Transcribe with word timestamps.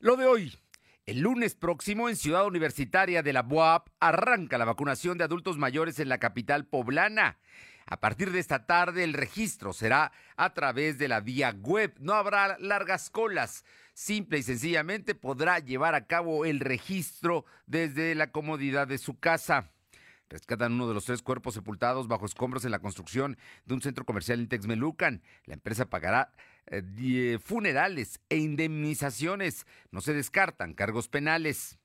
Lo 0.00 0.16
de 0.16 0.26
hoy. 0.26 0.56
El 1.06 1.22
lunes 1.22 1.56
próximo 1.56 2.08
en 2.08 2.14
Ciudad 2.14 2.46
Universitaria 2.46 3.24
de 3.24 3.32
la 3.32 3.42
BUAP 3.42 3.88
arranca 3.98 4.56
la 4.56 4.64
vacunación 4.64 5.18
de 5.18 5.24
adultos 5.24 5.58
mayores 5.58 5.98
en 5.98 6.08
la 6.08 6.18
capital 6.18 6.66
poblana. 6.66 7.38
A 7.84 7.98
partir 7.98 8.30
de 8.30 8.38
esta 8.38 8.64
tarde 8.64 9.02
el 9.02 9.12
registro 9.12 9.72
será 9.72 10.12
a 10.36 10.54
través 10.54 10.98
de 10.98 11.08
la 11.08 11.18
vía 11.18 11.50
web. 11.50 11.96
No 11.98 12.12
habrá 12.12 12.56
largas 12.60 13.10
colas. 13.10 13.64
Simple 13.92 14.38
y 14.38 14.44
sencillamente 14.44 15.16
podrá 15.16 15.58
llevar 15.58 15.96
a 15.96 16.06
cabo 16.06 16.44
el 16.44 16.60
registro 16.60 17.44
desde 17.66 18.14
la 18.14 18.30
comodidad 18.30 18.86
de 18.86 18.98
su 18.98 19.18
casa. 19.18 19.72
Rescatan 20.30 20.74
uno 20.74 20.86
de 20.86 20.94
los 20.94 21.06
tres 21.06 21.22
cuerpos 21.22 21.54
sepultados 21.54 22.06
bajo 22.06 22.26
escombros 22.26 22.64
en 22.64 22.70
la 22.70 22.78
construcción 22.80 23.36
de 23.64 23.74
un 23.74 23.80
centro 23.80 24.04
comercial 24.04 24.38
en 24.38 24.48
Texmelucan. 24.48 25.22
La 25.46 25.54
empresa 25.54 25.86
pagará 25.86 26.34
eh, 26.70 27.38
funerales 27.42 28.20
e 28.28 28.36
indemnizaciones. 28.36 29.66
No 29.90 30.00
se 30.00 30.14
descartan 30.14 30.74
cargos 30.74 31.08
penales. 31.08 31.78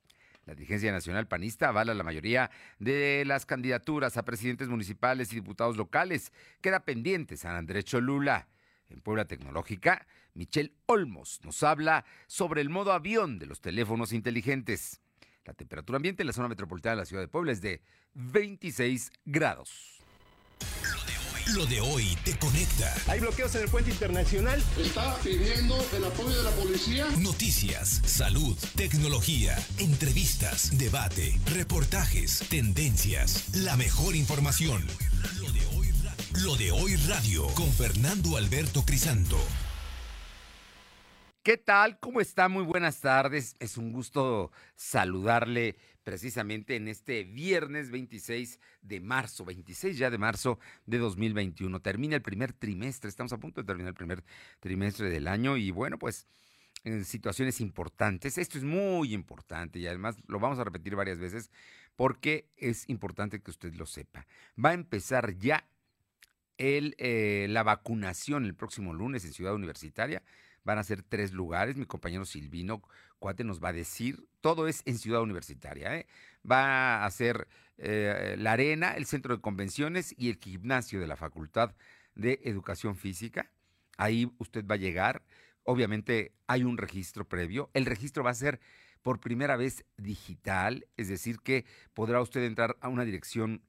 La 0.45 0.55
dirigencia 0.55 0.91
nacional 0.91 1.27
panista 1.27 1.69
avala 1.69 1.93
la 1.93 2.03
mayoría 2.03 2.51
de 2.79 3.23
las 3.25 3.45
candidaturas 3.45 4.17
a 4.17 4.25
presidentes 4.25 4.67
municipales 4.67 5.31
y 5.31 5.35
diputados 5.35 5.77
locales. 5.77 6.33
Queda 6.61 6.81
pendiente 6.81 7.37
San 7.37 7.55
Andrés 7.55 7.85
Cholula. 7.85 8.47
En 8.89 9.01
Puebla 9.01 9.25
Tecnológica, 9.25 10.05
Michelle 10.33 10.73
Olmos 10.85 11.39
nos 11.43 11.63
habla 11.63 12.05
sobre 12.27 12.61
el 12.61 12.69
modo 12.69 12.91
avión 12.91 13.39
de 13.39 13.47
los 13.47 13.61
teléfonos 13.61 14.13
inteligentes. 14.13 15.01
La 15.45 15.53
temperatura 15.53 15.97
ambiente 15.97 16.23
en 16.23 16.27
la 16.27 16.33
zona 16.33 16.47
metropolitana 16.47 16.95
de 16.95 17.01
la 17.01 17.05
ciudad 17.05 17.23
de 17.23 17.27
Puebla 17.27 17.51
es 17.51 17.61
de 17.61 17.81
26 18.13 19.11
grados. 19.25 19.92
Lo 21.51 21.65
de 21.65 21.81
hoy 21.81 22.17
te 22.23 22.37
conecta. 22.37 22.93
Hay 23.07 23.19
bloqueos 23.19 23.53
en 23.55 23.63
el 23.63 23.69
puente 23.69 23.91
internacional. 23.91 24.63
Está 24.79 25.17
pidiendo 25.17 25.75
el 25.95 26.05
apoyo 26.05 26.37
de 26.37 26.43
la 26.43 26.51
policía. 26.51 27.05
Noticias, 27.19 28.01
salud, 28.05 28.57
tecnología, 28.75 29.57
entrevistas, 29.77 30.77
debate, 30.77 31.37
reportajes, 31.53 32.47
tendencias, 32.49 33.53
la 33.55 33.75
mejor 33.75 34.15
información. 34.15 34.87
Lo 35.41 35.51
de 35.51 35.65
hoy 35.75 35.91
radio, 35.91 36.45
Lo 36.45 36.55
de 36.55 36.71
hoy 36.71 36.95
radio 37.07 37.47
con 37.55 37.69
Fernando 37.73 38.37
Alberto 38.37 38.83
Crisanto. 38.85 39.37
¿Qué 41.43 41.57
tal? 41.57 41.99
¿Cómo 41.99 42.21
está? 42.21 42.47
Muy 42.47 42.63
buenas 42.63 43.01
tardes. 43.01 43.57
Es 43.59 43.77
un 43.77 43.91
gusto 43.91 44.49
saludarle 44.77 45.75
precisamente 46.03 46.75
en 46.75 46.87
este 46.87 47.23
viernes 47.23 47.91
26 47.91 48.59
de 48.81 48.99
marzo, 48.99 49.45
26 49.45 49.97
ya 49.97 50.09
de 50.09 50.17
marzo 50.17 50.59
de 50.85 50.97
2021. 50.97 51.79
Termina 51.81 52.15
el 52.15 52.21
primer 52.21 52.53
trimestre, 52.53 53.09
estamos 53.09 53.33
a 53.33 53.39
punto 53.39 53.61
de 53.61 53.67
terminar 53.67 53.89
el 53.89 53.95
primer 53.95 54.23
trimestre 54.59 55.09
del 55.09 55.27
año 55.27 55.57
y 55.57 55.71
bueno, 55.71 55.97
pues 55.97 56.27
en 56.83 57.05
situaciones 57.05 57.61
importantes. 57.61 58.37
Esto 58.37 58.57
es 58.57 58.63
muy 58.63 59.13
importante 59.13 59.79
y 59.79 59.87
además 59.87 60.17
lo 60.27 60.39
vamos 60.39 60.59
a 60.59 60.63
repetir 60.63 60.95
varias 60.95 61.19
veces 61.19 61.49
porque 61.95 62.49
es 62.57 62.89
importante 62.89 63.41
que 63.41 63.51
usted 63.51 63.73
lo 63.73 63.85
sepa. 63.85 64.25
Va 64.63 64.71
a 64.71 64.73
empezar 64.73 65.37
ya 65.37 65.65
el, 66.57 66.95
eh, 66.97 67.47
la 67.49 67.63
vacunación 67.63 68.45
el 68.45 68.55
próximo 68.55 68.93
lunes 68.93 69.25
en 69.25 69.33
Ciudad 69.33 69.55
Universitaria 69.55 70.21
Van 70.63 70.77
a 70.77 70.83
ser 70.83 71.03
tres 71.03 71.33
lugares. 71.33 71.75
Mi 71.75 71.85
compañero 71.85 72.25
Silvino 72.25 72.81
Cuate 73.19 73.43
nos 73.43 73.63
va 73.63 73.69
a 73.69 73.73
decir. 73.73 74.27
Todo 74.41 74.67
es 74.67 74.81
en 74.85 74.97
Ciudad 74.97 75.21
Universitaria. 75.21 75.95
¿eh? 75.97 76.07
Va 76.49 77.05
a 77.05 77.11
ser 77.11 77.47
eh, 77.77 78.35
la 78.37 78.53
arena, 78.53 78.93
el 78.93 79.05
centro 79.05 79.35
de 79.35 79.41
convenciones 79.41 80.13
y 80.17 80.29
el 80.29 80.37
gimnasio 80.37 80.99
de 80.99 81.07
la 81.07 81.15
Facultad 81.15 81.75
de 82.15 82.39
Educación 82.43 82.95
Física. 82.95 83.51
Ahí 83.97 84.31
usted 84.37 84.65
va 84.65 84.75
a 84.75 84.77
llegar. 84.79 85.23
Obviamente 85.63 86.33
hay 86.47 86.63
un 86.63 86.77
registro 86.77 87.27
previo. 87.27 87.69
El 87.73 87.85
registro 87.85 88.23
va 88.23 88.31
a 88.31 88.35
ser 88.35 88.59
por 89.01 89.19
primera 89.19 89.57
vez 89.57 89.85
digital, 89.97 90.87
es 90.97 91.09
decir, 91.09 91.39
que 91.39 91.65
podrá 91.93 92.21
usted 92.21 92.43
entrar 92.43 92.77
a 92.79 92.87
una 92.87 93.03
dirección 93.03 93.61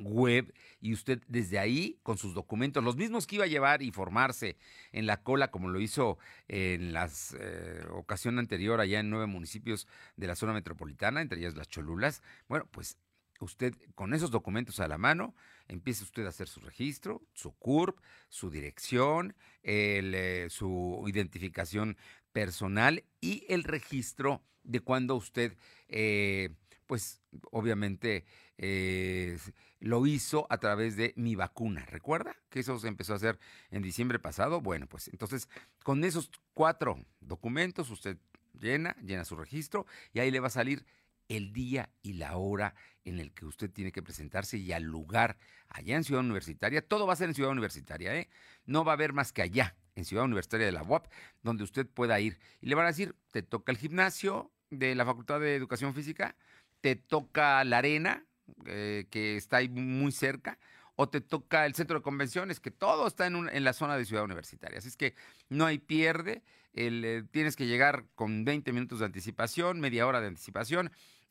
web 0.00 0.52
y 0.80 0.92
usted 0.92 1.22
desde 1.28 1.58
ahí 1.58 1.98
con 2.02 2.18
sus 2.18 2.34
documentos, 2.34 2.82
los 2.82 2.96
mismos 2.96 3.26
que 3.26 3.36
iba 3.36 3.44
a 3.44 3.48
llevar 3.48 3.82
y 3.82 3.90
formarse 3.90 4.56
en 4.92 5.06
la 5.06 5.22
cola 5.22 5.50
como 5.50 5.68
lo 5.68 5.80
hizo 5.80 6.18
en 6.48 6.92
la 6.92 7.10
eh, 7.38 7.84
ocasión 7.90 8.38
anterior 8.38 8.80
allá 8.80 9.00
en 9.00 9.10
nueve 9.10 9.26
municipios 9.26 9.86
de 10.16 10.26
la 10.26 10.34
zona 10.34 10.52
metropolitana, 10.52 11.20
entre 11.20 11.38
ellas 11.38 11.56
las 11.56 11.68
Cholulas, 11.68 12.22
bueno, 12.48 12.66
pues 12.70 12.98
usted 13.40 13.74
con 13.94 14.14
esos 14.14 14.30
documentos 14.30 14.80
a 14.80 14.88
la 14.88 14.98
mano 14.98 15.34
empieza 15.68 16.04
usted 16.04 16.24
a 16.26 16.30
hacer 16.30 16.48
su 16.48 16.60
registro, 16.60 17.22
su 17.32 17.52
CURP, 17.52 17.98
su 18.28 18.50
dirección, 18.50 19.34
eh, 19.62 20.46
su 20.50 21.04
identificación 21.06 21.96
personal 22.32 23.04
y 23.20 23.44
el 23.48 23.64
registro 23.64 24.42
de 24.64 24.80
cuando 24.80 25.16
usted, 25.16 25.56
eh, 25.88 26.50
pues 26.86 27.20
obviamente, 27.50 28.24
eh, 28.58 29.38
lo 29.80 30.06
hizo 30.06 30.46
a 30.50 30.58
través 30.58 30.96
de 30.96 31.12
mi 31.16 31.34
vacuna. 31.34 31.84
¿Recuerda 31.86 32.36
que 32.48 32.60
eso 32.60 32.78
se 32.78 32.88
empezó 32.88 33.12
a 33.12 33.16
hacer 33.16 33.38
en 33.70 33.82
diciembre 33.82 34.18
pasado? 34.18 34.60
Bueno, 34.60 34.86
pues 34.86 35.08
entonces 35.08 35.48
con 35.82 36.04
esos 36.04 36.30
cuatro 36.54 36.98
documentos 37.20 37.90
usted 37.90 38.18
llena, 38.52 38.96
llena 39.02 39.24
su 39.24 39.36
registro 39.36 39.86
y 40.12 40.20
ahí 40.20 40.30
le 40.30 40.40
va 40.40 40.46
a 40.46 40.50
salir 40.50 40.86
el 41.28 41.52
día 41.52 41.90
y 42.02 42.14
la 42.14 42.36
hora 42.36 42.74
en 43.04 43.18
el 43.18 43.32
que 43.32 43.46
usted 43.46 43.70
tiene 43.70 43.90
que 43.90 44.02
presentarse 44.02 44.58
y 44.58 44.72
al 44.72 44.84
lugar 44.84 45.36
allá 45.68 45.96
en 45.96 46.04
Ciudad 46.04 46.22
Universitaria. 46.22 46.86
Todo 46.86 47.06
va 47.06 47.14
a 47.14 47.16
ser 47.16 47.28
en 47.28 47.34
Ciudad 47.34 47.50
Universitaria, 47.50 48.14
¿eh? 48.14 48.28
No 48.64 48.84
va 48.84 48.92
a 48.92 48.94
haber 48.94 49.12
más 49.12 49.32
que 49.32 49.42
allá, 49.42 49.76
en 49.94 50.04
Ciudad 50.04 50.24
Universitaria 50.24 50.66
de 50.66 50.72
la 50.72 50.82
UAP, 50.82 51.06
donde 51.42 51.64
usted 51.64 51.86
pueda 51.86 52.20
ir. 52.20 52.38
Y 52.60 52.66
le 52.66 52.74
van 52.74 52.84
a 52.84 52.88
decir, 52.88 53.16
te 53.30 53.42
toca 53.42 53.72
el 53.72 53.78
gimnasio 53.78 54.52
de 54.70 54.94
la 54.94 55.04
Facultad 55.04 55.40
de 55.40 55.54
Educación 55.54 55.94
Física, 55.94 56.36
te 56.82 56.96
toca 56.96 57.64
la 57.64 57.78
arena, 57.78 58.26
eh, 58.66 59.06
que 59.10 59.36
está 59.36 59.58
ahí 59.58 59.70
muy 59.70 60.12
cerca, 60.12 60.58
o 60.96 61.08
te 61.08 61.22
toca 61.22 61.64
el 61.64 61.74
centro 61.74 61.98
de 61.98 62.02
convenciones, 62.02 62.60
que 62.60 62.70
todo 62.70 63.06
está 63.06 63.26
en, 63.26 63.48
en 63.48 63.64
la 63.64 63.72
zona 63.72 63.96
de 63.96 64.04
Ciudad 64.04 64.24
Universitaria. 64.24 64.78
Así 64.78 64.88
es 64.88 64.96
que 64.96 65.14
no 65.48 65.64
hay 65.64 65.78
pierde, 65.78 66.42
eh, 66.74 67.22
tienes 67.30 67.56
que 67.56 67.66
llegar 67.66 68.04
con 68.14 68.44
20 68.44 68.72
minutos 68.72 68.98
de 68.98 69.06
anticipación, 69.06 69.80
media 69.80 70.06
hora 70.06 70.20
de 70.20 70.26
anticipación, 70.26 70.90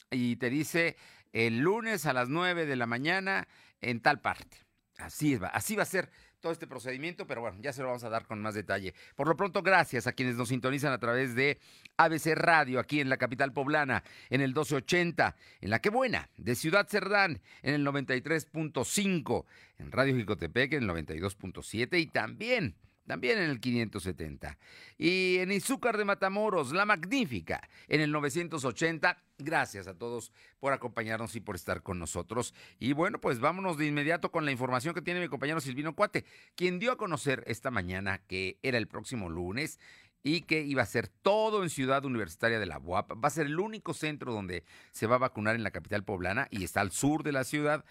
y 0.10 0.38
te 0.38 0.50
dice 0.50 0.98
el 1.34 1.60
lunes 1.60 2.06
a 2.06 2.14
las 2.14 2.30
9 2.30 2.66
de 2.66 2.76
la 2.76 2.88
mañana 2.88 3.48
en 3.82 4.02
tal 4.02 4.20
parte. 4.20 4.58
Así 4.98 5.36
va, 5.36 5.48
así 5.48 5.76
va 5.76 5.84
a 5.84 5.88
ser 5.88 6.12
todo 6.42 6.52
este 6.52 6.68
procedimiento, 6.68 7.26
pero 7.28 7.42
bueno, 7.42 7.58
ya 7.62 7.72
se 7.72 7.82
lo 7.82 7.88
vamos 7.88 8.04
a 8.04 8.10
dar 8.10 8.26
con 8.26 8.42
más 8.42 8.56
detalle. 8.56 8.94
Por 9.16 9.28
lo 9.28 9.38
pronto, 9.38 9.62
gracias 9.62 10.08
a 10.08 10.14
quienes 10.14 10.36
nos 10.36 10.50
sintonizan 10.50 10.92
a 10.92 10.98
través 10.98 11.36
de 11.36 11.60
ABC 11.98 12.34
Radio, 12.36 12.80
aquí 12.80 13.00
en 13.00 13.10
la 13.10 13.18
capital 13.18 13.54
poblana, 13.54 14.04
en 14.30 14.42
el 14.42 14.50
1280, 14.50 15.36
en 15.62 15.70
La 15.70 15.80
Que 15.80 15.90
Buena, 15.90 16.30
de 16.38 16.56
Ciudad 16.56 16.88
Cerdán, 16.90 17.42
en 17.62 17.76
el 17.76 17.86
93.5, 17.86 19.46
en 19.78 19.92
Radio 19.92 20.16
Jicotepec, 20.16 20.74
en 20.74 20.84
el 20.84 20.90
92.7 20.90 22.00
y 22.00 22.08
también 22.08 22.76
también 23.06 23.38
en 23.40 23.50
el 23.50 23.60
570. 23.60 24.58
Y 24.98 25.38
en 25.38 25.52
Izúcar 25.52 25.98
de 25.98 26.06
Matamoros, 26.06 26.72
La 26.72 26.86
Magnífica, 26.86 27.68
en 27.88 28.02
el 28.02 28.12
980. 28.12 29.18
Gracias 29.38 29.88
a 29.88 29.98
todos 29.98 30.32
por 30.60 30.74
acompañarnos 30.74 31.36
y 31.36 31.40
por 31.40 31.56
estar 31.56 31.82
con 31.82 32.00
nosotros. 32.00 32.54
Y 32.80 32.94
bueno, 32.94 33.20
pues 33.20 33.40
vámonos 33.40 33.78
de 33.78 33.88
inmediato 33.88 34.32
con 34.32 34.46
la 34.46 34.52
información 34.52 34.94
que 34.94 35.02
tiene 35.02 35.20
mi 35.20 35.28
compañero 35.28 35.60
Silvino 35.62 35.96
Cuate, 35.96 36.26
quien 36.56 36.80
dio 36.80 36.92
a 36.92 36.98
conocer 36.98 37.44
esta 37.48 37.72
mañana 37.72 38.20
que 38.28 38.60
era 38.62 38.78
el 38.78 38.88
próximo 38.88 39.30
lunes 39.30 39.80
y 40.24 40.42
que 40.42 40.62
iba 40.62 40.84
a 40.84 40.86
ser 40.86 41.08
todo 41.08 41.64
en 41.64 41.70
Ciudad 41.70 42.06
Universitaria 42.06 42.60
de 42.60 42.66
la 42.66 42.78
UAP. 42.78 43.12
Va 43.24 43.28
a 43.28 43.32
ser 43.32 43.48
el 43.48 43.60
único 43.60 43.94
centro 43.94 44.34
donde 44.34 44.64
se 44.92 45.08
va 45.08 45.16
a 45.16 45.20
vacunar 45.20 45.56
en 45.56 45.64
la 45.64 45.72
capital 45.72 46.04
poblana 46.04 46.48
y 46.52 46.64
está 46.64 46.82
al 46.82 46.92
sur 46.92 47.24
de 47.24 47.32
la 47.32 47.44
ciudad 47.44 47.84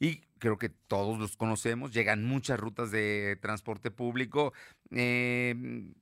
y 0.00 0.22
creo 0.38 0.58
que 0.58 0.68
todos 0.68 1.18
los 1.18 1.36
conocemos, 1.36 1.92
llegan 1.92 2.24
muchas 2.24 2.58
rutas 2.58 2.90
de 2.90 3.38
transporte 3.40 3.90
público, 3.90 4.52
eh, 4.90 5.54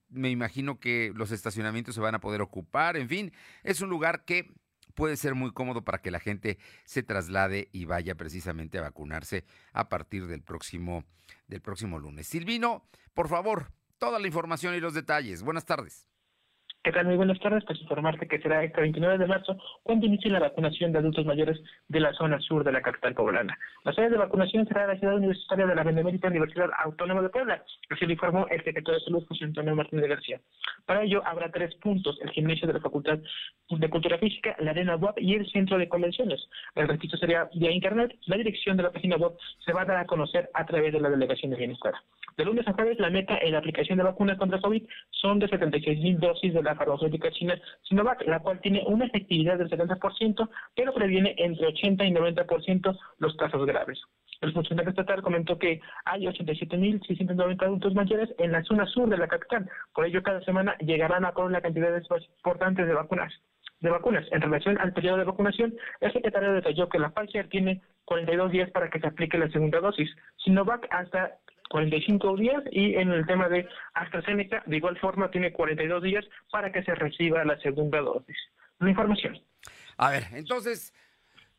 me 0.08 0.30
imagino 0.30 0.78
que 0.78 1.12
los 1.14 1.32
estacionamientos 1.32 1.94
se 1.94 2.00
van 2.00 2.14
a 2.14 2.20
poder 2.20 2.40
ocupar, 2.42 2.96
en 2.96 3.08
fin, 3.08 3.32
es 3.62 3.80
un 3.80 3.90
lugar 3.90 4.24
que 4.24 4.52
puede 4.94 5.16
ser 5.16 5.34
muy 5.34 5.52
cómodo 5.52 5.84
para 5.84 5.98
que 5.98 6.10
la 6.10 6.20
gente 6.20 6.58
se 6.84 7.02
traslade 7.02 7.68
y 7.72 7.84
vaya 7.84 8.14
precisamente 8.14 8.78
a 8.78 8.82
vacunarse 8.82 9.44
a 9.72 9.88
partir 9.88 10.26
del 10.26 10.42
próximo, 10.42 11.04
del 11.46 11.60
próximo 11.60 11.98
lunes. 11.98 12.26
Silvino, 12.26 12.88
por 13.14 13.28
favor, 13.28 13.72
toda 13.98 14.18
la 14.18 14.26
información 14.26 14.74
y 14.74 14.80
los 14.80 14.94
detalles. 14.94 15.42
Buenas 15.42 15.66
tardes. 15.66 16.08
¿Qué 16.86 16.92
tal? 16.92 17.06
Muy 17.06 17.16
buenas 17.16 17.40
tardes. 17.40 17.64
Pues 17.64 17.80
informarte 17.80 18.28
que 18.28 18.38
será 18.38 18.62
este 18.62 18.80
29 18.80 19.18
de 19.18 19.26
marzo 19.26 19.56
cuando 19.82 20.06
inicie 20.06 20.30
la 20.30 20.38
vacunación 20.38 20.92
de 20.92 21.00
adultos 21.00 21.26
mayores 21.26 21.60
de 21.88 21.98
la 21.98 22.12
zona 22.12 22.38
sur 22.38 22.62
de 22.62 22.70
la 22.70 22.80
capital 22.80 23.12
poblana. 23.12 23.58
La 23.82 23.92
sede 23.92 24.10
de 24.10 24.16
vacunación 24.16 24.68
será 24.68 24.86
la 24.86 24.96
ciudad 24.96 25.16
universitaria 25.16 25.66
de 25.66 25.74
la 25.74 25.82
Benemérita 25.82 26.28
Universidad 26.28 26.70
Autónoma 26.84 27.22
de 27.22 27.30
Puebla, 27.30 27.64
así 27.90 28.06
lo 28.06 28.12
informó 28.12 28.46
el 28.52 28.62
secretario 28.62 29.00
de 29.00 29.04
Salud, 29.04 29.26
José 29.26 29.46
Antonio 29.46 29.74
Martínez 29.74 30.08
García. 30.08 30.40
Para 30.84 31.02
ello 31.02 31.26
habrá 31.26 31.50
tres 31.50 31.74
puntos, 31.74 32.20
el 32.22 32.30
gimnasio 32.30 32.68
de 32.68 32.74
la 32.74 32.80
Facultad 32.80 33.18
de 33.68 33.90
Cultura 33.90 34.18
Física, 34.18 34.54
la 34.60 34.70
Arena 34.70 34.94
Web 34.94 35.14
y 35.16 35.34
el 35.34 35.50
Centro 35.50 35.78
de 35.78 35.88
Convenciones. 35.88 36.40
El 36.76 36.86
registro 36.86 37.18
sería 37.18 37.48
vía 37.52 37.72
Internet. 37.72 38.16
La 38.26 38.36
dirección 38.36 38.76
de 38.76 38.84
la 38.84 38.92
página 38.92 39.16
web 39.16 39.32
se 39.64 39.72
va 39.72 39.82
a 39.82 39.86
dar 39.86 39.96
a 39.96 40.06
conocer 40.06 40.48
a 40.54 40.64
través 40.64 40.92
de 40.92 41.00
la 41.00 41.10
Delegación 41.10 41.50
de 41.50 41.56
Bienestar. 41.56 41.94
De 42.36 42.44
lunes 42.44 42.68
a 42.68 42.74
jueves, 42.74 43.00
la 43.00 43.08
meta 43.08 43.38
en 43.38 43.52
la 43.52 43.58
aplicación 43.58 43.96
de 43.96 44.04
vacunas 44.04 44.36
contra 44.36 44.60
COVID 44.60 44.82
son 45.10 45.38
de 45.38 45.48
76 45.48 45.98
mil 46.00 46.20
dosis 46.20 46.52
de 46.52 46.62
la 46.62 46.75
farmacéutica 46.76 47.30
china 47.30 47.60
Sinovac, 47.82 48.26
la 48.26 48.40
cual 48.40 48.60
tiene 48.60 48.84
una 48.86 49.06
efectividad 49.06 49.58
del 49.58 49.70
70%, 49.70 50.48
pero 50.74 50.94
previene 50.94 51.34
entre 51.38 51.66
80 51.66 52.04
y 52.04 52.12
90% 52.12 52.98
los 53.18 53.36
casos 53.36 53.66
graves. 53.66 54.00
El 54.40 54.52
funcionario 54.52 54.90
estatal 54.90 55.22
comentó 55.22 55.58
que 55.58 55.80
hay 56.04 56.26
87.690 56.26 57.62
adultos 57.62 57.94
mayores 57.94 58.28
en 58.38 58.52
la 58.52 58.62
zona 58.64 58.86
sur 58.86 59.08
de 59.08 59.16
la 59.16 59.28
capital. 59.28 59.68
Por 59.94 60.06
ello, 60.06 60.22
cada 60.22 60.42
semana 60.42 60.76
llegarán 60.78 61.24
a 61.24 61.32
con 61.32 61.52
la 61.52 61.62
cantidad 61.62 61.90
de 61.90 62.02
importantes 62.36 62.86
de 62.86 62.94
vacunas. 62.94 63.32
De 63.80 63.90
vacunas. 63.90 64.26
En 64.32 64.40
relación 64.40 64.78
al 64.78 64.92
periodo 64.92 65.18
de 65.18 65.24
vacunación, 65.24 65.74
el 66.00 66.12
secretario 66.12 66.52
detalló 66.52 66.88
que 66.88 66.98
la 66.98 67.10
Pfizer 67.10 67.48
tiene 67.48 67.82
42 68.04 68.52
días 68.52 68.70
para 68.70 68.88
que 68.88 69.00
se 69.00 69.06
aplique 69.06 69.38
la 69.38 69.50
segunda 69.50 69.80
dosis, 69.80 70.08
Sinovac 70.36 70.86
hasta 70.90 71.38
45 71.68 72.36
días 72.36 72.62
y 72.70 72.94
en 72.94 73.10
el 73.10 73.26
tema 73.26 73.48
de 73.48 73.68
AstraZeneca, 73.94 74.62
de 74.66 74.76
igual 74.76 74.98
forma, 74.98 75.30
tiene 75.30 75.52
42 75.52 76.02
días 76.02 76.24
para 76.50 76.72
que 76.72 76.82
se 76.82 76.94
reciba 76.94 77.44
la 77.44 77.58
segunda 77.60 78.00
dosis. 78.00 78.36
La 78.78 78.90
información. 78.90 79.40
A 79.96 80.10
ver, 80.10 80.24
entonces, 80.32 80.92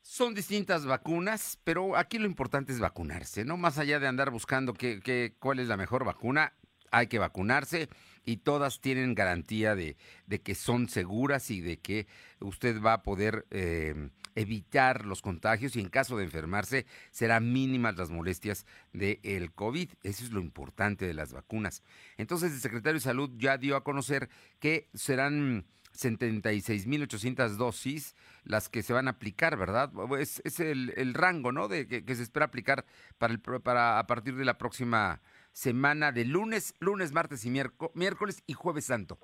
son 0.01 0.33
distintas 0.33 0.85
vacunas, 0.85 1.59
pero 1.63 1.97
aquí 1.97 2.17
lo 2.17 2.27
importante 2.27 2.71
es 2.71 2.79
vacunarse, 2.79 3.43
¿no? 3.43 3.57
Más 3.57 3.77
allá 3.77 3.99
de 3.99 4.07
andar 4.07 4.31
buscando 4.31 4.73
qué, 4.73 5.35
cuál 5.39 5.59
es 5.59 5.67
la 5.67 5.75
mejor 5.75 6.05
vacuna, 6.05 6.53
hay 6.91 7.07
que 7.07 7.19
vacunarse 7.19 7.89
y 8.25 8.37
todas 8.37 8.81
tienen 8.81 9.15
garantía 9.15 9.73
de, 9.75 9.95
que 10.43 10.53
son 10.53 10.89
seguras 10.89 11.49
y 11.49 11.61
de 11.61 11.77
que 11.77 12.07
usted 12.39 12.81
va 12.81 12.93
a 12.93 13.03
poder 13.03 13.47
eh, 13.51 14.09
evitar 14.35 15.05
los 15.05 15.21
contagios 15.21 15.75
y 15.75 15.79
en 15.79 15.89
caso 15.89 16.17
de 16.17 16.25
enfermarse 16.25 16.85
serán 17.09 17.53
mínimas 17.53 17.97
las 17.97 18.09
molestias 18.09 18.65
del 18.91 19.51
COVID. 19.53 19.89
Eso 20.03 20.25
es 20.25 20.31
lo 20.31 20.41
importante 20.41 21.07
de 21.07 21.13
las 21.13 21.31
vacunas. 21.31 21.83
Entonces 22.17 22.51
el 22.51 22.59
secretario 22.59 22.95
de 22.95 23.03
Salud 23.03 23.31
ya 23.37 23.57
dio 23.57 23.77
a 23.77 23.83
conocer 23.83 24.29
que 24.59 24.89
serán 24.93 25.65
76.800 25.97 27.55
dosis 27.55 28.15
las 28.43 28.69
que 28.69 28.83
se 28.83 28.93
van 28.93 29.07
a 29.07 29.11
aplicar, 29.11 29.57
¿verdad? 29.57 29.91
Es, 30.19 30.41
es 30.45 30.59
el, 30.59 31.13
rango, 31.13 31.51
¿no? 31.51 31.67
De 31.67 31.87
que, 31.87 32.15
se 32.15 32.23
espera 32.23 32.45
aplicar 32.45 32.85
para, 33.17 33.33
el, 33.33 33.39
para 33.39 33.99
a 33.99 34.07
partir 34.07 34.35
de 34.35 34.45
la 34.45 34.57
próxima 34.57 35.21
semana 35.57 36.11
de 36.11 36.23
lunes, 36.23 36.75
lunes, 36.79 37.13
martes 37.13 37.43
y 37.43 37.49
miércoles 37.49 38.43
y 38.45 38.53
jueves 38.53 38.85
santo. 38.85 39.17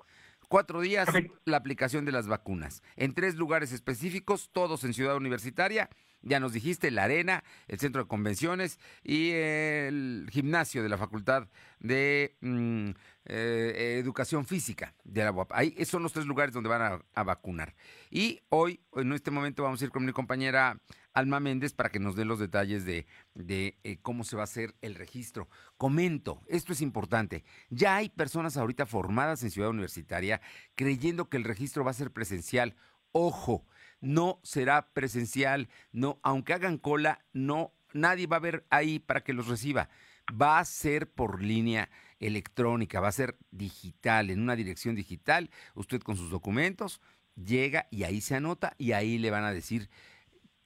Cuatro 0.48 0.80
días 0.80 1.08
la 1.44 1.56
aplicación 1.56 2.04
de 2.04 2.10
las 2.10 2.26
vacunas. 2.26 2.82
En 2.96 3.14
tres 3.14 3.36
lugares 3.36 3.70
específicos, 3.70 4.50
todos 4.52 4.82
en 4.82 4.94
Ciudad 4.94 5.16
Universitaria. 5.16 5.88
Ya 6.22 6.40
nos 6.40 6.52
dijiste, 6.52 6.90
la 6.90 7.04
arena, 7.04 7.44
el 7.68 7.78
centro 7.78 8.02
de 8.02 8.08
convenciones 8.08 8.80
y 9.04 9.30
el 9.30 10.28
gimnasio 10.32 10.82
de 10.82 10.88
la 10.88 10.98
Facultad 10.98 11.46
de 11.78 12.34
mm, 12.40 12.90
eh, 13.26 13.98
Educación 14.02 14.44
Física 14.44 14.94
de 15.04 15.22
la 15.22 15.30
UAP. 15.30 15.52
Ahí 15.52 15.84
son 15.84 16.02
los 16.02 16.14
tres 16.14 16.26
lugares 16.26 16.52
donde 16.52 16.70
van 16.70 17.00
a, 17.14 17.22
vacunar. 17.22 17.76
Y 18.10 18.40
hoy, 18.48 18.80
en 18.96 19.12
este 19.12 19.30
momento, 19.30 19.62
vamos 19.62 19.80
a 19.82 19.84
ir 19.84 19.90
con 19.90 20.04
mi 20.04 20.12
compañera 20.12 20.80
Alma 21.14 21.38
Méndez 21.38 21.72
para 21.72 21.90
que 21.90 22.00
nos 22.00 22.16
dé 22.16 22.24
los 22.24 22.40
detalles 22.40 22.84
de, 22.84 23.06
eh, 23.36 23.98
cómo 24.02 24.24
se 24.24 24.36
va 24.36 24.42
a 24.42 24.44
hacer 24.44 24.74
el 24.82 24.96
registro. 24.96 25.48
Comento, 25.76 26.42
esto 26.48 26.72
es 26.72 26.80
importante. 26.80 27.44
Ya 27.70 27.96
hay 27.96 28.08
personas 28.08 28.56
ahorita 28.56 28.84
formadas 28.84 29.42
en 29.44 29.50
Ciudad 29.50 29.70
Universitaria 29.70 30.40
creyendo 30.74 31.28
que 31.28 31.36
el 31.36 31.44
registro 31.44 31.84
va 31.84 31.92
a 31.92 31.94
ser 31.94 32.10
presencial. 32.10 32.74
Ojo, 33.12 33.64
no 34.00 34.40
será 34.42 34.92
presencial, 34.92 35.68
no, 35.92 36.18
aunque 36.24 36.52
hagan 36.52 36.78
cola, 36.78 37.24
no, 37.32 37.72
nadie 37.92 38.26
va 38.26 38.36
a 38.36 38.40
ver 38.40 38.66
ahí 38.70 38.98
para 38.98 39.22
que 39.22 39.32
los 39.32 39.46
reciba. 39.46 39.88
Va 40.30 40.58
a 40.58 40.64
ser 40.64 41.08
por 41.10 41.42
línea 41.42 41.90
electrónica, 42.18 42.98
va 43.00 43.08
a 43.08 43.12
ser 43.12 43.36
digital, 43.52 44.30
en 44.30 44.40
una 44.40 44.56
dirección 44.56 44.96
digital. 44.96 45.50
Usted 45.74 46.00
con 46.00 46.16
sus 46.16 46.30
documentos 46.30 47.00
llega 47.36 47.86
y 47.90 48.04
ahí 48.04 48.20
se 48.20 48.34
anota 48.34 48.74
y 48.78 48.92
ahí 48.92 49.18
le 49.18 49.30
van 49.30 49.44
a 49.44 49.52
decir 49.52 49.88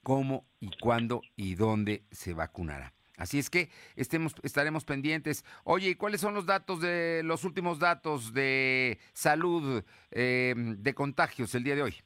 cómo 0.02 0.46
y 0.60 0.70
cuándo 0.80 1.22
y 1.36 1.54
dónde 1.54 2.04
se 2.10 2.34
vacunará. 2.34 2.94
Así 3.16 3.38
es 3.38 3.50
que 3.50 3.68
estemos, 3.96 4.34
estaremos 4.44 4.84
pendientes. 4.84 5.44
Oye, 5.64 5.90
¿y 5.90 5.94
cuáles 5.96 6.20
son 6.20 6.34
los 6.34 6.46
datos 6.46 6.80
de 6.80 7.22
los 7.24 7.44
últimos 7.44 7.80
datos 7.80 8.32
de 8.32 8.98
salud 9.12 9.84
eh, 10.12 10.54
de 10.56 10.94
contagios 10.94 11.54
el 11.56 11.64
día 11.64 11.74
de 11.74 11.82
hoy? 11.82 11.96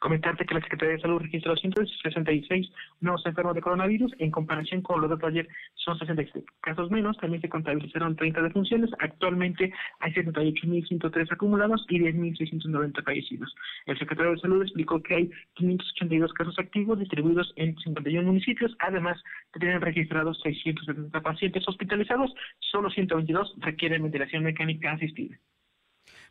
Comentarte 0.00 0.44
que 0.44 0.54
la 0.54 0.60
Secretaría 0.60 0.94
de 0.94 1.00
Salud 1.00 1.20
registró 1.20 1.56
166 1.56 2.70
nuevos 3.00 3.24
enfermos 3.26 3.54
de 3.54 3.60
coronavirus. 3.60 4.12
En 4.18 4.30
comparación 4.30 4.82
con 4.82 5.00
los 5.00 5.10
datos 5.10 5.32
de 5.32 5.40
ayer, 5.40 5.48
son 5.74 5.98
66 5.98 6.44
casos 6.60 6.90
menos. 6.90 7.16
También 7.18 7.42
se 7.42 7.48
contabilizaron 7.48 8.16
30 8.16 8.42
defunciones. 8.42 8.90
Actualmente 9.00 9.72
hay 10.00 10.12
78.103 10.12 11.32
acumulados 11.32 11.84
y 11.88 11.98
10.690 12.00 13.02
fallecidos. 13.04 13.54
El 13.86 13.98
secretario 13.98 14.32
de 14.32 14.38
Salud 14.38 14.62
explicó 14.62 15.02
que 15.02 15.14
hay 15.14 15.30
582 15.54 16.32
casos 16.32 16.58
activos 16.58 16.98
distribuidos 16.98 17.52
en 17.56 17.76
51 17.76 18.26
municipios. 18.26 18.74
Además, 18.80 19.22
tienen 19.58 19.80
registrados 19.80 20.40
670 20.42 21.20
pacientes 21.20 21.66
hospitalizados. 21.66 22.32
Solo 22.60 22.90
122 22.90 23.54
requieren 23.58 24.02
ventilación 24.02 24.44
mecánica 24.44 24.92
asistida. 24.92 25.38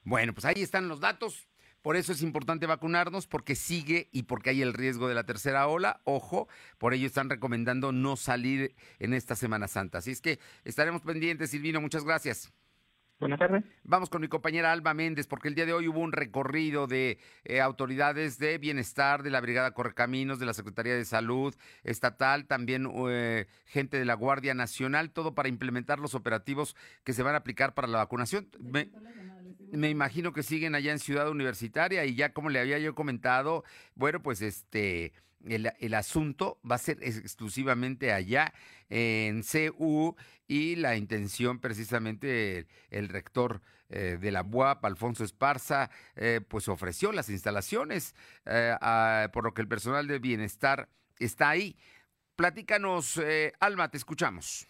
Bueno, 0.03 0.33
pues 0.33 0.45
ahí 0.45 0.61
están 0.61 0.87
los 0.87 0.99
datos. 0.99 1.47
Por 1.81 1.95
eso 1.95 2.11
es 2.11 2.21
importante 2.21 2.65
vacunarnos, 2.65 3.27
porque 3.27 3.55
sigue 3.55 4.09
y 4.11 4.23
porque 4.23 4.49
hay 4.49 4.61
el 4.61 4.73
riesgo 4.73 5.07
de 5.07 5.15
la 5.15 5.25
tercera 5.25 5.67
ola. 5.67 6.01
Ojo, 6.03 6.47
por 6.77 6.93
ello 6.93 7.07
están 7.07 7.29
recomendando 7.29 7.91
no 7.91 8.15
salir 8.15 8.75
en 8.99 9.13
esta 9.13 9.35
Semana 9.35 9.67
Santa. 9.67 9.99
Así 9.99 10.11
es 10.11 10.21
que 10.21 10.39
estaremos 10.65 11.01
pendientes, 11.01 11.51
Silvino. 11.51 11.79
Muchas 11.81 12.03
gracias. 12.03 12.51
Buenas 13.19 13.39
tardes. 13.39 13.63
Vamos 13.83 14.11
con 14.11 14.21
mi 14.21 14.27
compañera 14.27 14.71
Alba 14.71 14.93
Méndez, 14.93 15.25
porque 15.25 15.47
el 15.47 15.55
día 15.55 15.65
de 15.65 15.73
hoy 15.73 15.87
hubo 15.87 16.01
un 16.01 16.11
recorrido 16.11 16.85
de 16.85 17.17
eh, 17.45 17.61
autoridades 17.61 18.37
de 18.37 18.59
bienestar, 18.59 19.23
de 19.23 19.31
la 19.31 19.41
Brigada 19.41 19.71
Correcaminos, 19.71 20.37
de 20.37 20.45
la 20.45 20.53
Secretaría 20.53 20.93
de 20.93 21.03
Salud 21.03 21.55
Estatal, 21.83 22.45
también 22.45 22.87
eh, 23.09 23.47
gente 23.65 23.97
de 23.97 24.05
la 24.05 24.13
Guardia 24.13 24.53
Nacional, 24.53 25.09
todo 25.09 25.33
para 25.33 25.49
implementar 25.49 25.97
los 25.97 26.13
operativos 26.13 26.75
que 27.03 27.13
se 27.13 27.23
van 27.23 27.33
a 27.33 27.39
aplicar 27.39 27.73
para 27.73 27.87
la 27.87 27.97
vacunación 27.97 28.49
me 28.59 28.91
imagino 29.71 30.33
que 30.33 30.43
siguen 30.43 30.75
allá 30.75 30.91
en 30.91 30.99
Ciudad 30.99 31.29
Universitaria 31.29 32.05
y 32.05 32.15
ya 32.15 32.33
como 32.33 32.49
le 32.49 32.59
había 32.59 32.79
yo 32.79 32.95
comentado, 32.95 33.63
bueno, 33.95 34.21
pues 34.21 34.41
este, 34.41 35.13
el, 35.45 35.93
asunto 35.93 36.59
va 36.69 36.75
a 36.75 36.79
ser 36.79 36.99
exclusivamente 37.01 38.11
allá 38.11 38.53
en 38.89 39.43
CU 39.43 40.15
y 40.47 40.75
la 40.75 40.95
intención 40.95 41.59
precisamente 41.59 42.67
el, 42.89 43.09
rector 43.09 43.61
eh, 43.89 44.17
de 44.19 44.31
la 44.31 44.41
UAP, 44.41 44.83
Alfonso 44.85 45.23
Esparza, 45.23 45.89
eh, 46.15 46.41
pues 46.47 46.67
ofreció 46.67 47.11
las 47.11 47.29
instalaciones, 47.29 48.15
eh, 48.45 48.75
por 49.33 49.43
lo 49.43 49.53
que 49.53 49.61
el 49.61 49.67
personal 49.67 50.07
de 50.07 50.19
bienestar 50.19 50.89
está 51.19 51.49
ahí. 51.49 51.77
Platícanos, 52.35 53.19
Alma, 53.59 53.89
te 53.89 53.97
escuchamos 53.97 54.67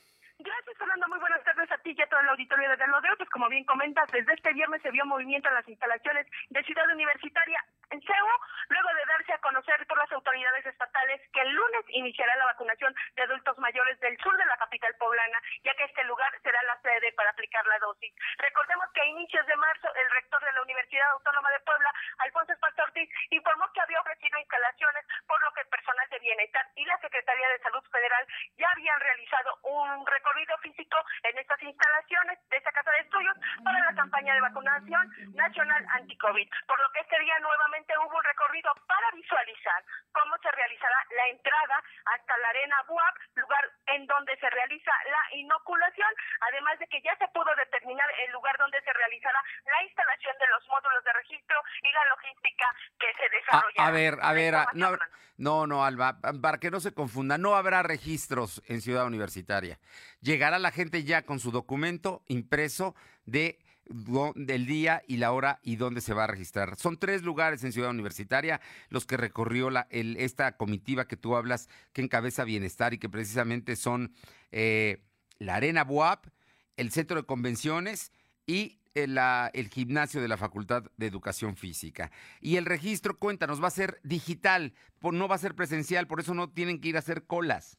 y 1.96 2.02
a 2.02 2.08
todo 2.08 2.20
el 2.20 2.30
auditorio 2.30 2.70
de 2.70 2.88
Lodeo, 2.88 3.16
pues 3.18 3.30
como 3.30 3.48
bien 3.48 3.64
comentas, 3.64 4.12
desde 4.12 4.34
este 4.34 4.54
viernes 4.54 4.82
se 4.82 4.92
vio 4.92 5.06
movimiento 5.06 5.48
en 5.48 5.56
las 5.56 5.68
instalaciones 5.68 6.28
de 6.50 6.64
Ciudad 6.64 6.86
Universitaria 6.92 7.64
en 7.90 8.02
CEU, 8.02 8.28
luego 8.70 8.90
de 8.94 9.06
darse 9.06 9.34
a 9.34 9.38
conocer 9.40 9.86
por 9.88 9.98
las 9.98 10.12
autoridades 10.12 10.66
estatales 10.66 11.22
que 11.32 11.42
el 11.42 11.52
lunes 11.52 11.86
iniciará 11.90 12.36
la 12.36 12.46
vacunación 12.46 12.94
de 13.16 13.24
adultos 13.24 13.58
mayores 13.60 14.00
del 14.00 14.18
sur 14.18 14.36
de 14.36 14.46
la 14.46 14.58
capital 14.58 14.94
poblana, 14.96 15.42
ya 15.64 15.74
que 15.76 15.86
este 15.86 16.04
lugar 16.04 16.32
será 16.44 16.62
la 16.64 16.80
sede 16.82 17.14
para 17.14 17.32
aplicar 17.32 17.66
la 17.66 17.80
dosis. 17.80 18.14
Recordemos 18.38 18.92
que 18.94 19.02
a 19.02 19.06
inicios 19.06 19.46
de 19.46 19.56
marzo, 19.56 19.88
el 19.96 20.12
rector 20.12 20.44
de 20.44 20.52
la 20.54 20.62
Universidad 20.62 21.12
Autónoma 21.12 21.50
de 21.52 21.60
Puebla, 21.62 21.94
Alfonso 22.20 22.54
Esparza 22.54 22.84
Ortiz, 22.84 23.10
informó 23.30 23.72
que 23.74 23.82
había 23.82 24.02
ofrecido 24.02 24.38
instalaciones, 24.40 25.06
por 25.28 25.42
lo 25.44 25.52
que 25.54 25.62
el 25.62 25.68
personal 25.68 26.10
de 26.10 26.20
bienestar 26.20 26.66
y 26.76 26.86
la 26.86 26.98
Secretaría 27.00 27.50
de 27.50 27.60
Salud 27.60 27.84
Federal 27.92 28.28
ya 28.58 28.70
habían 28.72 29.00
realizado 29.00 29.58
un 29.64 30.06
recorrido 30.06 30.58
físico 30.60 30.98
en 31.24 31.38
estas 31.38 31.62
instalaciones 31.64 32.40
de 32.50 32.58
esta 32.58 32.72
casa 32.72 32.92
de 32.92 33.00
estudios 33.00 33.38
para 33.64 33.80
la 33.80 33.96
campaña 33.96 34.34
de 34.34 34.42
vacunación 34.42 35.36
nacional 35.36 35.86
anti-COVID, 35.92 36.50
por 36.68 36.80
lo 36.80 36.90
que 36.92 37.00
este 37.00 37.20
día 37.20 37.40
nuevamente 37.40 37.77
hubo 38.00 38.18
un 38.18 38.24
recorrido 38.24 38.72
para 38.88 39.12
visualizar 39.12 39.84
cómo 40.12 40.38
se 40.42 40.52
realizará 40.52 40.98
la 41.16 41.28
entrada 41.30 41.84
hasta 42.06 42.38
la 42.38 42.50
arena 42.50 42.76
BUAP, 42.88 43.16
lugar 43.36 43.66
en 43.88 44.06
donde 44.08 44.38
se 44.38 44.50
realiza 44.50 44.92
la 45.06 45.38
inoculación, 45.38 46.12
además 46.42 46.80
de 46.80 46.88
que 46.88 47.02
ya 47.02 47.16
se 47.18 47.28
pudo 47.30 47.54
determinar 47.56 48.08
el 48.26 48.32
lugar 48.32 48.58
donde 48.58 48.82
se 48.82 48.94
realizará 48.94 49.42
la 49.66 49.84
instalación 49.84 50.36
de 50.40 50.48
los 50.48 50.68
módulos 50.68 51.04
de 51.04 51.14
registro 51.14 51.58
y 51.84 51.92
la 51.92 52.06
logística 52.10 52.66
que 53.00 53.10
se 53.14 53.30
desarrollará. 53.30 53.88
A, 53.88 53.92
ver, 53.92 54.18
a 54.22 54.34
ver, 54.34 54.54
no, 54.74 54.98
no, 55.38 55.68
no, 55.68 55.86
Alba, 55.86 56.20
para 56.42 56.58
que 56.58 56.72
no 56.72 56.80
se 56.80 56.94
confunda, 56.94 57.38
no 57.38 57.56
habrá 57.56 57.84
registros 57.84 58.62
en 58.68 58.82
Ciudad 58.82 59.06
Universitaria. 59.06 59.80
Llegará 60.22 60.58
la 60.60 60.72
gente 60.72 61.04
ya 61.04 61.24
con 61.24 61.40
su 61.40 61.52
documento 61.52 62.24
impreso 62.28 62.96
de 63.26 63.60
del 63.90 64.66
día 64.66 65.02
y 65.08 65.18
la 65.18 65.32
hora 65.32 65.60
y 65.64 65.76
dónde 65.76 66.02
se 66.02 66.14
va 66.14 66.26
a 66.26 66.28
registrar. 66.28 66.76
Son 66.78 66.98
tres 66.98 67.24
lugares 67.24 67.64
en 67.64 67.72
Ciudad 67.72 67.90
Universitaria 67.90 68.62
los 68.90 69.06
que 69.06 69.18
recorrió 69.18 69.70
la, 69.70 69.88
esta 69.90 70.58
comitiva 70.58 71.08
que 71.08 71.18
tú 71.18 71.36
hablas, 71.36 71.70
que 71.94 72.02
encabeza 72.02 72.44
Bienestar 72.44 72.94
y 72.94 72.98
que 72.98 73.10
precisamente 73.10 73.76
son 73.76 74.14
eh, 74.52 75.04
la 75.40 75.56
Arena 75.56 75.84
Boap, 75.84 76.28
el 76.76 76.92
Centro 76.92 77.18
de 77.18 77.26
Convenciones 77.26 78.12
y 78.46 78.80
el, 78.94 79.20
el, 79.54 79.70
gimnasio 79.70 80.22
de 80.22 80.28
la 80.28 80.38
Facultad 80.38 80.84
de 80.98 81.08
Educación 81.08 81.56
Física. 81.56 82.12
Y 82.42 82.56
el 82.56 82.66
registro, 82.66 83.18
cuéntanos, 83.20 83.62
va 83.62 83.68
a 83.68 83.72
ser 83.72 84.00
digital, 84.04 84.74
no 85.02 85.28
va 85.28 85.36
a 85.36 85.40
ser 85.40 85.56
presencial, 85.56 86.08
por 86.08 86.20
eso 86.20 86.34
no 86.34 86.50
tienen 86.50 86.82
que 86.82 86.90
ir 86.90 86.96
a 86.96 87.00
hacer 87.00 87.26
colas 87.26 87.78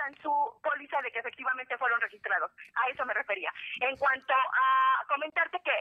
presentan 0.00 0.22
su 0.22 0.32
póliza 0.62 1.00
de 1.02 1.12
que 1.12 1.18
efectivamente 1.18 1.76
fueron 1.78 2.00
registrados. 2.00 2.50
A 2.74 2.88
eso 2.88 3.04
me 3.04 3.14
refería. 3.14 3.52
En 3.80 3.96
cuanto 3.96 4.34
a 4.34 5.04
comentarte 5.08 5.60
que 5.62 5.72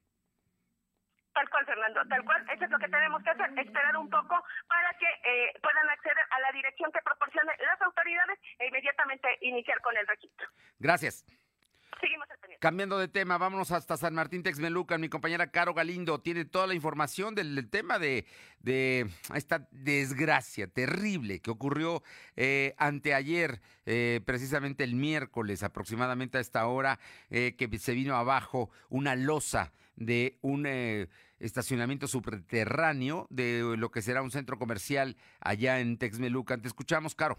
Tal 1.98 2.06
cual, 2.06 2.06
Fernando, 2.06 2.08
tal 2.08 2.24
cual. 2.24 2.56
Eso 2.56 2.64
es 2.64 2.70
lo 2.70 2.78
que 2.78 2.88
tenemos 2.88 3.22
que 3.22 3.30
hacer, 3.30 3.58
esperar 3.58 3.96
un 3.96 4.10
poco 4.10 4.36
para 4.68 4.92
que 4.94 5.06
eh, 5.06 5.52
puedan 5.60 5.88
acceder 5.90 6.24
a 6.30 6.40
la 6.40 6.52
dirección 6.52 6.90
que 6.92 7.00
proporcione 7.02 7.52
las 7.64 7.80
autoridades 7.82 8.38
e 8.58 8.66
inmediatamente 8.66 9.28
iniciar 9.40 9.80
con 9.80 9.96
el 9.96 10.06
registro. 10.06 10.48
Gracias. 10.78 11.24
Seguimos 12.00 12.28
Cambiando 12.60 12.98
de 12.98 13.06
tema, 13.06 13.38
vámonos 13.38 13.70
hasta 13.70 13.96
San 13.96 14.14
Martín 14.14 14.42
Texmelucan. 14.42 15.00
Mi 15.00 15.08
compañera 15.08 15.50
Caro 15.50 15.74
Galindo 15.74 16.20
tiene 16.20 16.44
toda 16.44 16.66
la 16.66 16.74
información 16.74 17.36
del, 17.36 17.68
tema 17.70 18.00
de, 18.00 18.26
de, 18.58 19.08
esta 19.34 19.68
desgracia 19.70 20.66
terrible 20.66 21.40
que 21.40 21.52
ocurrió 21.52 22.02
eh, 22.34 22.74
anteayer, 22.78 23.60
eh, 23.86 24.20
precisamente 24.24 24.82
el 24.82 24.96
miércoles, 24.96 25.62
aproximadamente 25.62 26.38
a 26.38 26.40
esta 26.40 26.66
hora, 26.66 26.98
eh, 27.30 27.54
que 27.56 27.78
se 27.78 27.94
vino 27.94 28.16
abajo 28.16 28.70
una 28.88 29.14
losa 29.14 29.72
de 29.98 30.38
un 30.40 30.66
eh, 30.66 31.08
estacionamiento 31.38 32.06
subterráneo 32.06 33.26
de 33.30 33.76
lo 33.76 33.90
que 33.90 34.02
será 34.02 34.22
un 34.22 34.30
centro 34.30 34.58
comercial 34.58 35.16
allá 35.40 35.80
en 35.80 35.98
Texmelucan. 35.98 36.62
Te 36.62 36.68
escuchamos, 36.68 37.14
Caro. 37.14 37.38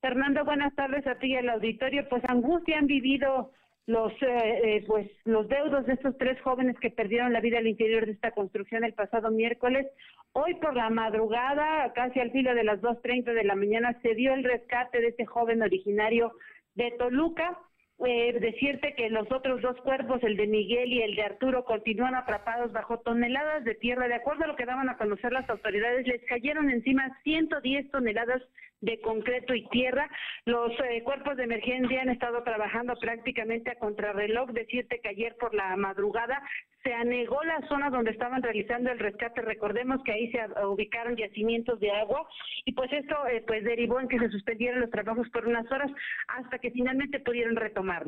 Fernando, 0.00 0.44
buenas 0.44 0.74
tardes 0.74 1.06
a 1.06 1.18
ti 1.18 1.28
y 1.28 1.36
al 1.36 1.48
auditorio. 1.48 2.08
Pues 2.08 2.22
angustia 2.28 2.78
han 2.78 2.86
vivido 2.86 3.50
los 3.86 4.12
eh, 4.22 4.60
eh, 4.64 4.84
pues 4.86 5.10
los 5.24 5.48
deudos 5.48 5.86
de 5.86 5.94
estos 5.94 6.16
tres 6.18 6.40
jóvenes 6.42 6.76
que 6.78 6.90
perdieron 6.90 7.32
la 7.32 7.40
vida 7.40 7.58
al 7.58 7.66
interior 7.66 8.04
de 8.04 8.12
esta 8.12 8.32
construcción 8.32 8.84
el 8.84 8.92
pasado 8.92 9.30
miércoles. 9.30 9.86
Hoy 10.32 10.54
por 10.56 10.76
la 10.76 10.90
madrugada, 10.90 11.92
casi 11.94 12.20
al 12.20 12.30
filo 12.30 12.54
de 12.54 12.64
las 12.64 12.80
2.30 12.80 13.32
de 13.32 13.44
la 13.44 13.56
mañana, 13.56 13.98
se 14.02 14.14
dio 14.14 14.34
el 14.34 14.44
rescate 14.44 15.00
de 15.00 15.08
este 15.08 15.24
joven 15.24 15.62
originario 15.62 16.32
de 16.74 16.92
Toluca 16.98 17.58
eh, 18.06 18.38
decirte 18.40 18.94
que 18.94 19.10
los 19.10 19.30
otros 19.32 19.60
dos 19.60 19.76
cuerpos, 19.80 20.22
el 20.22 20.36
de 20.36 20.46
Miguel 20.46 20.92
y 20.92 21.02
el 21.02 21.16
de 21.16 21.22
Arturo, 21.22 21.64
continúan 21.64 22.14
atrapados 22.14 22.72
bajo 22.72 23.00
toneladas 23.00 23.64
de 23.64 23.74
tierra. 23.74 24.06
De 24.06 24.14
acuerdo 24.14 24.44
a 24.44 24.46
lo 24.46 24.56
que 24.56 24.66
daban 24.66 24.88
a 24.88 24.96
conocer 24.96 25.32
las 25.32 25.48
autoridades, 25.50 26.06
les 26.06 26.24
cayeron 26.26 26.70
encima 26.70 27.18
110 27.24 27.90
toneladas 27.90 28.42
de 28.80 29.00
concreto 29.00 29.54
y 29.54 29.68
tierra. 29.68 30.08
Los 30.44 30.72
eh, 30.80 31.02
cuerpos 31.02 31.36
de 31.36 31.44
emergencia 31.44 32.02
han 32.02 32.10
estado 32.10 32.42
trabajando 32.42 32.94
prácticamente 32.96 33.70
a 33.70 33.78
contrarreloj. 33.78 34.50
Decirte 34.50 35.00
que 35.00 35.08
ayer 35.08 35.36
por 35.40 35.54
la 35.54 35.76
madrugada 35.76 36.40
se 36.82 36.92
anegó 36.94 37.42
la 37.44 37.60
zona 37.68 37.90
donde 37.90 38.12
estaban 38.12 38.42
realizando 38.42 38.90
el 38.90 38.98
rescate. 38.98 39.42
Recordemos 39.42 40.02
que 40.04 40.12
ahí 40.12 40.30
se 40.30 40.40
ubicaron 40.64 41.16
yacimientos 41.16 41.80
de 41.80 41.90
agua 41.90 42.28
y 42.64 42.72
pues 42.72 42.92
esto 42.92 43.26
eh, 43.26 43.42
pues 43.46 43.64
derivó 43.64 44.00
en 44.00 44.08
que 44.08 44.18
se 44.18 44.30
suspendieran 44.30 44.80
los 44.80 44.90
trabajos 44.90 45.28
por 45.30 45.46
unas 45.46 45.70
horas 45.72 45.90
hasta 46.28 46.58
que 46.58 46.70
finalmente 46.70 47.20
pudieron 47.20 47.56
retomar 47.56 47.98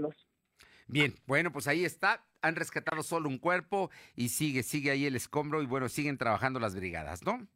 Bien, 0.86 1.14
bueno, 1.26 1.52
pues 1.52 1.68
ahí 1.68 1.84
está. 1.84 2.24
Han 2.42 2.56
rescatado 2.56 3.02
solo 3.02 3.28
un 3.28 3.38
cuerpo 3.38 3.90
y 4.16 4.28
sigue, 4.28 4.62
sigue 4.62 4.90
ahí 4.90 5.06
el 5.06 5.16
escombro 5.16 5.62
y 5.62 5.66
bueno, 5.66 5.88
siguen 5.88 6.16
trabajando 6.16 6.58
las 6.58 6.74
brigadas, 6.74 7.22
¿no? 7.24 7.46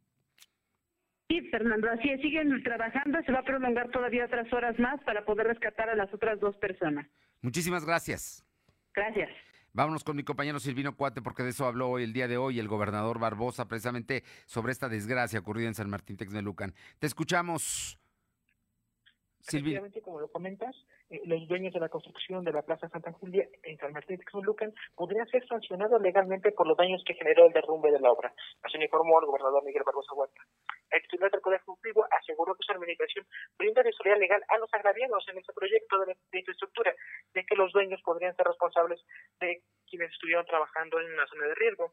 Sí, 1.27 1.41
Fernando, 1.49 1.89
así 1.89 2.09
es, 2.09 2.21
siguen 2.21 2.61
trabajando, 2.63 3.19
se 3.25 3.31
va 3.31 3.39
a 3.39 3.43
prolongar 3.43 3.89
todavía 3.89 4.25
otras 4.25 4.51
horas 4.53 4.77
más 4.77 5.01
para 5.03 5.25
poder 5.25 5.47
rescatar 5.47 5.89
a 5.89 5.95
las 5.95 6.13
otras 6.13 6.39
dos 6.39 6.55
personas. 6.57 7.07
Muchísimas 7.41 7.83
gracias. 7.83 8.45
Gracias. 8.93 9.29
Vámonos 9.73 10.03
con 10.03 10.15
mi 10.15 10.23
compañero 10.23 10.59
Silvino 10.59 10.95
Cuate, 10.95 11.21
porque 11.21 11.43
de 11.43 11.49
eso 11.49 11.65
habló 11.65 11.89
hoy 11.89 12.03
el 12.03 12.13
día 12.13 12.29
de 12.29 12.37
hoy 12.37 12.59
el 12.59 12.67
gobernador 12.67 13.19
Barbosa, 13.19 13.67
precisamente 13.67 14.23
sobre 14.45 14.71
esta 14.71 14.87
desgracia 14.87 15.39
ocurrida 15.39 15.67
en 15.67 15.75
San 15.75 15.89
Martín 15.89 16.15
Texmelucan. 16.15 16.73
Te 16.99 17.07
escuchamos. 17.07 17.99
Efectivamente, 19.47 20.01
como 20.01 20.21
lo 20.21 20.31
comentas, 20.31 20.75
eh, 21.09 21.21
los 21.25 21.47
dueños 21.47 21.73
de 21.73 21.79
la 21.79 21.89
construcción 21.89 22.43
de 22.43 22.51
la 22.51 22.63
Plaza 22.63 22.89
Santa 22.89 23.11
Julia 23.11 23.47
en 23.63 23.77
San 23.77 23.93
Martín 23.93 24.17
de 24.17 24.41
Lucan 24.41 24.73
podrían 24.95 25.27
ser 25.27 25.45
sancionados 25.47 26.01
legalmente 26.01 26.51
por 26.51 26.67
los 26.67 26.77
daños 26.77 27.03
que 27.05 27.13
generó 27.13 27.45
el 27.45 27.53
derrumbe 27.53 27.91
de 27.91 27.99
la 27.99 28.11
obra. 28.11 28.33
Así 28.63 28.77
informó 28.77 29.19
el 29.19 29.27
gobernador 29.27 29.63
Miguel 29.63 29.83
Barbosa 29.85 30.13
Huerta. 30.13 30.41
El 30.89 31.01
titular 31.03 31.31
del 31.31 31.41
Poder 31.41 31.57
Ejecutivo 31.57 32.05
aseguró 32.09 32.55
que 32.55 32.63
su 32.65 32.71
administración 32.71 33.25
brinda 33.57 33.81
asesoría 33.81 34.15
legal 34.15 34.43
a 34.47 34.57
los 34.57 34.73
agraviados 34.73 35.23
en 35.29 35.37
este 35.37 35.53
proyecto 35.53 35.99
de, 36.05 36.15
de 36.31 36.39
infraestructura, 36.39 36.93
ya 37.33 37.43
que 37.43 37.55
los 37.55 37.71
dueños 37.71 38.01
podrían 38.03 38.35
ser 38.35 38.47
responsables 38.47 39.01
de 39.39 39.61
quienes 39.87 40.11
estuvieron 40.11 40.45
trabajando 40.45 40.99
en 40.99 41.13
una 41.13 41.27
zona 41.27 41.47
de 41.47 41.55
riesgo. 41.55 41.91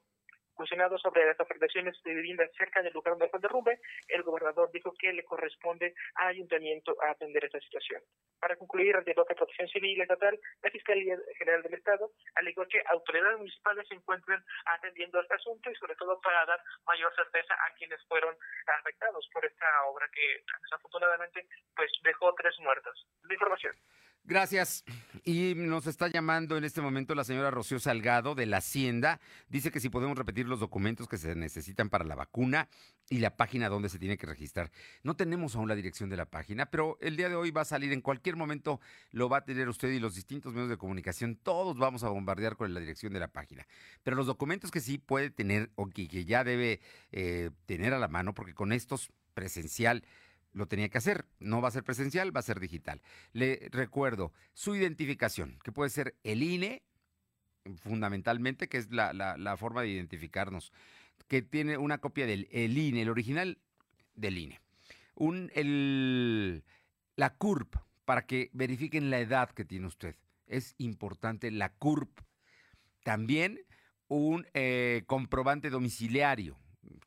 Cuestionado 0.55 0.99
sobre 0.99 1.27
las 1.27 1.39
afectaciones 1.41 2.01
de 2.05 2.15
viviendas 2.15 2.51
cerca 2.57 2.83
del 2.83 2.93
lugar 2.93 3.15
donde 3.15 3.29
fue 3.29 3.39
el 3.39 3.43
derrumbe, 3.43 3.81
el 4.09 4.23
gobernador 4.23 4.71
dijo 4.73 4.93
que 4.99 5.13
le 5.13 5.25
corresponde 5.25 5.95
al 6.17 6.29
ayuntamiento 6.29 6.97
a 7.03 7.11
atender 7.11 7.45
esta 7.45 7.61
situación. 7.61 8.03
Para 8.41 8.57
concluir, 8.57 8.97
ante 8.97 9.15
la 9.15 9.25
Protección 9.25 9.69
Civil 9.69 10.01
Estatal, 10.01 10.39
la 10.63 10.71
Fiscalía 10.71 11.17
General 11.39 11.63
del 11.63 11.75
Estado 11.75 12.11
alegó 12.35 12.67
que 12.69 12.83
autoridades 12.91 13.39
municipales 13.39 13.87
se 13.89 13.95
encuentran 13.95 14.43
atendiendo 14.67 15.21
este 15.21 15.35
asunto 15.35 15.71
y 15.71 15.75
sobre 15.77 15.97
todo 15.97 16.21
para 16.21 16.45
dar 16.47 16.61
mayor 16.87 17.15
certeza 17.15 17.55
a 17.55 17.75
quienes 17.75 18.05
fueron 18.07 18.37
afectados 18.79 19.29
por 19.33 19.45
esta 19.45 19.67
obra 19.87 20.09
que 20.13 20.45
desafortunadamente 20.63 21.47
pues 21.75 21.91
dejó 22.03 22.35
tres 22.35 22.59
muertos. 22.61 23.07
La 23.25 23.35
información. 23.35 23.75
Gracias. 24.25 24.85
Y 25.25 25.55
nos 25.57 25.89
está 25.89 26.07
llamando 26.07 26.57
en 26.57 26.63
este 26.63 26.81
momento 26.81 27.15
la 27.15 27.25
señora 27.25 27.51
Rocío 27.51 27.81
Salgado 27.81 28.37
de 28.37 28.47
la 28.47 28.59
Hacienda. 28.59 29.21
Dice 29.49 29.73
que 29.73 29.81
si 29.81 29.89
podemos 29.89 30.17
repetir 30.17 30.47
los 30.47 30.61
documentos 30.61 31.09
que 31.09 31.19
se 31.19 31.35
necesitan 31.35 31.91
para 31.91 32.05
la 32.05 32.15
vacuna 32.15 32.69
y 33.11 33.19
la 33.19 33.37
página 33.37 33.69
donde 33.69 33.89
se 33.89 33.99
tiene 33.99 34.17
que 34.17 34.27
registrar. 34.27 34.71
No 35.03 35.17
tenemos 35.17 35.57
aún 35.57 35.69
la 35.69 35.75
dirección 35.75 36.09
de 36.09 36.17
la 36.17 36.27
página, 36.27 36.67
pero 36.67 36.99
el 37.01 37.17
día 37.17 37.29
de 37.29 37.35
hoy 37.35 37.51
va 37.51 37.63
a 37.63 37.65
salir 37.65 37.93
en 37.93 38.01
cualquier 38.01 38.37
momento, 38.37 38.81
lo 39.11 39.29
va 39.29 39.39
a 39.39 39.45
tener 39.45 39.69
usted 39.69 39.91
y 39.91 39.99
los 39.99 40.15
distintos 40.15 40.53
medios 40.55 40.71
de 40.71 40.77
comunicación. 40.77 41.37
Todos 41.37 41.77
vamos 41.77 42.05
a 42.05 42.09
bombardear 42.09 42.57
con 42.57 42.73
la 42.73 42.79
dirección 42.79 43.13
de 43.13 43.21
la 43.21 43.29
página. 43.29 43.67
Pero 44.05 44.17
los 44.17 44.27
documentos 44.27 44.71
que 44.71 44.81
sí 44.81 44.99
puede 44.99 45.31
tener 45.31 45.71
o 45.75 45.89
que, 45.89 46.07
ya 46.25 46.45
debe 46.45 46.81
eh, 47.11 47.51
tener 47.67 47.93
a 47.93 47.99
la 47.99 48.09
mano, 48.09 48.35
porque 48.35 48.55
con 48.55 48.73
estos 48.73 49.11
presencial 49.33 50.05
lo 50.53 50.67
tenía 50.67 50.89
que 50.89 50.99
hacer. 50.99 51.27
No 51.41 51.61
va 51.61 51.69
a 51.69 51.73
ser 51.73 51.85
presencial, 51.85 52.35
va 52.35 52.41
a 52.41 52.45
ser 52.45 52.61
digital. 52.61 53.01
Le 53.33 53.69
recuerdo 53.71 54.33
su 54.53 54.75
identificación, 54.75 55.59
que 55.63 55.73
puede 55.73 55.91
ser 55.91 56.17
el 56.23 56.43
INE, 56.43 56.83
fundamentalmente, 57.77 58.69
que 58.69 58.79
es 58.79 58.91
la, 58.91 59.57
forma 59.59 59.83
de 59.83 59.89
identificarnos, 59.89 60.73
que 61.29 61.43
tiene 61.43 61.79
una 61.79 61.99
copia 61.99 62.27
del 62.27 62.49
el 62.51 62.77
INE, 62.77 63.03
el 63.03 63.09
original 63.09 63.59
del 64.15 64.39
INE. 64.39 64.61
Un, 65.15 65.51
el, 65.55 66.65
la 67.17 67.35
CURP, 67.35 67.77
para 68.05 68.27
que 68.27 68.51
verifiquen 68.53 69.11
la 69.11 69.21
edad 69.21 69.51
que 69.51 69.65
tiene 69.65 69.87
usted. 69.87 70.17
Es 70.47 70.75
importante 70.79 71.51
la 71.51 71.73
CURP. 71.73 72.21
También 73.05 73.61
un 74.09 74.47
eh, 74.53 75.05
comprobante 75.07 75.71
domiciliario, 75.71 76.59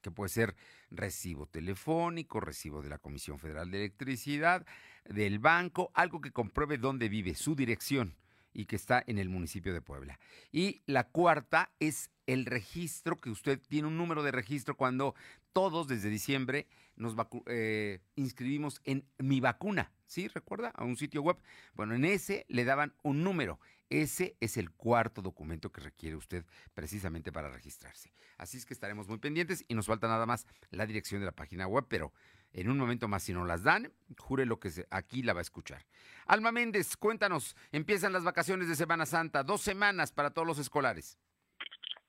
que 0.02 0.12
puede 0.12 0.30
ser 0.30 0.56
recibo 0.98 1.46
telefónico, 1.48 2.40
recibo 2.40 2.82
de 2.82 2.90
la 2.90 2.98
Comisión 2.98 3.40
Federal 3.40 3.72
de 3.72 3.80
Electricidad, 3.80 4.66
del 5.06 5.40
banco, 5.40 5.92
algo 5.94 6.22
que 6.22 6.32
compruebe 6.32 6.78
dónde 6.78 7.10
vive, 7.10 7.36
su 7.36 7.56
dirección 7.56 8.16
y 8.54 8.66
que 8.66 8.78
está 8.78 9.04
en 9.06 9.18
el 9.18 9.30
municipio 9.30 9.74
de 9.74 9.82
Puebla. 9.82 10.20
Y 10.52 10.82
la 10.86 11.10
cuarta 11.10 11.72
es 11.80 12.10
el 12.26 12.46
registro, 12.46 13.20
que 13.20 13.30
usted 13.30 13.60
tiene 13.68 13.88
un 13.88 13.98
número 13.98 14.24
de 14.24 14.32
registro 14.32 14.78
cuando 14.78 15.14
todos 15.54 15.88
desde 15.88 16.10
diciembre 16.10 16.68
nos 16.96 17.16
eh, 17.48 18.00
inscribimos 18.16 18.82
en 18.86 19.06
Mi 19.18 19.42
Vacuna, 19.42 19.92
¿sí? 20.06 20.28
¿Recuerda? 20.30 20.70
A 20.70 20.86
un 20.86 20.96
sitio 20.96 21.22
web. 21.22 21.38
Bueno, 21.74 21.96
en 21.96 22.06
ese 22.06 22.46
le 22.48 22.64
daban 22.64 22.94
un 23.04 23.24
número. 23.24 23.60
Ese 23.90 24.36
es 24.40 24.58
el 24.58 24.72
cuarto 24.72 25.22
documento 25.22 25.72
que 25.72 25.82
requiere 25.82 26.16
usted 26.16 26.46
precisamente 26.74 27.32
para 27.32 27.50
registrarse. 27.50 28.12
Así 28.38 28.58
es 28.58 28.66
que 28.66 28.74
estaremos 28.74 29.08
muy 29.08 29.20
pendientes 29.20 29.64
y 29.68 29.76
nos 29.76 29.86
falta 29.88 30.08
nada 30.08 30.26
más 30.26 30.48
la 30.72 30.86
dirección 30.86 31.22
de 31.22 31.28
la 31.28 31.32
página 31.32 31.68
web, 31.68 31.86
pero 31.88 32.12
en 32.52 32.70
un 32.70 32.78
momento 32.78 33.08
más 33.08 33.24
si 33.24 33.34
no 33.34 33.46
las 33.46 33.64
dan, 33.64 33.92
jure 34.18 34.46
lo 34.46 34.60
que 34.60 34.72
aquí 34.90 35.22
la 35.22 35.34
va 35.34 35.40
a 35.40 35.42
escuchar. 35.42 35.86
Alma 36.26 36.52
Méndez, 36.52 36.98
cuéntanos, 36.98 37.56
empiezan 37.72 38.14
las 38.14 38.24
vacaciones 38.24 38.68
de 38.68 38.76
Semana 38.76 39.06
Santa, 39.06 39.44
dos 39.44 39.62
semanas 39.62 40.12
para 40.12 40.32
todos 40.32 40.48
los 40.48 40.58
escolares. 40.58 41.20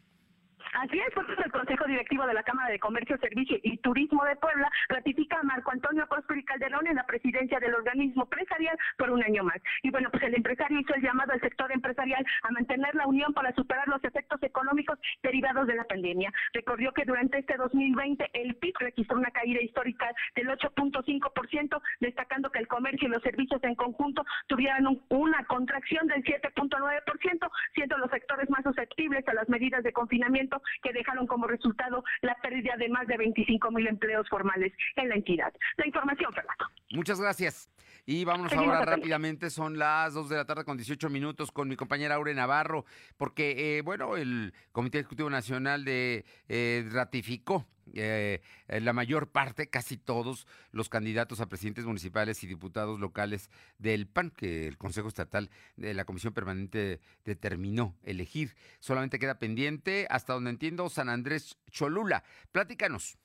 Así 0.77 0.99
es, 0.99 1.09
porque 1.15 1.33
el 1.43 1.51
Consejo 1.51 1.87
Directivo 1.87 2.27
de 2.27 2.35
la 2.35 2.43
Cámara 2.43 2.69
de 2.69 2.79
Comercio, 2.79 3.17
Servicio 3.17 3.57
y 3.63 3.79
Turismo 3.79 4.23
de 4.25 4.37
Puebla 4.37 4.71
ratifica 4.91 5.41
a 5.41 5.43
Marco 5.43 5.71
Antonio 5.71 6.07
Prosperi 6.07 6.45
Calderón 6.45 6.87
en 6.87 6.97
la 6.97 7.07
presidencia 7.07 7.59
del 7.61 7.75
organismo 7.75 8.25
empresarial 8.25 8.77
por 8.99 9.11
un 9.11 9.25
año 9.25 9.43
más. 9.43 9.57
Y 9.83 9.91
bueno, 9.91 10.11
pues 10.11 10.23
el 10.25 10.35
empresario 10.35 10.79
hizo 10.79 10.95
el 10.95 11.01
llamado 11.01 11.33
al 11.33 11.41
sector 11.41 11.73
empresarial 11.73 12.23
a 12.43 12.51
mantener 12.51 12.95
la 12.95 13.07
unión 13.07 13.33
para 13.33 13.55
superar 13.55 13.89
los 13.89 14.05
efectos 14.05 14.43
económicos 14.43 14.99
derivados 15.23 15.67
de 15.67 15.77
la 15.77 15.85
pandemia. 15.85 16.31
Recordó 16.53 16.93
que 16.93 17.07
durante 17.07 17.39
este 17.39 17.57
2020 17.57 18.29
el 18.35 18.55
PIB 18.57 18.75
registró 18.81 19.17
una 19.17 19.31
caída 19.31 19.63
histórica 19.63 20.13
del 20.35 20.49
8.5%, 20.49 21.81
destacando 22.01 22.51
que 22.51 22.59
el 22.59 22.69
comercio 22.69 23.09
y 23.09 23.13
los 23.13 23.23
servicios 23.23 23.65
en 23.65 23.77
conjunto 23.77 24.27
tuvieron 24.47 25.01
una 25.09 25.43
contracción 25.47 26.07
del 26.07 26.23
7.9%, 26.23 27.51
siendo 27.75 27.97
los 27.97 28.11
sectores 28.11 28.51
más 28.51 28.63
susceptibles 28.63 29.27
a 29.27 29.33
las 29.33 29.49
medidas 29.49 29.83
de 29.83 29.95
confinamiento 29.95 30.61
que 30.83 30.93
dejaron 30.93 31.27
como 31.27 31.47
resultado 31.47 32.03
la 32.23 32.35
pérdida 32.43 32.77
de 32.77 32.89
más 32.89 33.07
de 33.07 33.17
25 33.17 33.71
mil 33.71 33.87
empleos 33.87 34.29
formales 34.29 34.73
en 34.97 35.09
la 35.09 35.15
entidad. 35.15 35.53
La 35.77 35.87
información, 35.87 36.33
Fernando. 36.33 36.67
Muchas 36.93 37.21
gracias. 37.21 37.71
Y 38.09 38.25
vámonos 38.25 38.53
ahora 38.53 38.85
rápidamente, 38.85 39.51
son 39.51 39.79
las 39.79 40.15
2 40.15 40.29
de 40.29 40.37
la 40.37 40.45
tarde 40.45 40.65
con 40.65 40.77
18 40.77 41.11
minutos 41.11 41.51
con 41.51 41.69
mi 41.69 41.75
compañera 41.75 42.15
Aure 42.15 42.35
Navarro, 42.35 42.85
porque, 43.17 43.79
eh, 43.79 43.83
bueno, 43.83 44.17
el 44.17 44.55
Comité 44.71 45.01
Ejecutivo 45.01 45.29
Nacional 45.29 45.85
de 45.85 46.25
eh, 46.49 46.87
ratificó 46.93 47.67
eh, 47.95 48.41
la 48.69 48.93
mayor 48.93 49.29
parte, 49.31 49.69
casi 49.69 49.97
todos 49.97 50.47
los 50.73 50.89
candidatos 50.89 51.41
a 51.41 51.49
presidentes 51.49 51.85
municipales 51.85 52.43
y 52.43 52.47
diputados 52.47 53.01
locales 53.01 53.51
del 53.79 54.07
PAN, 54.07 54.31
que 54.31 54.67
el 54.67 54.79
Consejo 54.79 55.09
Estatal 55.09 55.51
de 55.77 55.95
la 55.95 56.05
Comisión 56.05 56.33
Permanente 56.33 57.01
determinó 57.25 57.95
elegir. 58.03 58.57
Solamente 58.81 59.19
queda 59.19 59.39
pendiente, 59.39 60.07
hasta 60.11 60.35
donde 60.35 60.51
entiendo, 60.51 60.89
San 60.89 61.09
Andrés 61.09 61.59
Cholula. 61.71 62.25
Platícanos, 62.53 63.19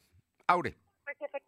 Aure. 0.48 0.76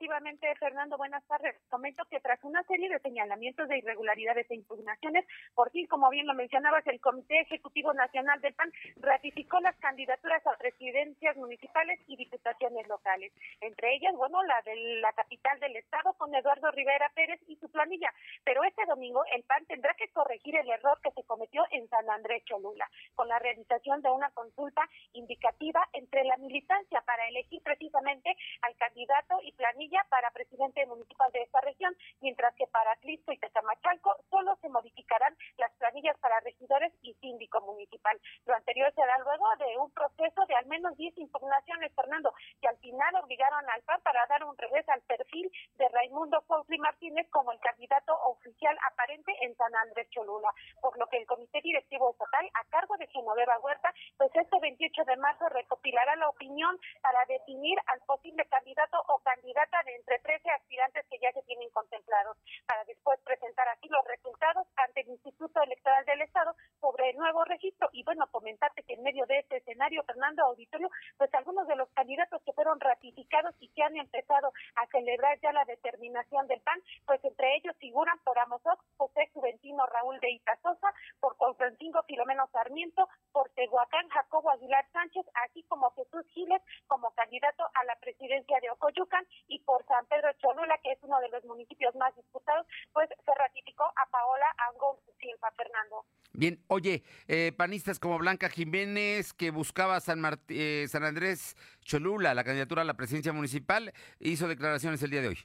Efectivamente, 0.04 0.54
Fernando, 0.60 0.98
buenas 0.98 1.26
tardes. 1.28 1.56
Comento 1.70 2.04
que 2.12 2.20
tras 2.20 2.44
una 2.44 2.62
serie 2.64 2.90
de 2.90 3.00
señalamientos 3.00 3.70
de 3.70 3.78
irregularidades 3.78 4.52
e 4.52 4.56
impugnaciones, 4.56 5.26
por 5.56 5.72
fin, 5.72 5.88
como 5.88 6.10
bien 6.10 6.28
lo 6.28 6.34
mencionabas, 6.34 6.86
el 6.88 7.00
Comité 7.00 7.40
Ejecutivo 7.40 7.94
Nacional 7.94 8.42
del 8.42 8.54
PAN 8.54 8.70
ratificó 8.98 9.62
las 9.62 9.78
candidaturas 9.78 10.46
a 10.46 10.58
presidencias 10.58 11.38
municipales 11.38 12.02
y 12.08 12.18
diputaciones 12.18 12.86
locales. 12.90 13.32
Entre 13.62 13.96
ellas, 13.96 14.14
bueno, 14.18 14.44
la 14.44 14.62
de 14.64 14.76
la 15.00 15.14
capital 15.14 15.58
del 15.62 15.78
estado 15.78 16.12
con 16.18 16.36
Eduardo 16.36 16.70
Rivera 16.72 17.10
Pérez 17.16 17.40
y 17.48 17.56
su 17.56 17.72
planilla. 17.72 18.12
Pero 18.44 18.62
este 18.66 18.86
domingo 18.86 19.24
el 19.34 19.44
PAN 19.44 19.66
tendrá 19.68 19.94
que 19.94 20.10
corregir 20.10 20.58
el 20.58 20.70
error 20.70 21.00
que 21.02 21.12
se 21.12 21.24
cometió 21.24 21.64
en 21.72 21.88
San 21.88 22.10
Andrés 22.10 22.44
Cholula, 22.44 22.90
con 23.16 23.30
la 23.30 23.40
realización 23.40 24.02
de 24.02 24.12
una 24.12 24.30
consulta 24.32 24.82
indicativa 25.14 25.88
entre 25.94 26.26
la 26.26 26.36
militancia 26.36 27.02
para 27.06 27.26
elegir 27.30 27.62
precisamente 27.64 28.36
al 28.64 28.76
candidato 28.76 29.40
y 29.44 29.54
planilla 29.54 29.93
para 30.10 30.32
presidente 30.32 30.86
municipal 30.86 31.32
de 31.32 31.44
esta 31.44 31.62
región, 31.62 31.96
mientras 32.22 32.56
que 32.56 32.66
para 32.68 32.96
Cristo 32.98 33.32
y 33.32 33.38
Tecamachalco 33.38 34.16
solo 34.30 34.56
se 34.62 34.70
modificarán 34.70 35.36
las 35.58 35.72
planillas 35.74 36.18
para 36.20 36.40
regidores 36.40 36.92
y 37.02 37.14
síndico 37.16 37.62
municipal. 37.62 38.20
Lo 38.46 38.56
anterior 38.56 38.92
se 38.96 39.06
da 39.06 39.18
luego 39.20 39.46
de 39.60 39.78
un 39.78 39.92
proceso 39.92 40.46
de 40.48 40.56
al 40.56 40.66
menos 40.66 40.98
10 40.98 41.18
impugnaciones, 41.18 41.94
Fernando, 41.94 42.34
que 42.62 42.68
al 42.68 42.78
final 42.78 43.16
obligaron 43.24 43.70
al 43.70 43.84
PAN 43.84 44.02
para 44.02 44.26
dar 44.28 44.44
un 44.44 44.58
revés 44.58 44.88
al 44.90 45.02
perfil 45.02 45.52
de 45.76 45.90
Raimundo 45.90 46.42
Fauci 46.48 46.78
Martínez 46.78 47.30
como 47.30 47.52
el 47.52 47.60
candidato 47.60 48.14
oficial 48.26 48.76
aparente 48.92 49.32
en 49.42 49.56
San 49.56 49.76
Andrés 49.76 50.10
Cholula, 50.10 50.50
por 50.82 50.98
lo 50.98 51.08
que 51.08 51.18
el 51.18 51.28
Comité 51.28 51.62
Directivo 51.62 52.12
Estatal, 52.12 52.50
a 52.54 52.64
cargo 52.70 52.98
de 52.98 53.08
Genoveva 53.08 53.60
Huerta, 53.60 53.94
pues 54.18 54.32
este 54.36 54.60
28 54.60 55.04
de 55.06 55.18
marzo 55.18 55.48
recopilará 55.50 56.16
la 56.16 56.30
opinión 56.30 56.80
para 57.02 57.26
definir 57.26 57.78
al 57.88 58.00
posible 58.02 58.46
candidato 58.46 58.98
o 59.08 59.20
candidata 59.20 59.83
entre 59.88 60.20
13 60.20 60.50
aspirantes 60.52 61.06
que 61.10 61.20
ya 61.20 61.32
se 61.32 61.42
tienen 61.44 61.70
contemplados, 61.72 62.38
para 62.68 62.84
después 62.86 63.20
presentar 63.22 63.68
aquí 63.70 63.90
los 63.90 64.06
resultados 64.06 64.68
ante 64.76 65.02
el 65.02 65.10
Instituto 65.10 65.62
Electoral 65.62 66.06
del 66.06 66.22
Estado 66.22 66.56
sobre 66.80 67.10
el 67.10 67.18
nuevo 67.18 67.44
registro. 67.46 67.90
Y 67.92 68.04
bueno, 68.04 68.28
comentarte 68.32 68.84
que 68.84 68.94
en 68.94 69.04
medio 69.04 69.26
de 69.26 69.40
este 69.40 69.58
escenario, 69.58 70.04
Fernando 70.04 70.44
Auditorio, 70.46 70.90
pues 71.18 71.34
algunos 71.34 71.68
de 71.68 71.76
los 71.76 71.90
candidatos 71.92 72.42
que 72.44 72.54
fueron 72.54 72.80
ratificados 72.80 73.56
y 73.60 73.70
que 73.70 73.84
han 73.84 73.96
empezado 73.98 74.52
a 74.76 74.88
celebrar 74.88 75.40
ya 75.42 75.52
la 75.52 75.66
determinación 75.66 76.48
del 76.48 76.62
PAN, 76.62 76.82
pues 77.06 77.24
entre 77.24 77.56
ellos 77.56 77.76
figuran 77.78 78.18
por 78.24 78.38
Amozoc, 78.40 78.84
José 78.98 79.30
Juventino 79.34 79.86
Raúl 79.86 80.20
de 80.20 80.32
Itazosa, 80.32 80.94
por 81.20 81.38
Constantino 81.38 82.04
Filomeno 82.04 82.48
Sarmiento, 82.52 83.08
por 83.32 83.50
Tehuacán 83.52 84.08
Jacobo 84.10 84.52
Aguilar 84.52 84.86
Sánchez, 84.92 85.26
así 85.46 85.64
como 85.64 85.92
Jesús 85.92 86.26
Giles 86.34 86.62
como 86.88 87.12
candidato 87.12 87.64
a 87.74 87.84
la 87.86 87.96
presidencia 87.98 88.60
de 88.60 88.70
Ocoyucan 88.72 89.26
y 89.48 89.63
por 89.66 89.86
San 89.86 90.06
Pedro 90.08 90.32
Cholula, 90.42 90.78
que 90.84 90.92
es 90.92 91.00
uno 91.02 91.20
de 91.20 91.30
los 91.30 91.44
municipios 91.46 91.96
más 91.96 92.16
disputados, 92.16 92.66
pues 92.94 93.10
se 93.10 93.32
ratificó 93.36 93.84
a 93.84 94.10
Paola 94.12 94.46
Angón 94.70 94.98
Silva 95.20 95.52
Fernando. 95.56 96.06
Bien, 96.34 96.60
oye, 96.68 97.04
eh, 97.28 97.52
panistas 97.56 98.00
como 98.00 98.18
Blanca 98.18 98.50
Jiménez, 98.50 99.34
que 99.34 99.52
buscaba 99.52 100.00
San, 100.00 100.22
eh, 100.50 100.86
San 100.88 101.04
Andrés 101.04 101.56
Cholula, 101.82 102.34
la 102.34 102.44
candidatura 102.44 102.82
a 102.82 102.86
la 102.86 102.96
presidencia 102.96 103.34
municipal, 103.34 103.94
hizo 104.20 104.48
declaraciones 104.48 105.04
el 105.04 105.12
día 105.12 105.22
de 105.22 105.28
hoy. 105.28 105.38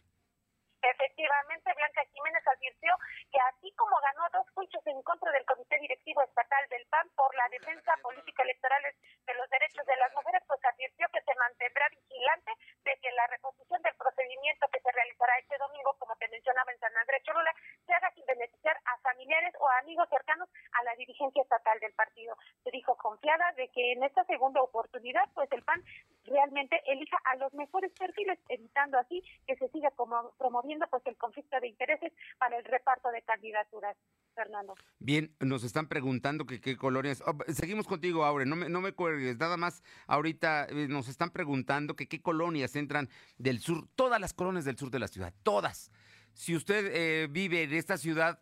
Efectivamente, 0.81 1.73
Blanca 1.77 2.08
Jiménez 2.29 2.47
advirtió 2.47 2.93
que 3.33 3.41
así 3.49 3.73
como 3.73 3.97
ganó 4.05 4.29
dos 4.33 4.45
juicios 4.53 4.87
en 4.87 5.01
contra 5.03 5.33
del 5.33 5.47
Comité 5.47 5.79
Directivo 5.81 6.23
Estatal 6.23 6.69
del 6.69 6.85
PAN 6.91 7.09
por 7.17 7.35
la 7.35 7.49
defensa 7.49 7.97
política 8.03 8.43
electoral 8.43 8.83
de 8.85 9.35
los 9.35 9.49
derechos 9.49 9.87
de 9.87 9.97
las 9.97 10.13
mujeres, 10.13 10.43
pues 10.47 10.61
advirtió 10.65 11.09
que 11.09 11.23
se 11.23 11.35
mantendrá 11.41 11.89
vigilante 11.89 12.53
de 12.85 12.93
que 13.01 13.13
la 13.13 13.27
reposición 13.29 13.81
del 13.81 13.97
procedimiento 13.97 14.69
que 14.69 14.81
se 14.81 14.93
realizará 14.93 15.39
este 15.39 15.57
domingo, 15.57 15.97
como 15.99 16.17
te 16.17 16.29
mencionaba 16.29 16.73
en 16.73 16.79
San 16.81 16.97
Andrés 16.97 17.23
Cholula, 17.25 17.53
se 17.87 17.95
haga 17.95 18.13
sin 18.13 18.27
beneficiar 18.27 18.77
a 18.85 18.99
familiares 18.99 19.55
o 19.59 19.69
amigos 19.81 20.09
cercanos 20.11 20.49
a 20.73 20.85
la 20.85 20.95
dirigencia 20.97 21.43
estatal 21.43 21.81
del 21.81 21.95
partido. 21.95 22.37
Se 22.63 22.71
dijo 22.71 22.95
confiada 22.97 23.53
de 23.53 23.69
que 23.69 23.93
en 23.93 24.05
esta 24.05 24.25
segunda 24.25 24.61
oportunidad, 24.61 25.25
pues 25.33 25.51
el 25.53 25.65
PAN 25.65 25.83
realmente 26.25 26.81
elija 26.87 27.17
a 27.25 27.37
los 27.37 27.53
mejores 27.55 27.93
perfiles, 27.93 28.39
evitando 28.49 28.99
así 28.99 29.23
que 29.47 29.57
se 29.57 29.69
siga 29.69 29.91
como 29.93 30.33
promoviendo 30.39 30.87
pues 30.91 31.03
el 31.07 31.17
conflicto 31.17 31.59
de 31.61 31.69
intereses 31.69 32.13
para 32.39 32.59
el 32.59 32.65
reparto 32.65 33.11
de 33.11 33.23
candidaturas. 33.23 33.97
Fernando. 34.35 34.75
Bien, 35.01 35.35
nos 35.41 35.65
están 35.65 35.89
preguntando 35.89 36.47
que 36.47 36.61
qué 36.61 36.77
colonias. 36.77 37.23
Oh, 37.27 37.37
seguimos 37.49 37.89
contigo, 37.89 38.25
Aure, 38.25 38.47
no 38.47 38.55
me, 38.55 38.69
no 38.69 38.81
me 38.81 38.93
cuelgues. 38.93 39.37
Nada 39.37 39.57
más, 39.57 39.83
ahorita 40.07 40.67
eh, 40.67 40.87
nos 40.89 41.09
están 41.09 41.31
preguntando 41.31 41.97
que 41.97 42.07
qué 42.07 42.23
colonias 42.23 42.77
entran 42.77 43.09
del 43.37 43.59
sur, 43.59 43.89
todas 43.97 44.21
las 44.21 44.33
colonias 44.33 44.65
del 44.65 44.79
sur 44.79 44.91
de 44.91 45.01
la 45.01 45.09
ciudad, 45.09 45.35
todas. 45.43 45.91
Si 46.35 46.55
usted 46.55 46.89
eh, 46.93 47.27
vive 47.29 47.65
en 47.65 47.73
esta 47.73 47.99
ciudad, 47.99 48.39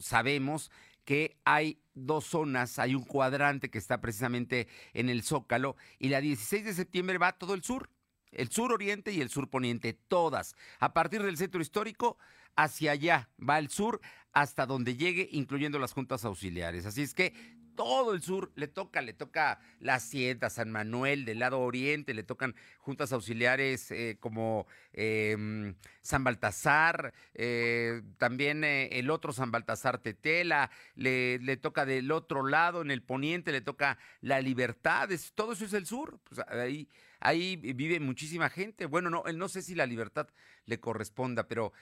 sabemos 0.00 0.70
que 1.08 1.38
hay 1.46 1.80
dos 1.94 2.26
zonas, 2.26 2.78
hay 2.78 2.94
un 2.94 3.02
cuadrante 3.02 3.70
que 3.70 3.78
está 3.78 3.98
precisamente 3.98 4.68
en 4.92 5.08
el 5.08 5.22
Zócalo 5.22 5.74
y 5.98 6.10
la 6.10 6.20
16 6.20 6.66
de 6.66 6.74
septiembre 6.74 7.16
va 7.16 7.32
todo 7.32 7.54
el 7.54 7.62
sur, 7.62 7.88
el 8.30 8.50
sur 8.50 8.74
oriente 8.74 9.10
y 9.10 9.22
el 9.22 9.30
sur 9.30 9.48
poniente, 9.48 9.94
todas. 9.94 10.54
A 10.80 10.92
partir 10.92 11.22
del 11.22 11.38
centro 11.38 11.62
histórico 11.62 12.18
hacia 12.56 12.90
allá 12.90 13.30
va 13.40 13.58
el 13.58 13.70
sur 13.70 14.02
hasta 14.34 14.66
donde 14.66 14.98
llegue, 14.98 15.30
incluyendo 15.32 15.78
las 15.78 15.94
juntas 15.94 16.26
auxiliares. 16.26 16.84
Así 16.84 17.00
es 17.00 17.14
que 17.14 17.32
todo 17.78 18.12
el 18.12 18.22
sur 18.22 18.50
le 18.56 18.66
toca, 18.66 19.00
le 19.02 19.12
toca 19.12 19.60
la 19.78 19.94
Hacienda, 19.94 20.50
San 20.50 20.72
Manuel, 20.72 21.24
del 21.24 21.38
lado 21.38 21.60
oriente, 21.60 22.12
le 22.12 22.24
tocan 22.24 22.56
juntas 22.78 23.12
auxiliares 23.12 23.92
eh, 23.92 24.16
como 24.18 24.66
em, 24.92 25.76
San 26.02 26.24
Baltasar, 26.24 27.14
eh, 27.34 28.02
también 28.16 28.64
eh, 28.64 28.88
el 28.98 29.10
otro 29.10 29.32
San 29.32 29.52
Baltasar 29.52 29.98
Tetela, 29.98 30.72
le, 30.96 31.38
le, 31.38 31.56
toca 31.56 31.86
del 31.86 32.10
otro 32.10 32.44
lado, 32.44 32.82
en 32.82 32.90
el 32.90 33.00
poniente, 33.00 33.52
le 33.52 33.60
toca 33.60 33.96
la 34.22 34.40
Libertad, 34.40 35.08
todo 35.36 35.52
eso 35.52 35.64
es 35.64 35.72
el 35.72 35.86
sur, 35.86 36.18
pues 36.24 36.40
ahí, 36.48 36.88
ahí 37.20 37.54
vive 37.54 38.00
muchísima 38.00 38.50
gente. 38.50 38.86
Bueno, 38.86 39.08
no, 39.08 39.22
no 39.22 39.48
sé 39.48 39.62
si 39.62 39.76
la 39.76 39.86
Libertad 39.86 40.26
le 40.64 40.80
corresponda, 40.80 41.46
pero 41.46 41.72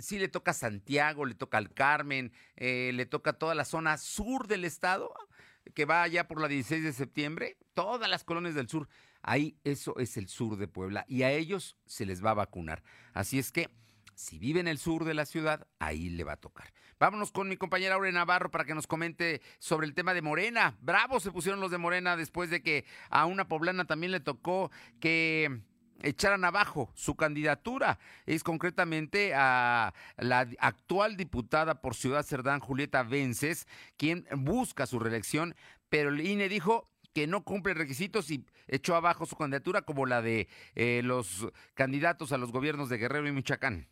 sí 0.00 0.18
le 0.18 0.28
toca 0.28 0.54
Santiago, 0.54 1.26
le 1.26 1.34
toca 1.34 1.58
al 1.58 1.74
Carmen, 1.74 2.32
le 2.56 3.06
toca 3.06 3.34
toda 3.34 3.54
la 3.54 3.66
zona 3.66 3.98
sur 3.98 4.48
del 4.48 4.64
estado 4.64 5.14
que 5.74 5.84
va 5.84 6.02
allá 6.02 6.28
por 6.28 6.40
la 6.40 6.48
16 6.48 6.82
de 6.82 6.92
septiembre, 6.92 7.56
todas 7.74 8.08
las 8.08 8.24
colonias 8.24 8.54
del 8.54 8.68
sur, 8.68 8.88
ahí 9.22 9.56
eso 9.64 9.98
es 9.98 10.16
el 10.16 10.28
sur 10.28 10.56
de 10.56 10.68
Puebla 10.68 11.04
y 11.08 11.22
a 11.22 11.30
ellos 11.30 11.76
se 11.86 12.06
les 12.06 12.24
va 12.24 12.30
a 12.30 12.34
vacunar. 12.34 12.82
Así 13.12 13.38
es 13.38 13.52
que 13.52 13.70
si 14.14 14.38
vive 14.38 14.60
en 14.60 14.68
el 14.68 14.78
sur 14.78 15.04
de 15.04 15.14
la 15.14 15.26
ciudad, 15.26 15.66
ahí 15.78 16.10
le 16.10 16.24
va 16.24 16.32
a 16.32 16.36
tocar. 16.36 16.72
Vámonos 16.98 17.32
con 17.32 17.48
mi 17.48 17.56
compañera 17.56 17.96
Aure 17.96 18.12
Navarro 18.12 18.50
para 18.50 18.64
que 18.64 18.74
nos 18.74 18.86
comente 18.86 19.42
sobre 19.58 19.86
el 19.86 19.94
tema 19.94 20.14
de 20.14 20.22
Morena. 20.22 20.76
Bravo 20.80 21.18
se 21.18 21.32
pusieron 21.32 21.60
los 21.60 21.70
de 21.70 21.78
Morena 21.78 22.16
después 22.16 22.50
de 22.50 22.62
que 22.62 22.84
a 23.10 23.26
una 23.26 23.48
poblana 23.48 23.86
también 23.86 24.12
le 24.12 24.20
tocó 24.20 24.70
que 25.00 25.62
echaran 26.02 26.44
abajo 26.44 26.90
su 26.94 27.16
candidatura. 27.16 27.98
Es 28.26 28.44
concretamente 28.44 29.32
a 29.34 29.94
la 30.16 30.48
actual 30.58 31.16
diputada 31.16 31.80
por 31.80 31.94
Ciudad 31.94 32.24
Cerdán, 32.24 32.60
Julieta 32.60 33.02
Vences, 33.02 33.66
quien 33.96 34.26
busca 34.36 34.86
su 34.86 34.98
reelección, 34.98 35.54
pero 35.88 36.10
el 36.10 36.20
INE 36.20 36.48
dijo 36.48 36.88
que 37.12 37.26
no 37.26 37.44
cumple 37.44 37.74
requisitos 37.74 38.30
y 38.30 38.44
echó 38.68 38.94
abajo 38.96 39.26
su 39.26 39.36
candidatura 39.36 39.82
como 39.82 40.06
la 40.06 40.22
de 40.22 40.48
eh, 40.74 41.02
los 41.04 41.48
candidatos 41.74 42.32
a 42.32 42.38
los 42.38 42.52
gobiernos 42.52 42.88
de 42.88 42.98
Guerrero 42.98 43.28
y 43.28 43.32
Michoacán. 43.32 43.88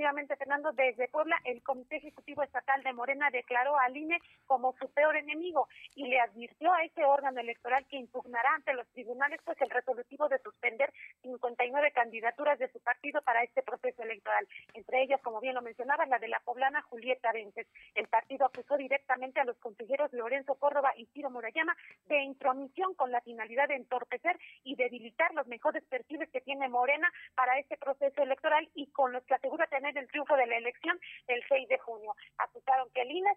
Efectivamente, 0.00 0.36
Fernando, 0.36 0.72
desde 0.72 1.08
Puebla, 1.08 1.36
el 1.44 1.62
Comité 1.62 1.96
Ejecutivo 1.96 2.42
Estatal 2.42 2.82
de 2.82 2.94
Morena 2.94 3.28
declaró 3.30 3.78
al 3.78 3.94
INE 3.94 4.18
como 4.46 4.72
su 4.80 4.90
peor 4.92 5.14
enemigo 5.14 5.68
y 5.94 6.08
le 6.08 6.18
advirtió 6.18 6.72
a 6.72 6.82
ese 6.84 7.04
órgano 7.04 7.38
electoral 7.38 7.84
que 7.86 7.98
impugnará 7.98 8.48
ante 8.54 8.72
los 8.72 8.88
tribunales 8.92 9.42
pues 9.44 9.60
el 9.60 9.68
resolutivo 9.68 10.26
de 10.30 10.38
suspender 10.38 10.90
59 11.20 11.92
candidaturas 11.92 12.58
de 12.58 12.72
su 12.72 12.80
partido 12.80 13.20
para 13.20 13.42
este 13.42 13.60
proceso 13.60 14.02
electoral. 14.02 14.48
Entre 14.72 15.02
ellas, 15.02 15.20
como 15.20 15.38
bien 15.38 15.54
lo 15.54 15.60
mencionaba, 15.60 16.06
la 16.06 16.18
de 16.18 16.28
la 16.28 16.40
poblana 16.40 16.80
Julieta 16.80 17.30
Vences. 17.32 17.66
El 17.94 18.08
partido 18.08 18.46
acusó 18.46 18.78
directamente 18.78 19.40
a 19.40 19.44
los 19.44 19.58
consejeros 19.58 20.14
Lorenzo 20.14 20.54
Córdoba 20.54 20.94
y 20.96 21.04
Ciro 21.12 21.28
Murayama 21.28 21.76
de 22.08 22.22
intromisión 22.22 22.94
con 22.94 23.12
la 23.12 23.20
finalidad 23.20 23.68
de 23.68 23.74
entorpecer 23.76 24.38
y 24.64 24.76
debilitar 24.76 25.34
los 25.34 25.46
mejores 25.46 25.84
perfiles 25.84 26.30
que 26.30 26.40
tiene 26.40 26.70
Morena 26.70 27.12
para 27.34 27.58
este 27.58 27.76
proceso 27.76 28.22
electoral 28.22 28.66
y 28.74 28.86
con 28.92 29.12
los 29.12 29.22
que 29.24 29.34
asegura 29.34 29.66
tener 29.66 29.89
el 29.96 30.08
triunfo 30.08 30.36
de 30.36 30.46
la 30.46 30.56
elección 30.56 30.98
el 31.26 31.42
6 31.48 31.68
de 31.68 31.78
junio. 31.78 32.14
Acusaron 32.38 32.90
que 32.90 33.02
el 33.02 33.10
INE 33.10 33.30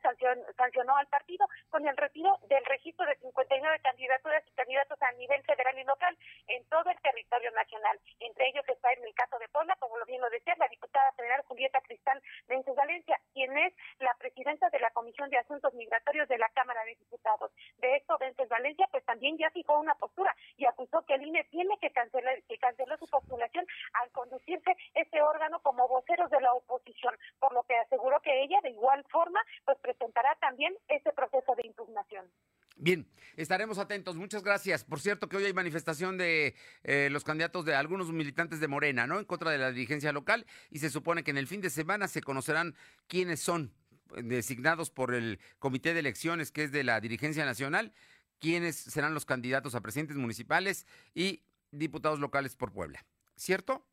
sancionó 0.58 0.98
al 0.98 1.08
partido 1.08 1.48
con 1.70 1.88
el 1.88 1.96
retiro 1.98 2.38
del 2.50 2.64
registro 2.66 3.06
de 3.06 3.16
59 3.18 3.80
candidaturas 3.84 4.44
y 4.48 4.52
candidatos 4.52 5.02
a 5.02 5.12
nivel 5.14 5.44
federal 5.44 5.78
y 5.78 5.84
local 5.84 6.18
en 6.48 6.64
todo 6.70 6.90
el 6.90 7.00
territorio 7.02 7.52
nacional. 7.52 8.00
Entre 8.20 8.48
ellos 8.48 8.66
está 8.68 8.92
en 8.94 9.04
el 9.04 9.14
caso 9.14 9.38
de 9.40 9.48
Puebla, 9.50 9.76
como 9.80 9.98
lo 9.98 10.06
bien 10.06 10.22
lo 10.22 10.30
decía, 10.30 10.56
la 10.58 10.68
diputada 10.68 11.12
federal 11.14 11.44
Julieta 11.48 11.82
Cristal 11.82 12.22
Vences 12.48 12.76
Valencia, 12.76 13.20
quien 13.34 13.58
es 13.58 13.74
la 14.00 14.14
presidenta 14.20 14.70
de 14.70 14.80
la 14.80 14.92
Comisión 14.92 15.30
de 15.30 15.38
Asuntos 15.38 15.74
Migratorios 15.74 16.28
de 16.28 16.38
la 16.38 16.50
Cámara 16.50 16.84
de 16.86 16.96
Diputados. 16.96 17.52
De 17.78 17.96
esto, 17.96 18.18
Vences 18.18 18.50
Valencia, 18.50 18.88
pues 18.92 19.04
también 19.06 19.38
ya 19.38 19.50
fijó 19.52 19.80
una 19.80 19.96
postura 19.96 20.36
y 20.58 20.66
acusó 20.66 21.04
que 21.06 21.16
el 21.16 21.24
INE 21.24 21.44
tiene 21.46 21.78
que 21.80 21.92
cancelar, 21.92 22.42
que 22.44 22.58
canceló 22.58 22.98
su 22.98 23.08
postulación 23.08 23.66
al 23.94 24.12
conducirse 24.12 24.76
este 24.94 25.22
órgano 25.22 25.60
como 25.62 25.88
voceros 25.88 26.30
de 26.30 26.42
la 26.44 26.54
oposición, 26.54 27.16
por 27.40 27.54
lo 27.54 27.64
que 27.64 27.76
aseguró 27.76 28.22
que 28.22 28.44
ella 28.44 28.60
de 28.62 28.70
igual 28.70 29.04
forma 29.10 29.42
pues 29.66 29.78
presentará 29.80 30.36
también 30.40 30.76
ese 30.88 31.12
proceso 31.14 31.56
de 31.56 31.68
impugnación. 31.68 32.30
Bien, 32.76 33.08
estaremos 33.38 33.78
atentos. 33.78 34.16
Muchas 34.16 34.44
gracias. 34.44 34.84
Por 34.84 35.00
cierto, 35.00 35.30
que 35.30 35.38
hoy 35.38 35.46
hay 35.46 35.54
manifestación 35.54 36.18
de 36.18 36.56
eh, 36.84 37.10
los 37.12 37.24
candidatos 37.24 37.66
de 37.66 37.76
algunos 37.76 38.12
militantes 38.12 38.60
de 38.60 38.68
Morena, 38.68 39.06
¿no? 39.06 39.20
En 39.20 39.26
contra 39.26 39.52
de 39.52 39.58
la 39.58 39.72
dirigencia 39.72 40.12
local 40.12 40.46
y 40.70 40.80
se 40.80 40.90
supone 40.90 41.24
que 41.24 41.32
en 41.32 41.38
el 41.38 41.48
fin 41.48 41.62
de 41.62 41.70
semana 41.70 42.08
se 42.08 42.22
conocerán 42.22 42.76
quiénes 43.08 43.40
son 43.40 43.74
designados 44.22 44.90
por 44.90 45.14
el 45.14 45.40
Comité 45.60 45.94
de 45.94 46.00
Elecciones, 46.00 46.52
que 46.52 46.64
es 46.64 46.72
de 46.72 46.84
la 46.84 47.00
dirigencia 47.00 47.46
nacional, 47.46 47.94
quiénes 48.40 48.76
serán 48.76 49.14
los 49.14 49.26
candidatos 49.26 49.76
a 49.76 49.82
presidentes 49.82 50.18
municipales 50.18 50.86
y 51.14 51.44
diputados 51.72 52.20
locales 52.20 52.56
por 52.56 52.72
Puebla. 52.72 53.06
¿Cierto? 53.36 53.86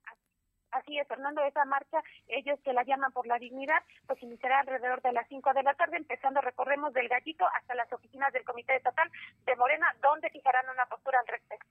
Es, 0.98 1.08
Fernando, 1.08 1.42
esa 1.42 1.64
marcha, 1.64 2.02
ellos 2.28 2.58
que 2.64 2.72
la 2.72 2.82
llaman 2.84 3.12
por 3.12 3.26
la 3.26 3.38
dignidad, 3.38 3.82
pues 4.06 4.22
iniciará 4.22 4.60
alrededor 4.60 5.02
de 5.02 5.12
las 5.12 5.28
5 5.28 5.52
de 5.54 5.62
la 5.62 5.74
tarde, 5.74 5.96
empezando 5.96 6.40
recorremos 6.40 6.92
del 6.92 7.08
Gallito 7.08 7.44
hasta 7.54 7.74
las 7.74 7.92
oficinas 7.92 8.32
del 8.32 8.44
Comité 8.44 8.76
Estatal 8.76 9.10
de 9.46 9.56
Morena, 9.56 9.94
donde 10.02 10.30
fijarán 10.30 10.68
una 10.72 10.86
postura 10.86 11.18
al 11.20 11.26
respecto. 11.26 11.66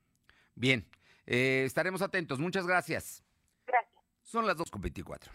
Bien, 0.55 0.85
eh, 1.25 1.63
estaremos 1.65 2.01
atentos. 2.01 2.39
Muchas 2.39 2.65
gracias. 2.65 3.23
Gracias. 3.65 4.03
Son 4.23 4.45
las 4.45 4.57
2.24. 4.57 5.31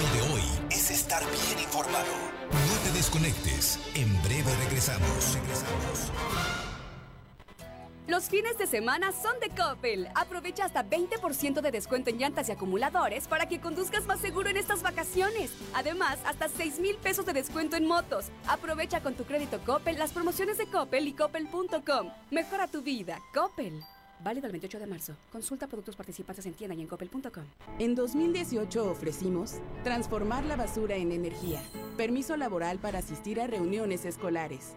Lo 0.00 0.08
de 0.14 0.20
hoy 0.32 0.66
es 0.70 0.90
estar 0.90 1.22
bien 1.22 1.58
informado. 1.58 2.12
No 2.50 2.82
te 2.84 2.90
desconectes. 2.96 3.78
En 3.94 4.22
breve 4.22 4.54
regresamos. 4.64 5.34
Regresamos. 5.34 6.63
Los 8.06 8.28
fines 8.28 8.58
de 8.58 8.66
semana 8.66 9.12
son 9.12 9.40
de 9.40 9.48
Coppel. 9.48 10.08
Aprovecha 10.14 10.66
hasta 10.66 10.84
20% 10.84 11.62
de 11.62 11.70
descuento 11.70 12.10
en 12.10 12.18
llantas 12.18 12.50
y 12.50 12.52
acumuladores 12.52 13.26
para 13.26 13.48
que 13.48 13.60
conduzcas 13.60 14.04
más 14.04 14.20
seguro 14.20 14.50
en 14.50 14.58
estas 14.58 14.82
vacaciones. 14.82 15.50
Además, 15.72 16.18
hasta 16.26 16.48
6 16.48 16.80
mil 16.80 16.96
pesos 16.96 17.24
de 17.24 17.32
descuento 17.32 17.76
en 17.76 17.86
motos. 17.86 18.26
Aprovecha 18.46 19.00
con 19.00 19.14
tu 19.14 19.24
crédito 19.24 19.58
Coppel 19.64 19.98
las 19.98 20.12
promociones 20.12 20.58
de 20.58 20.66
Coppel 20.66 21.08
y 21.08 21.14
coppel.com. 21.14 22.10
Mejora 22.30 22.66
tu 22.68 22.82
vida, 22.82 23.18
Coppel. 23.32 23.82
Válido 24.24 24.46
el 24.46 24.52
28 24.52 24.78
de 24.78 24.86
marzo. 24.86 25.16
Consulta 25.30 25.66
productos 25.66 25.96
participantes 25.96 26.46
en 26.46 26.54
tienda 26.54 26.74
y 26.74 26.80
en 26.80 26.86
coppel.com. 26.86 27.44
En 27.78 27.94
2018 27.94 28.90
ofrecimos 28.90 29.56
transformar 29.82 30.44
la 30.44 30.56
basura 30.56 30.96
en 30.96 31.12
energía, 31.12 31.62
permiso 31.96 32.36
laboral 32.36 32.78
para 32.78 33.00
asistir 33.00 33.40
a 33.40 33.46
reuniones 33.46 34.04
escolares, 34.04 34.76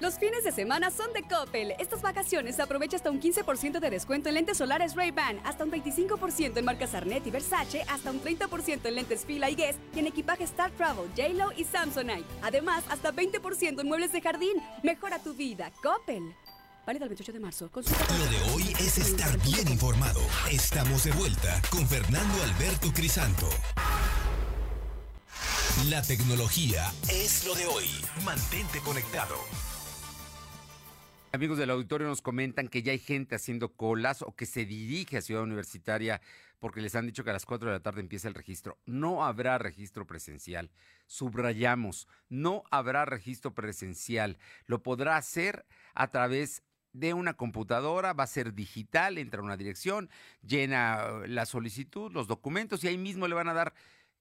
Los 0.00 0.16
fines 0.16 0.44
de 0.44 0.52
semana 0.52 0.92
son 0.92 1.12
de 1.12 1.24
Coppel. 1.24 1.74
Estas 1.80 2.02
vacaciones 2.02 2.60
aprovecha 2.60 2.96
hasta 2.96 3.10
un 3.10 3.20
15% 3.20 3.80
de 3.80 3.90
descuento 3.90 4.28
en 4.28 4.36
lentes 4.36 4.58
solares 4.58 4.94
Ray-Ban, 4.94 5.40
hasta 5.44 5.64
un 5.64 5.72
25% 5.72 6.56
en 6.56 6.64
marcas 6.64 6.94
Arnett 6.94 7.26
y 7.26 7.32
Versace, 7.32 7.82
hasta 7.88 8.12
un 8.12 8.22
30% 8.22 8.86
en 8.86 8.94
lentes 8.94 9.24
Fila 9.24 9.50
y 9.50 9.56
Guess 9.56 9.76
y 9.96 9.98
en 9.98 10.06
equipaje 10.06 10.44
Star 10.44 10.70
Travel, 10.70 11.10
JLo 11.16 11.50
y 11.56 11.64
Samsonite. 11.64 12.24
Además, 12.42 12.84
hasta 12.90 13.12
20% 13.12 13.80
en 13.80 13.88
muebles 13.88 14.12
de 14.12 14.20
jardín. 14.20 14.62
Mejora 14.84 15.18
tu 15.18 15.34
vida, 15.34 15.72
Coppel. 15.82 16.32
Válido 16.86 17.04
el 17.04 17.08
28 17.10 17.32
de 17.32 17.40
marzo. 17.40 17.68
Lo 17.74 17.82
de 17.82 18.52
hoy 18.54 18.72
es 18.78 18.98
estar 18.98 19.36
bien 19.42 19.68
informado. 19.68 20.20
Estamos 20.48 21.04
de 21.04 21.10
vuelta 21.10 21.60
con 21.70 21.86
Fernando 21.88 22.42
Alberto 22.44 22.92
Crisanto. 22.94 23.48
La 25.88 26.02
tecnología 26.02 26.90
es 27.08 27.44
lo 27.44 27.54
de 27.56 27.66
hoy. 27.66 27.86
Mantente 28.24 28.80
conectado. 28.80 29.34
Amigos 31.30 31.58
del 31.58 31.68
auditorio 31.68 32.06
nos 32.06 32.22
comentan 32.22 32.68
que 32.68 32.82
ya 32.82 32.92
hay 32.92 32.98
gente 32.98 33.34
haciendo 33.34 33.74
colas 33.74 34.22
o 34.22 34.34
que 34.34 34.46
se 34.46 34.64
dirige 34.64 35.18
a 35.18 35.20
Ciudad 35.20 35.42
Universitaria 35.42 36.22
porque 36.58 36.80
les 36.80 36.94
han 36.94 37.04
dicho 37.04 37.22
que 37.22 37.28
a 37.28 37.34
las 37.34 37.44
4 37.44 37.68
de 37.68 37.76
la 37.76 37.82
tarde 37.82 38.00
empieza 38.00 38.28
el 38.28 38.34
registro. 38.34 38.78
No 38.86 39.26
habrá 39.26 39.58
registro 39.58 40.06
presencial. 40.06 40.70
Subrayamos, 41.06 42.08
no 42.30 42.64
habrá 42.70 43.04
registro 43.04 43.54
presencial. 43.54 44.38
Lo 44.64 44.82
podrá 44.82 45.18
hacer 45.18 45.66
a 45.92 46.08
través 46.08 46.62
de 46.94 47.12
una 47.12 47.34
computadora, 47.34 48.14
va 48.14 48.24
a 48.24 48.26
ser 48.26 48.54
digital, 48.54 49.18
entra 49.18 49.42
una 49.42 49.58
dirección, 49.58 50.08
llena 50.40 51.26
la 51.26 51.44
solicitud, 51.44 52.10
los 52.10 52.26
documentos 52.26 52.82
y 52.82 52.88
ahí 52.88 52.96
mismo 52.96 53.28
le 53.28 53.34
van 53.34 53.48
a 53.48 53.54
dar 53.54 53.74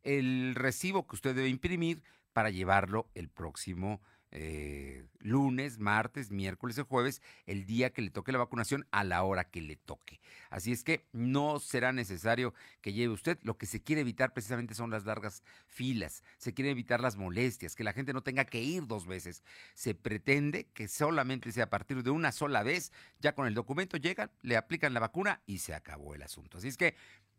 el 0.03 0.55
recibo 0.55 1.07
que 1.07 1.15
usted 1.15 1.33
debe 1.33 1.47
imprimir 1.47 2.03
para 2.33 2.49
llevarlo 2.49 3.09
el 3.15 3.29
próximo 3.29 4.01
eh, 4.31 5.05
lunes, 5.19 5.79
martes, 5.79 6.31
miércoles 6.31 6.77
o 6.79 6.85
jueves, 6.85 7.21
el 7.45 7.65
día 7.65 7.91
que 7.91 8.01
le 8.01 8.09
toque 8.09 8.31
la 8.31 8.37
vacunación 8.37 8.85
a 8.91 9.03
la 9.03 9.23
hora 9.23 9.49
que 9.49 9.61
le 9.61 9.75
toque. 9.75 10.19
Así 10.49 10.71
es 10.71 10.83
que 10.83 11.05
no 11.11 11.59
será 11.59 11.91
necesario 11.91 12.53
que 12.81 12.93
lleve 12.93 13.13
usted. 13.13 13.37
Lo 13.43 13.57
que 13.57 13.65
se 13.65 13.81
quiere 13.81 14.01
evitar 14.01 14.33
precisamente 14.33 14.73
son 14.73 14.89
las 14.89 15.05
largas 15.05 15.43
filas, 15.67 16.23
se 16.37 16.53
quiere 16.53 16.71
evitar 16.71 16.99
las 17.01 17.15
molestias, 17.15 17.75
que 17.75 17.83
la 17.83 17.93
gente 17.93 18.13
no 18.13 18.21
tenga 18.21 18.45
que 18.45 18.61
ir 18.61 18.85
dos 18.87 19.07
veces. 19.07 19.43
Se 19.73 19.95
pretende 19.95 20.67
que 20.73 20.87
solamente 20.87 21.51
sea 21.51 21.65
a 21.65 21.69
partir 21.69 22.03
de 22.03 22.09
una 22.09 22.31
sola 22.31 22.63
vez, 22.63 22.91
ya 23.19 23.33
con 23.33 23.47
el 23.47 23.53
documento 23.53 23.97
llegan, 23.97 24.31
le 24.41 24.57
aplican 24.57 24.93
la 24.93 24.99
vacuna 24.99 25.41
y 25.45 25.59
se 25.59 25.73
acabó 25.73 26.15
el 26.15 26.21
asunto. 26.21 26.57
Así 26.57 26.67
es 26.67 26.77
que 26.77 26.95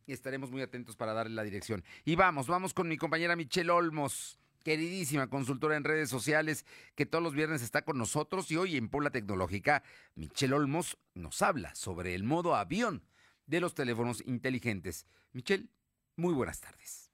estaremos 0.07 0.51
muy 0.51 0.63
atentos 0.63 0.97
para 0.97 1.13
darle 1.13 1.35
la 1.35 1.43
dirección. 1.43 1.85
Y 2.05 2.17
vamos, 2.17 2.47
vamos 2.47 2.73
con 2.73 2.89
mi 2.89 2.97
compañera 2.97 3.37
Michelle 3.37 3.71
Olmos 3.71 4.39
queridísima 4.65 5.29
consultora 5.29 5.77
en 5.77 5.85
redes 5.85 6.11
sociales 6.11 6.65
que 6.95 7.07
todos 7.07 7.23
los 7.23 7.35
viernes 7.35 7.63
está 7.63 7.83
con 7.83 7.99
nosotros 7.99 8.51
y 8.51 8.57
hoy 8.57 8.77
en 8.77 8.89
Pola 8.89 9.11
Tecnológica, 9.11 9.83
Michelle 10.15 10.55
Olmos 10.55 10.99
nos 11.15 11.43
habla 11.43 11.75
sobre 11.75 12.15
el 12.15 12.25
modo 12.25 12.55
avión 12.55 13.05
de 13.47 13.61
los 13.61 13.75
teléfonos 13.75 14.23
inteligentes. 14.27 15.07
Michelle, 15.33 15.69
muy 16.17 16.35
buenas 16.35 16.61
tardes. 16.61 17.11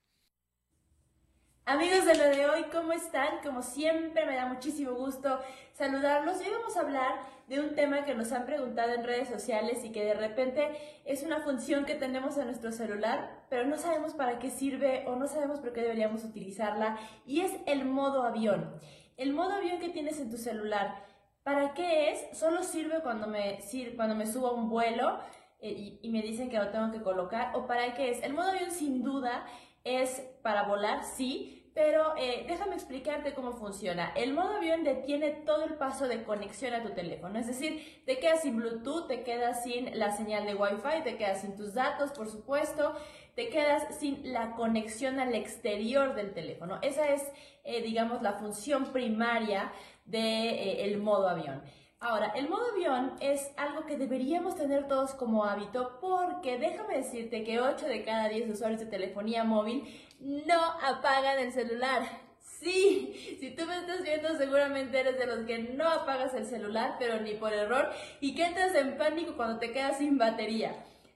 Amigos 1.67 2.05
de 2.05 2.15
lo 2.15 2.25
de 2.25 2.47
hoy, 2.47 2.65
¿cómo 2.71 2.93
están? 2.93 3.41
Como 3.43 3.63
siempre 3.63 4.27
me 4.27 4.37
da 4.37 4.47
muchísimo 4.47 4.93
gusto 4.93 5.41
saludarlos. 5.73 6.37
Hoy 6.37 6.51
vamos 6.51 6.77
a 6.77 6.81
hablar 6.81 7.34
de 7.49 7.61
un 7.61 7.75
tema 7.75 8.05
que 8.05 8.15
nos 8.15 8.33
han 8.33 8.47
preguntado 8.47 8.93
en 8.93 9.05
redes 9.05 9.29
sociales 9.29 9.85
y 9.85 9.93
que 9.93 10.05
de 10.05 10.15
repente 10.15 10.69
es 11.05 11.23
una 11.23 11.41
función 11.41 11.85
que 11.85 11.95
tenemos 11.95 12.39
en 12.39 12.47
nuestro 12.47 12.73
celular, 12.73 13.45
pero 13.51 13.67
no 13.67 13.77
sabemos 13.77 14.15
para 14.15 14.39
qué 14.39 14.51
sirve 14.51 15.05
o 15.07 15.17
no 15.17 15.27
sabemos 15.27 15.61
por 15.61 15.73
qué 15.73 15.83
deberíamos 15.83 16.25
utilizarla 16.25 16.99
y 17.27 17.41
es 17.41 17.53
el 17.67 17.85
modo 17.85 18.23
avión. 18.23 18.75
El 19.17 19.33
modo 19.33 19.53
avión 19.53 19.79
que 19.79 19.91
tienes 19.91 20.19
en 20.21 20.31
tu 20.31 20.39
celular, 20.39 21.05
¿para 21.43 21.75
qué 21.75 22.11
es? 22.11 22.39
Solo 22.39 22.63
sirve 22.63 23.01
cuando 23.03 23.27
me, 23.27 23.61
cuando 23.97 24.15
me 24.15 24.27
subo 24.27 24.49
a 24.49 24.55
un 24.55 24.69
vuelo 24.69 25.19
eh, 25.61 25.71
y, 25.71 26.01
y 26.03 26.11
me 26.11 26.23
dicen 26.23 26.49
que 26.49 26.59
lo 26.59 26.71
tengo 26.71 26.91
que 26.91 27.03
colocar 27.03 27.55
o 27.55 27.67
para 27.67 27.95
qué 27.95 28.11
es. 28.11 28.23
El 28.23 28.33
modo 28.33 28.51
avión 28.51 28.71
sin 28.71 29.03
duda 29.03 29.47
es 29.85 30.23
para 30.43 30.63
volar, 30.63 31.05
sí, 31.05 31.64
pero 31.75 32.15
eh, 32.17 32.45
déjame 32.47 32.77
explicarte 32.77 33.35
cómo 33.35 33.53
funciona. 33.53 34.13
El 34.15 34.33
modo 34.33 34.57
avión 34.57 34.85
detiene 34.85 35.31
todo 35.31 35.65
el 35.65 35.75
paso 35.75 36.07
de 36.07 36.23
conexión 36.23 36.73
a 36.73 36.83
tu 36.83 36.91
teléfono, 36.91 37.39
es 37.39 37.49
decir, 37.49 38.03
te 38.07 38.19
quedas 38.19 38.43
sin 38.43 38.57
Bluetooth, 38.57 39.09
te 39.09 39.25
quedas 39.25 39.65
sin 39.65 39.99
la 39.99 40.17
señal 40.17 40.47
de 40.47 40.55
Wi-Fi, 40.55 41.03
te 41.03 41.17
quedas 41.17 41.41
sin 41.41 41.57
tus 41.57 41.75
datos, 41.75 42.13
por 42.13 42.29
supuesto, 42.29 42.95
te 43.35 43.49
quedas 43.49 43.99
sin 43.99 44.33
la 44.33 44.53
conexión 44.53 45.19
al 45.19 45.35
exterior 45.35 46.15
del 46.15 46.33
teléfono. 46.33 46.79
Esa 46.83 47.09
es, 47.09 47.23
eh, 47.65 47.83
digamos, 47.83 48.23
la 48.23 48.35
función 48.35 48.93
primaria 48.93 49.73
del 50.05 50.23
de, 50.23 50.93
eh, 50.93 50.97
modo 50.97 51.29
avión. 51.29 51.63
Ahora, 52.01 52.33
el 52.37 52.49
modo 52.49 52.71
avión 52.73 53.15
es 53.21 53.51
algo 53.57 53.87
que 53.87 53.97
deberíamos 53.97 54.57
tener 54.57 54.87
todos 54.89 55.15
como 55.15 55.45
hábito 55.45 55.99
porque 56.01 56.59
déjame 56.59 56.99
decirte 56.99 57.45
que 57.45 57.61
8 57.61 57.87
de 57.87 58.05
cada 58.05 58.29
10 58.29 58.51
usuarios 58.51 58.81
de 58.81 58.87
telefonía 58.87 59.45
móvil 59.45 59.85
no 60.21 60.63
apagan 60.83 61.39
el 61.39 61.53
celular. 61.53 62.03
Sí, 62.41 63.37
si 63.41 63.51
tú 63.55 63.67
me 63.67 63.77
estás 63.77 64.03
viendo 64.03 64.37
seguramente 64.37 65.01
eres 65.01 65.19
de 65.19 65.27
los 65.27 65.47
que 65.47 65.59
no 65.59 65.89
apagas 65.89 66.35
el 66.35 66.47
celular, 66.47 66.97
pero 66.99 67.21
ni 67.21 67.35
por 67.35 67.53
error, 67.53 67.91
y 68.21 68.35
que 68.35 68.45
entras 68.45 68.75
en 68.75 68.97
pánico 68.97 69.35
cuando 69.37 69.59
te 69.59 69.73
quedas 69.73 69.99
sin 69.99 70.19
batería. 70.19 70.75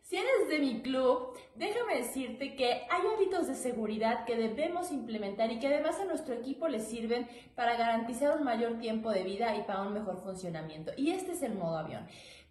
Si 0.08 0.16
eres 0.16 0.48
de 0.48 0.58
mi 0.60 0.80
club, 0.80 1.36
déjame 1.54 1.96
decirte 1.96 2.56
que 2.56 2.86
hay 2.88 3.02
hábitos 3.14 3.46
de 3.46 3.54
seguridad 3.54 4.24
que 4.24 4.36
debemos 4.36 4.90
implementar 4.90 5.52
y 5.52 5.58
que 5.58 5.66
además 5.66 6.00
a 6.00 6.06
nuestro 6.06 6.32
equipo 6.32 6.66
le 6.66 6.80
sirven 6.80 7.28
para 7.54 7.76
garantizar 7.76 8.34
un 8.34 8.42
mayor 8.42 8.78
tiempo 8.78 9.10
de 9.10 9.22
vida 9.22 9.54
y 9.54 9.64
para 9.64 9.82
un 9.82 9.92
mejor 9.92 10.22
funcionamiento. 10.22 10.92
Y 10.96 11.10
este 11.10 11.32
es 11.32 11.42
el 11.42 11.56
modo 11.56 11.76
avión. 11.76 12.06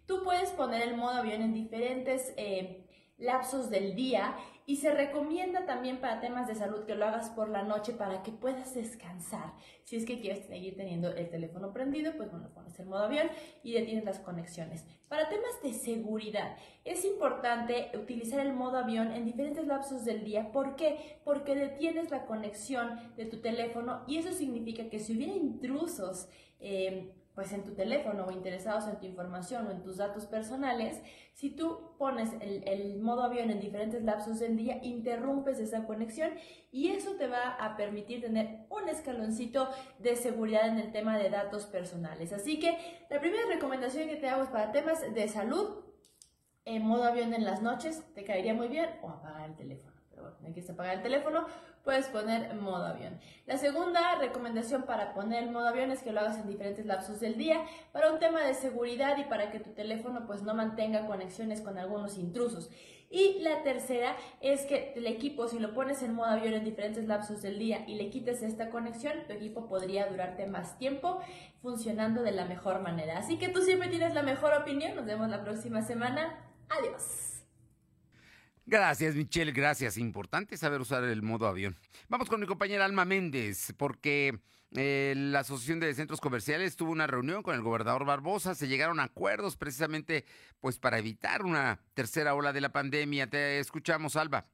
Tú 0.06 0.22
puedes 0.22 0.50
poner 0.50 0.82
el 0.82 0.96
modo 0.96 1.16
avión 1.16 1.42
en 1.42 1.52
diferentes 1.52 2.32
eh, 2.36 2.86
lapsos 3.18 3.70
del 3.70 3.96
día 3.96 4.36
y 4.68 4.76
se 4.76 4.92
recomienda 4.92 5.64
también 5.64 5.96
para 5.96 6.20
temas 6.20 6.46
de 6.46 6.54
salud 6.54 6.84
que 6.84 6.94
lo 6.94 7.06
hagas 7.06 7.30
por 7.30 7.48
la 7.48 7.62
noche 7.62 7.94
para 7.94 8.22
que 8.22 8.32
puedas 8.32 8.74
descansar. 8.74 9.54
Si 9.84 9.96
es 9.96 10.04
que 10.04 10.20
quieres 10.20 10.44
seguir 10.44 10.76
teniendo 10.76 11.08
el 11.10 11.30
teléfono 11.30 11.72
prendido, 11.72 12.12
pues 12.18 12.30
bueno, 12.30 12.50
pones 12.52 12.78
el 12.78 12.84
modo 12.84 13.04
avión 13.04 13.28
y 13.62 13.72
detienes 13.72 14.04
las 14.04 14.18
conexiones. 14.18 14.84
Para 15.08 15.30
temas 15.30 15.62
de 15.62 15.72
seguridad, 15.72 16.58
es 16.84 17.06
importante 17.06 17.92
utilizar 17.96 18.40
el 18.40 18.52
modo 18.52 18.76
avión 18.76 19.10
en 19.10 19.24
diferentes 19.24 19.66
lapsos 19.66 20.04
del 20.04 20.22
día. 20.22 20.52
¿Por 20.52 20.76
qué? 20.76 21.18
Porque 21.24 21.54
detienes 21.54 22.10
la 22.10 22.26
conexión 22.26 23.14
de 23.16 23.24
tu 23.24 23.40
teléfono 23.40 24.02
y 24.06 24.18
eso 24.18 24.32
significa 24.32 24.90
que 24.90 24.98
si 24.98 25.16
hubiera 25.16 25.32
intrusos, 25.32 26.28
eh, 26.60 27.14
pues 27.38 27.52
en 27.52 27.62
tu 27.62 27.72
teléfono 27.72 28.26
o 28.26 28.32
interesados 28.32 28.88
en 28.88 28.98
tu 28.98 29.06
información 29.06 29.68
o 29.68 29.70
en 29.70 29.80
tus 29.80 29.98
datos 29.98 30.26
personales, 30.26 31.00
si 31.34 31.50
tú 31.50 31.94
pones 31.96 32.30
el, 32.40 32.98
modo 32.98 33.22
avión 33.22 33.52
en 33.52 33.60
diferentes 33.60 34.02
lapsos 34.02 34.40
del 34.40 34.56
día, 34.56 34.80
interrumpes 34.82 35.60
esa 35.60 35.86
conexión 35.86 36.32
y 36.72 36.88
eso 36.88 37.12
te 37.12 37.28
va 37.28 37.50
a 37.50 37.76
permitir 37.76 38.22
tener 38.22 38.66
un 38.70 38.88
escaloncito 38.88 39.68
de 40.00 40.16
seguridad 40.16 40.66
en 40.66 40.78
el 40.80 40.90
tema 40.90 41.16
de 41.16 41.30
datos 41.30 41.66
personales. 41.66 42.32
Así 42.32 42.58
que 42.58 42.76
la 43.08 43.20
primera 43.20 43.46
recomendación 43.46 44.08
que 44.08 44.16
te 44.16 44.28
hago 44.28 44.42
es 44.42 44.48
para 44.48 44.72
temas 44.72 45.00
de 45.14 45.28
salud, 45.28 45.84
en 46.64 46.82
modo 46.82 47.04
avión 47.04 47.32
en 47.34 47.44
las 47.44 47.62
noches, 47.62 48.02
te 48.16 48.24
caería 48.24 48.52
muy 48.52 48.66
bien 48.66 48.90
o 49.00 49.10
apagar 49.10 49.48
el 49.48 49.54
teléfono 49.54 49.87
hay 50.44 50.52
que 50.52 50.64
apagar 50.70 50.96
el 50.96 51.02
teléfono, 51.02 51.46
puedes 51.84 52.06
poner 52.06 52.54
modo 52.54 52.86
avión. 52.86 53.18
La 53.46 53.56
segunda 53.56 54.16
recomendación 54.16 54.82
para 54.82 55.14
poner 55.14 55.50
modo 55.50 55.68
avión 55.68 55.90
es 55.90 56.02
que 56.02 56.12
lo 56.12 56.20
hagas 56.20 56.38
en 56.38 56.48
diferentes 56.48 56.86
lapsos 56.86 57.20
del 57.20 57.36
día 57.36 57.64
para 57.92 58.12
un 58.12 58.18
tema 58.18 58.42
de 58.42 58.54
seguridad 58.54 59.16
y 59.18 59.24
para 59.24 59.50
que 59.50 59.60
tu 59.60 59.70
teléfono 59.70 60.26
pues 60.26 60.42
no 60.42 60.54
mantenga 60.54 61.06
conexiones 61.06 61.60
con 61.60 61.78
algunos 61.78 62.18
intrusos. 62.18 62.70
Y 63.10 63.38
la 63.40 63.62
tercera 63.62 64.16
es 64.42 64.66
que 64.66 64.92
el 64.94 65.06
equipo, 65.06 65.48
si 65.48 65.58
lo 65.58 65.72
pones 65.72 66.02
en 66.02 66.14
modo 66.14 66.28
avión 66.28 66.52
en 66.52 66.64
diferentes 66.64 67.06
lapsos 67.06 67.40
del 67.40 67.58
día 67.58 67.84
y 67.86 67.94
le 67.94 68.10
quites 68.10 68.42
esta 68.42 68.68
conexión, 68.68 69.14
tu 69.26 69.32
equipo 69.32 69.66
podría 69.66 70.06
durarte 70.06 70.46
más 70.46 70.76
tiempo 70.78 71.20
funcionando 71.62 72.22
de 72.22 72.32
la 72.32 72.44
mejor 72.44 72.82
manera. 72.82 73.18
Así 73.18 73.38
que 73.38 73.48
tú 73.48 73.62
siempre 73.62 73.88
tienes 73.88 74.12
la 74.12 74.22
mejor 74.22 74.52
opinión. 74.52 74.94
Nos 74.94 75.06
vemos 75.06 75.30
la 75.30 75.42
próxima 75.42 75.80
semana. 75.80 76.38
Adiós. 76.68 77.37
Gracias, 78.70 79.14
Michelle, 79.14 79.52
gracias. 79.52 79.96
Importante 79.96 80.58
saber 80.58 80.82
usar 80.82 81.02
el 81.02 81.22
modo 81.22 81.46
avión. 81.46 81.74
Vamos 82.10 82.28
con 82.28 82.38
mi 82.38 82.46
compañera 82.46 82.84
Alma 82.84 83.06
Méndez, 83.06 83.72
porque 83.78 84.40
eh, 84.76 85.14
la 85.16 85.40
Asociación 85.40 85.80
de 85.80 85.94
Centros 85.94 86.20
Comerciales 86.20 86.76
tuvo 86.76 86.92
una 86.92 87.06
reunión 87.06 87.42
con 87.42 87.54
el 87.54 87.62
gobernador 87.62 88.04
Barbosa, 88.04 88.54
se 88.54 88.68
llegaron 88.68 89.00
a 89.00 89.04
acuerdos 89.04 89.56
precisamente 89.56 90.26
pues 90.60 90.78
para 90.78 90.98
evitar 90.98 91.46
una 91.46 91.80
tercera 91.94 92.34
ola 92.34 92.52
de 92.52 92.60
la 92.60 92.70
pandemia. 92.70 93.30
Te 93.30 93.58
escuchamos, 93.58 94.16
Alba. 94.16 94.44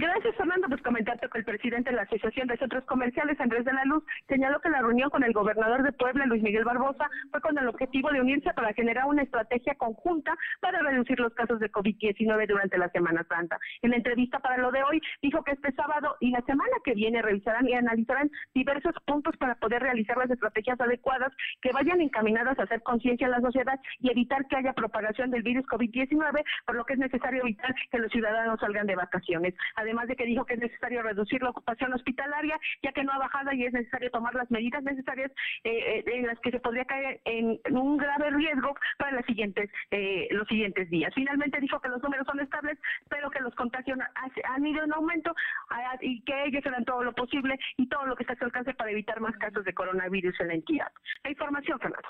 Gracias, 0.00 0.36
Fernando. 0.36 0.68
Pues 0.68 0.80
comentarte 0.82 1.28
que 1.28 1.38
el 1.38 1.44
presidente 1.44 1.90
de 1.90 1.96
la 1.96 2.02
Asociación 2.02 2.46
de 2.46 2.56
Centros 2.56 2.84
Comerciales, 2.84 3.40
Andrés 3.40 3.64
de 3.64 3.72
la 3.72 3.84
Luz, 3.84 4.04
señaló 4.28 4.60
que 4.60 4.70
la 4.70 4.78
reunión 4.78 5.10
con 5.10 5.24
el 5.24 5.32
gobernador 5.32 5.82
de 5.82 5.90
Puebla, 5.90 6.24
Luis 6.26 6.40
Miguel 6.40 6.64
Barbosa, 6.64 7.10
fue 7.32 7.40
con 7.40 7.58
el 7.58 7.66
objetivo 7.66 8.08
de 8.12 8.20
unirse 8.20 8.54
para 8.54 8.72
generar 8.74 9.06
una 9.06 9.22
estrategia 9.22 9.74
conjunta 9.74 10.36
para 10.60 10.78
reducir 10.82 11.18
los 11.18 11.34
casos 11.34 11.58
de 11.58 11.72
COVID-19 11.72 12.46
durante 12.46 12.78
la 12.78 12.88
Semana 12.90 13.26
Santa. 13.28 13.58
En 13.82 13.90
la 13.90 13.96
entrevista 13.96 14.38
para 14.38 14.58
lo 14.58 14.70
de 14.70 14.84
hoy, 14.84 15.00
dijo 15.20 15.42
que 15.42 15.50
este 15.50 15.72
sábado 15.72 16.14
y 16.20 16.30
la 16.30 16.42
semana 16.42 16.76
que 16.84 16.94
viene 16.94 17.20
revisarán 17.20 17.68
y 17.68 17.74
analizarán 17.74 18.30
diversos 18.54 18.94
puntos 19.04 19.36
para 19.36 19.56
poder 19.56 19.82
realizar 19.82 20.16
las 20.16 20.30
estrategias 20.30 20.80
adecuadas 20.80 21.32
que 21.60 21.72
vayan 21.72 22.00
encaminadas 22.00 22.56
a 22.60 22.62
hacer 22.62 22.84
conciencia 22.84 23.26
a 23.26 23.30
la 23.30 23.40
sociedad 23.40 23.80
y 23.98 24.12
evitar 24.12 24.46
que 24.46 24.58
haya 24.58 24.74
propagación 24.74 25.32
del 25.32 25.42
virus 25.42 25.66
COVID-19, 25.66 26.44
por 26.66 26.76
lo 26.76 26.84
que 26.84 26.92
es 26.92 27.00
necesario 27.00 27.42
evitar 27.42 27.74
que 27.90 27.98
los 27.98 28.12
ciudadanos 28.12 28.60
salgan 28.60 28.86
de 28.86 28.94
vacaciones 28.94 29.54
de 29.88 30.16
que 30.16 30.26
dijo 30.26 30.44
que 30.44 30.54
es 30.54 30.60
necesario 30.60 31.02
reducir 31.02 31.42
la 31.42 31.50
ocupación 31.50 31.92
hospitalaria, 31.92 32.58
ya 32.82 32.92
que 32.92 33.04
no 33.04 33.12
ha 33.12 33.18
bajado 33.18 33.52
y 33.52 33.64
es 33.64 33.72
necesario 33.72 34.10
tomar 34.10 34.34
las 34.34 34.50
medidas 34.50 34.82
necesarias 34.82 35.30
eh, 35.64 35.70
eh, 35.70 36.04
en 36.06 36.26
las 36.26 36.38
que 36.40 36.50
se 36.50 36.60
podría 36.60 36.84
caer 36.84 37.20
en, 37.24 37.58
un 37.70 37.96
grave 37.96 38.30
riesgo 38.30 38.74
para 38.98 39.12
los 39.12 39.24
siguientes, 39.26 39.70
eh, 39.90 40.28
los 40.30 40.46
siguientes 40.48 40.90
días. 40.90 41.12
Finalmente 41.14 41.60
dijo 41.60 41.80
que 41.80 41.88
los 41.88 42.02
números 42.02 42.26
son 42.26 42.40
estables, 42.40 42.78
pero 43.08 43.30
que 43.30 43.40
los 43.40 43.54
contagios 43.54 43.98
han 44.44 44.66
ido 44.66 44.84
en 44.84 44.92
aumento 44.92 45.34
ah, 45.70 45.96
y 46.00 46.22
que 46.22 46.44
ellos 46.44 46.64
harán 46.66 46.84
todo 46.84 47.02
lo 47.02 47.12
posible 47.14 47.58
y 47.76 47.88
todo 47.88 48.06
lo 48.06 48.16
que 48.16 48.24
está 48.24 48.34
a 48.34 48.36
su 48.36 48.44
alcance 48.44 48.74
para 48.74 48.90
evitar 48.90 49.20
más 49.20 49.36
casos 49.38 49.64
de 49.64 49.72
coronavirus 49.72 50.38
en 50.40 50.48
la 50.48 50.54
entidad. 50.54 50.92
La 51.24 51.30
información, 51.30 51.78
Fernando. 51.78 52.08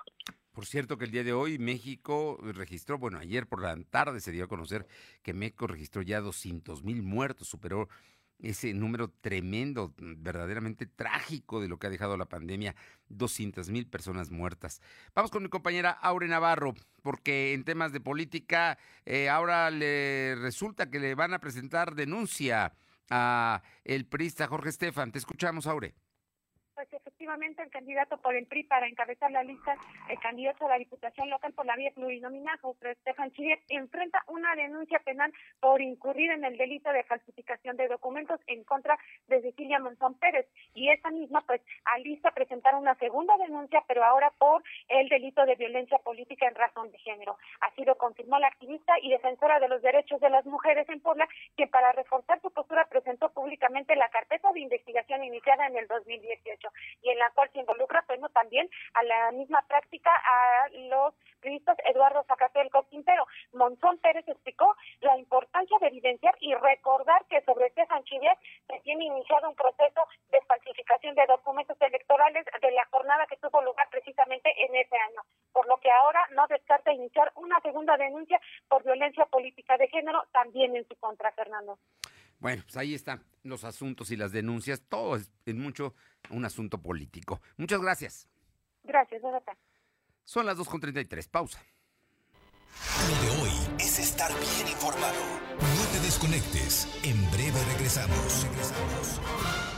Por 0.59 0.67
cierto 0.67 0.99
que 0.99 1.05
el 1.05 1.13
día 1.13 1.23
de 1.23 1.33
hoy 1.33 1.57
México 1.57 2.37
registró, 2.43 2.99
bueno, 2.99 3.19
ayer 3.19 3.47
por 3.47 3.63
la 3.63 3.77
tarde 3.85 4.21
se 4.21 4.33
dio 4.33 4.43
a 4.43 4.49
conocer 4.49 4.89
que 5.23 5.33
México 5.33 5.69
registró 5.69 6.03
ya 6.03 6.21
200 6.21 6.83
mil 6.83 7.05
muertos, 7.05 7.47
superó 7.47 7.89
ese 8.41 8.75
número 8.75 9.09
tremendo, 9.09 9.95
verdaderamente 9.97 10.87
trágico 10.87 11.61
de 11.61 11.69
lo 11.69 11.79
que 11.79 11.87
ha 11.87 11.91
dejado 11.91 12.17
la 12.17 12.29
pandemia, 12.29 12.75
200 13.09 13.71
mil 13.71 13.87
personas 13.87 14.33
muertas. 14.33 14.83
Vamos 15.15 15.31
con 15.31 15.45
mi 15.45 15.49
compañera 15.49 15.93
Aure 15.93 16.27
Navarro, 16.27 16.75
porque 17.03 17.53
en 17.53 17.63
temas 17.63 17.93
de 17.93 18.01
política 18.01 18.79
eh, 19.07 19.29
ahora 19.29 19.71
le 19.71 20.35
resulta 20.35 20.91
que 20.91 20.99
le 20.99 21.15
van 21.15 21.35
a 21.35 21.39
presentar 21.39 21.95
denuncia 21.95 22.75
a 23.11 23.63
el 23.85 24.07
priista 24.07 24.49
Jorge 24.49 24.71
Estefan. 24.71 25.13
Te 25.13 25.21
escuchamos, 25.21 25.69
Aure 25.69 25.95
efectivamente 26.81 27.63
el 27.63 27.71
candidato 27.71 28.19
por 28.19 28.37
el 28.37 28.47
PRI 28.47 28.65
para 28.65 28.87
encabezar 28.87 29.31
la 29.31 29.43
lista, 29.43 29.77
el 30.09 30.19
candidato 30.21 30.67
a 30.67 30.71
la 30.71 30.79
Diputación 30.79 31.29
Local 31.29 31.53
por 31.53 31.67
la 31.67 31.77
vía 31.77 31.91
plurinominal, 31.93 32.59
José 32.61 32.93
Estefan 32.93 33.33
Chiriet, 33.33 33.61
enfrenta 33.69 34.23
una 34.29 34.55
denuncia 34.55 35.01
penal 35.01 35.33
por 35.61 35.81
incurrir 35.83 36.31
en 36.31 36.45
el 36.45 36.57
delito 36.57 36.91
de 36.93 37.03
falsificación 37.05 37.77
de 37.77 37.89
documentos 37.89 38.41
en 38.47 38.63
contra 38.65 38.97
de 39.27 39.43
Cecilia 39.43 39.81
Monzón 39.81 40.15
Pérez. 40.15 40.47
Y 40.75 40.91
esta 40.91 41.11
misma, 41.11 41.43
pues, 41.47 41.61
alista 41.97 42.31
presentar 42.31 42.75
una 42.77 42.95
segunda 42.97 43.37
denuncia, 43.39 43.83
pero 43.89 44.05
ahora 44.05 44.31
por 44.39 44.63
el 44.89 45.09
delito 45.09 45.45
de 45.47 45.57
violencia 45.57 45.99
política 45.99 46.47
en 46.47 46.55
razón 46.55 46.91
de 46.93 46.99
género. 46.99 47.39
Así 47.61 47.85
lo 47.85 47.97
confirmó 47.97 48.39
la 48.39 48.49
activista 48.49 48.95
y 49.03 49.11
defensora 49.11 49.59
de 49.59 49.69
los 49.69 49.83
derechos 49.83 50.21
de 50.21 50.31
las 50.31 50.47
mujeres 50.47 50.89
en 50.89 51.01
Puebla, 51.01 51.29
que 51.57 51.67
para 51.67 51.93
reforzar 51.93 52.41
su 52.41 52.51
postura 52.53 52.87
presentó 52.89 53.31
públicamente 53.31 53.97
la 53.97 54.09
carpeta 54.09 54.28
de 54.59 54.63
investigación 54.65 55.23
iniciada 55.23 55.67
en 55.67 55.77
el 55.77 55.87
2018 55.87 56.69
y 57.03 57.11
en 57.11 57.19
la 57.19 57.31
cual 57.31 57.49
se 57.53 57.61
involucra 57.61 58.05
bueno, 58.09 58.29
también 58.31 58.69
a 58.95 59.03
la 59.05 59.31
misma 59.33 59.63
práctica 59.69 60.11
a 60.11 60.69
los 60.91 61.15
periodistas 61.41 61.79
Eduardo 61.87 62.25
Zacatel 62.27 62.71
Quintero. 62.91 63.27
Monzón 63.53 63.99
Pérez 63.99 64.27
explicó 64.27 64.75
la 65.01 65.17
importancia 65.17 65.79
de 65.81 65.87
evidenciar 65.89 66.35
y 66.41 66.55
recordar 66.55 67.25
que 67.27 67.41
sobre 67.43 67.71
César 67.71 68.03
Chivier 68.05 68.37
se 68.67 68.81
tiene 68.81 69.05
iniciado 69.05 69.49
un 69.49 69.55
proceso 69.55 70.01
de 70.31 70.41
falsificación 70.43 71.15
de 71.15 71.27
documentos 71.27 71.81
electorales 71.81 72.45
de 72.61 72.71
la 72.73 72.85
jornada 72.87 73.27
que 73.27 73.37
tuvo 73.37 73.63
lugar 73.63 73.89
precisamente 73.91 74.53
en 74.65 74.75
ese 74.75 74.97
año, 74.97 75.23
por 75.53 75.69
lo 75.69 75.77
que 75.79 75.91
ahora 75.91 76.27
no 76.33 76.47
descarta 76.49 76.93
iniciar 76.93 77.31
una 77.37 77.61
segunda 77.61 77.97
denuncia 77.97 78.41
por 78.69 78.83
violencia 78.83 79.27
política 79.27 79.77
de 79.77 79.89
género 79.89 80.25
también 80.33 80.75
en 80.75 80.87
su 80.89 80.97
contra, 80.97 81.31
Fernando. 81.33 81.79
Bueno, 82.39 82.63
pues 82.65 82.77
ahí 82.77 82.95
están 82.95 83.25
los 83.43 83.65
asuntos 83.65 84.11
y 84.11 84.17
las 84.17 84.33
denuncias. 84.33 84.83
Todo 84.89 85.17
es 85.17 85.31
en 85.47 85.59
mucho 85.59 85.95
un 86.31 86.45
asunto 86.45 86.81
político. 86.81 87.41
Muchas 87.57 87.81
gracias. 87.81 88.29
Gracias, 88.85 89.21
Dorota. 89.23 89.57
Son 90.25 90.47
las 90.47 90.57
2.33. 90.57 91.29
Pausa. 91.31 91.63
Lo 93.09 93.23
de 93.23 93.43
hoy 93.43 93.51
es 93.81 93.99
estar 93.99 94.31
bien 94.31 94.69
informado. 94.69 95.19
No 95.59 95.93
te 95.93 96.01
desconectes. 96.01 96.87
En 97.03 97.19
breve 97.31 97.59
regresamos. 97.73 98.45
Regresamos. 98.45 99.78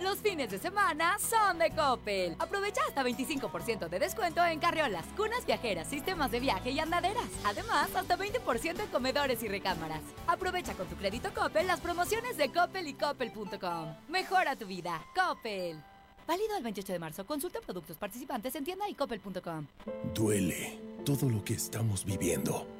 Los 0.00 0.18
fines 0.20 0.50
de 0.50 0.58
semana 0.58 1.18
son 1.18 1.58
de 1.58 1.70
Coppel. 1.70 2.34
Aprovecha 2.38 2.80
hasta 2.88 3.04
25% 3.04 3.88
de 3.88 3.98
descuento 3.98 4.42
en 4.44 4.58
carriolas, 4.58 5.04
cunas 5.16 5.44
viajeras, 5.44 5.88
sistemas 5.88 6.30
de 6.30 6.40
viaje 6.40 6.70
y 6.70 6.78
andaderas. 6.78 7.28
Además, 7.44 7.94
hasta 7.94 8.16
20% 8.16 8.80
en 8.80 8.88
comedores 8.88 9.42
y 9.42 9.48
recámaras. 9.48 10.00
Aprovecha 10.26 10.72
con 10.72 10.86
tu 10.86 10.96
crédito 10.96 11.28
Coppel 11.34 11.66
las 11.66 11.80
promociones 11.80 12.38
de 12.38 12.50
Coppel 12.50 12.88
y 12.88 12.94
Coppel.com. 12.94 13.94
Mejora 14.08 14.56
tu 14.56 14.66
vida. 14.66 15.04
Coppel. 15.14 15.82
Válido 16.26 16.56
el 16.56 16.62
28 16.62 16.92
de 16.94 16.98
marzo. 16.98 17.26
Consulta 17.26 17.60
productos 17.60 17.98
participantes 17.98 18.54
en 18.54 18.64
tienda 18.64 18.88
y 18.88 18.94
coppel.com. 18.94 19.66
Duele 20.14 20.78
todo 21.04 21.28
lo 21.28 21.44
que 21.44 21.54
estamos 21.54 22.04
viviendo 22.04 22.79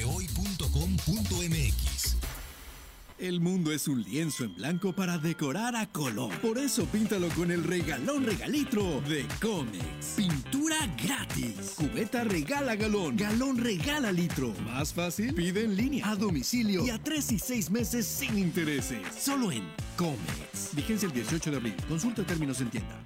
El 3.21 3.39
mundo 3.39 3.71
es 3.71 3.87
un 3.87 4.01
lienzo 4.01 4.45
en 4.45 4.55
blanco 4.55 4.93
para 4.93 5.19
decorar 5.19 5.75
a 5.75 5.85
color. 5.85 6.35
Por 6.39 6.57
eso 6.57 6.87
píntalo 6.87 7.29
con 7.35 7.51
el 7.51 7.63
regalón 7.63 8.25
regalitro 8.25 8.99
de 9.01 9.27
Comex. 9.39 10.15
Pintura 10.17 10.77
gratis. 11.03 11.75
Cubeta 11.77 12.23
regala 12.23 12.75
galón. 12.75 13.15
Galón 13.15 13.59
regala 13.59 14.11
litro. 14.11 14.55
Más 14.65 14.91
fácil, 14.91 15.35
pide 15.35 15.65
en 15.65 15.77
línea, 15.77 16.09
a 16.09 16.15
domicilio 16.15 16.83
y 16.83 16.89
a 16.89 16.97
tres 16.97 17.31
y 17.31 17.37
seis 17.37 17.69
meses 17.69 18.07
sin 18.07 18.39
intereses. 18.39 19.01
Solo 19.15 19.51
en 19.51 19.69
Comex. 19.97 20.73
Vigencia 20.73 21.05
el 21.05 21.13
18 21.13 21.51
de 21.51 21.57
abril. 21.57 21.75
Consulta 21.87 22.23
términos 22.23 22.59
en 22.59 22.71
tienda. 22.71 23.05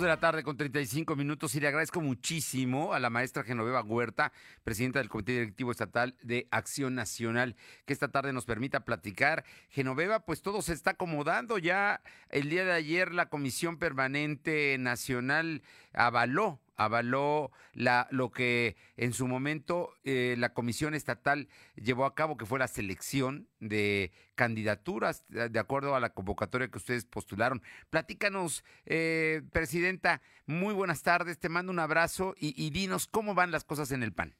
de 0.00 0.08
la 0.08 0.18
tarde 0.18 0.42
con 0.42 0.56
35 0.56 1.14
minutos 1.14 1.54
y 1.54 1.60
le 1.60 1.68
agradezco 1.68 2.00
muchísimo 2.00 2.94
a 2.94 3.00
la 3.00 3.10
maestra 3.10 3.44
Genoveva 3.44 3.82
Huerta, 3.82 4.32
presidenta 4.64 4.98
del 4.98 5.08
Comité 5.08 5.32
Directivo 5.32 5.70
Estatal 5.70 6.16
de 6.22 6.48
Acción 6.50 6.94
Nacional, 6.94 7.54
que 7.84 7.92
esta 7.92 8.08
tarde 8.08 8.32
nos 8.32 8.46
permita 8.46 8.84
platicar. 8.84 9.44
Genoveva, 9.68 10.20
pues 10.20 10.40
todo 10.40 10.62
se 10.62 10.72
está 10.72 10.92
acomodando 10.92 11.58
ya. 11.58 12.02
El 12.30 12.48
día 12.48 12.64
de 12.64 12.72
ayer 12.72 13.12
la 13.12 13.28
Comisión 13.28 13.76
Permanente 13.76 14.76
Nacional 14.78 15.62
avaló 15.92 16.60
avaló 16.80 17.50
la, 17.74 18.08
lo 18.10 18.30
que 18.30 18.74
en 18.96 19.12
su 19.12 19.28
momento 19.28 19.92
eh, 20.02 20.34
la 20.38 20.54
Comisión 20.54 20.94
Estatal 20.94 21.46
llevó 21.76 22.06
a 22.06 22.14
cabo, 22.14 22.38
que 22.38 22.46
fue 22.46 22.58
la 22.58 22.68
selección 22.68 23.48
de 23.60 24.12
candidaturas 24.34 25.26
de 25.28 25.58
acuerdo 25.58 25.94
a 25.94 26.00
la 26.00 26.14
convocatoria 26.14 26.68
que 26.68 26.78
ustedes 26.78 27.04
postularon. 27.04 27.60
Platícanos, 27.90 28.64
eh, 28.86 29.42
Presidenta, 29.52 30.22
muy 30.46 30.72
buenas 30.72 31.02
tardes, 31.02 31.38
te 31.38 31.50
mando 31.50 31.70
un 31.70 31.80
abrazo 31.80 32.34
y, 32.38 32.54
y 32.56 32.70
dinos 32.70 33.06
cómo 33.06 33.34
van 33.34 33.50
las 33.50 33.64
cosas 33.64 33.92
en 33.92 34.02
el 34.02 34.14
PAN. 34.14 34.34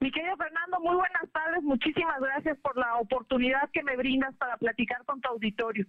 Mi 0.00 0.10
querido 0.10 0.36
Fernando, 0.36 0.80
muy 0.80 0.96
buenas 0.96 1.30
tardes. 1.32 1.62
Muchísimas 1.62 2.20
gracias 2.20 2.58
por 2.58 2.76
la 2.76 2.96
oportunidad 2.96 3.70
que 3.72 3.82
me 3.82 3.96
brindas 3.96 4.34
para 4.36 4.56
platicar 4.56 5.04
con 5.04 5.20
tu 5.20 5.28
auditorio. 5.28 5.86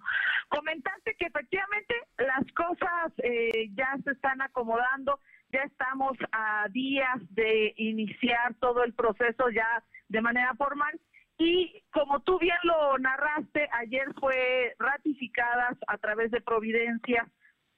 Comentarte 0.50 1.16
que 1.16 1.26
efectivamente 1.26 1.96
las 2.18 2.44
cosas 2.54 3.12
eh, 3.24 3.70
ya 3.74 3.98
se 4.04 4.12
están 4.12 4.42
acomodando 4.42 5.20
ya 5.56 5.64
estamos 5.64 6.18
a 6.34 6.68
días 6.70 7.18
de 7.30 7.74
iniciar 7.78 8.56
todo 8.60 8.84
el 8.84 8.94
proceso 8.94 9.50
ya 9.50 9.84
de 10.10 10.22
manera 10.22 10.54
formal. 10.56 11.00
Y 11.38 11.82
como 11.92 12.20
tú 12.22 12.40
bien 12.40 12.58
lo 12.64 12.98
narraste, 12.98 13.70
ayer 13.72 14.08
fue 14.20 14.74
ratificadas 14.80 15.78
a 15.88 15.98
través 15.98 16.32
de 16.32 16.42
Providencia, 16.42 17.28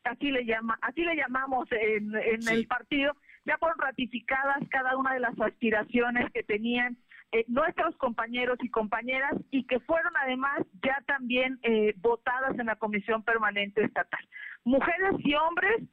así 0.04 0.32
le 0.32 0.46
llama, 0.46 0.78
así 0.82 1.04
le 1.04 1.16
llamamos 1.16 1.68
en, 1.72 2.16
el 2.48 2.68
partido, 2.68 3.14
ya 3.46 3.58
fueron 3.58 3.78
ratificadas 3.80 4.58
cada 4.70 4.98
una 4.98 5.14
de 5.14 5.20
las 5.20 5.40
aspiraciones 5.40 6.32
que 6.34 6.44
tenían 6.44 6.98
eh, 7.32 7.46
nuestros 7.48 7.96
compañeros 7.98 8.58
y 8.62 8.70
compañeras 8.70 9.34
y 9.52 9.68
que 9.68 9.80
fueron 9.82 10.14
además 10.18 10.62
ya 10.84 11.04
también 11.06 11.60
eh, 11.62 11.94
votadas 11.98 12.58
en 12.58 12.68
la 12.68 12.76
Comisión 12.78 13.24
Permanente 13.24 13.84
Estatal. 13.84 14.28
Mujeres 14.64 15.14
y 15.20 15.34
hombres 15.36 15.84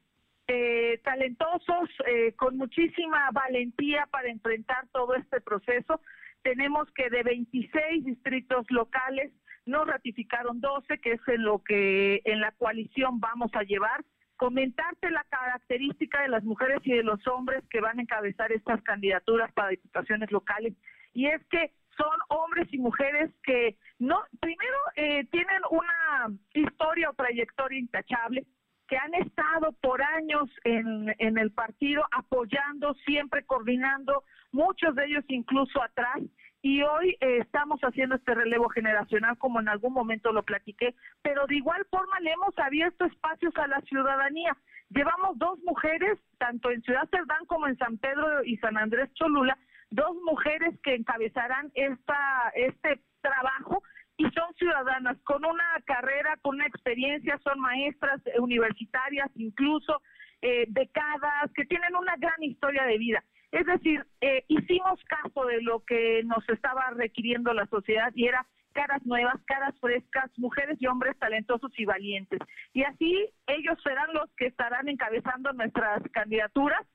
eh, 0.47 0.99
talentosos, 1.03 1.89
eh, 2.07 2.33
con 2.35 2.57
muchísima 2.57 3.29
valentía 3.31 4.07
para 4.11 4.29
enfrentar 4.29 4.87
todo 4.91 5.15
este 5.15 5.41
proceso. 5.41 6.01
Tenemos 6.43 6.89
que 6.91 7.09
de 7.09 7.23
26 7.23 8.05
distritos 8.05 8.65
locales 8.69 9.31
nos 9.65 9.87
ratificaron 9.87 10.61
12, 10.61 10.99
que 10.99 11.13
es 11.13 11.27
en 11.27 11.43
lo 11.43 11.63
que 11.63 12.21
en 12.25 12.39
la 12.39 12.51
coalición 12.51 13.19
vamos 13.19 13.51
a 13.55 13.63
llevar. 13.63 14.03
Comentarte 14.37 15.09
la 15.09 15.23
característica 15.29 16.21
de 16.21 16.27
las 16.27 16.43
mujeres 16.43 16.79
y 16.83 16.93
de 16.93 17.03
los 17.03 17.25
hombres 17.27 17.63
que 17.69 17.81
van 17.81 17.97
a 17.97 18.01
encabezar 18.01 18.51
estas 18.51 18.81
candidaturas 18.83 19.51
para 19.53 19.69
diputaciones 19.69 20.31
locales. 20.31 20.73
Y 21.13 21.27
es 21.27 21.43
que 21.47 21.71
son 21.97 22.17
hombres 22.27 22.67
y 22.71 22.77
mujeres 22.77 23.31
que 23.43 23.77
no, 23.99 24.21
primero 24.39 24.77
eh, 24.95 25.25
tienen 25.31 25.61
una 25.71 26.37
historia 26.53 27.09
o 27.09 27.13
trayectoria 27.13 27.79
intachable, 27.79 28.45
que 28.87 28.97
han 28.97 29.13
estado 29.15 29.71
por 29.81 30.01
años 30.01 30.49
en, 30.63 31.13
en 31.17 31.37
el 31.37 31.51
partido 31.51 32.03
apoyando, 32.11 32.93
siempre 33.05 33.45
coordinando, 33.45 34.23
muchos 34.51 34.95
de 34.95 35.05
ellos 35.05 35.25
incluso 35.27 35.81
atrás, 35.81 36.21
y 36.65 36.81
hoy 36.81 37.15
eh, 37.19 37.37
estamos 37.41 37.79
haciendo 37.81 38.15
este 38.15 38.33
relevo 38.33 38.69
generacional 38.69 39.37
como 39.37 39.59
en 39.59 39.69
algún 39.69 39.93
momento 39.93 40.31
lo 40.31 40.41
platiqué, 40.41 40.95
pero 41.21 41.45
de 41.45 41.57
igual 41.57 41.85
forma 41.91 42.19
le 42.21 42.31
hemos 42.31 42.57
abierto 42.57 43.05
espacios 43.05 43.55
a 43.57 43.67
la 43.67 43.81
ciudadanía. 43.81 44.57
Llevamos 44.89 45.37
dos 45.37 45.59
mujeres, 45.59 46.17
tanto 46.39 46.71
en 46.71 46.81
Ciudad 46.81 47.07
Cerdán 47.11 47.45
como 47.45 47.67
en 47.67 47.77
San 47.77 47.99
Pedro 47.99 48.43
y 48.43 48.57
San 48.57 48.77
Andrés 48.77 49.13
Cholula, 49.13 49.55
dos 49.91 50.15
mujeres 50.25 50.73
que 50.81 50.95
encabezarán 50.95 51.71
esta, 51.75 52.51
este 52.55 52.99
trabajo 53.21 53.83
y 54.17 54.23
son 54.31 54.53
ciudadanas 54.57 55.17
con 55.23 55.43
una 55.45 55.81
carrera, 55.85 56.37
con 56.41 56.55
una 56.55 56.67
experiencia, 56.67 57.39
son 57.43 57.59
maestras 57.59 58.21
universitarias, 58.39 59.29
incluso 59.35 60.01
eh, 60.41 60.65
becadas, 60.69 61.51
que 61.53 61.65
tienen 61.65 61.95
una 61.95 62.15
gran 62.17 62.41
historia 62.41 62.83
de 62.85 62.97
vida. 62.97 63.23
Es 63.51 63.65
decir, 63.65 64.05
eh, 64.21 64.43
hicimos 64.47 64.99
caso 65.05 65.45
de 65.45 65.61
lo 65.61 65.83
que 65.85 66.23
nos 66.25 66.47
estaba 66.49 66.89
requiriendo 66.91 67.53
la 67.53 67.65
sociedad 67.67 68.11
y 68.13 68.27
era 68.27 68.45
caras 68.73 69.05
nuevas, 69.05 69.41
caras 69.45 69.73
frescas, 69.79 70.29
mujeres 70.37 70.77
y 70.81 70.87
hombres 70.87 71.17
talentosos 71.17 71.71
y 71.77 71.85
valientes. 71.85 72.39
Y 72.73 72.83
así 72.83 73.29
ellos 73.47 73.77
serán 73.83 74.13
los 74.13 74.29
que 74.35 74.47
estarán 74.47 74.89
encabezando 74.89 75.53
nuestras 75.53 76.03
candidaturas 76.11 76.85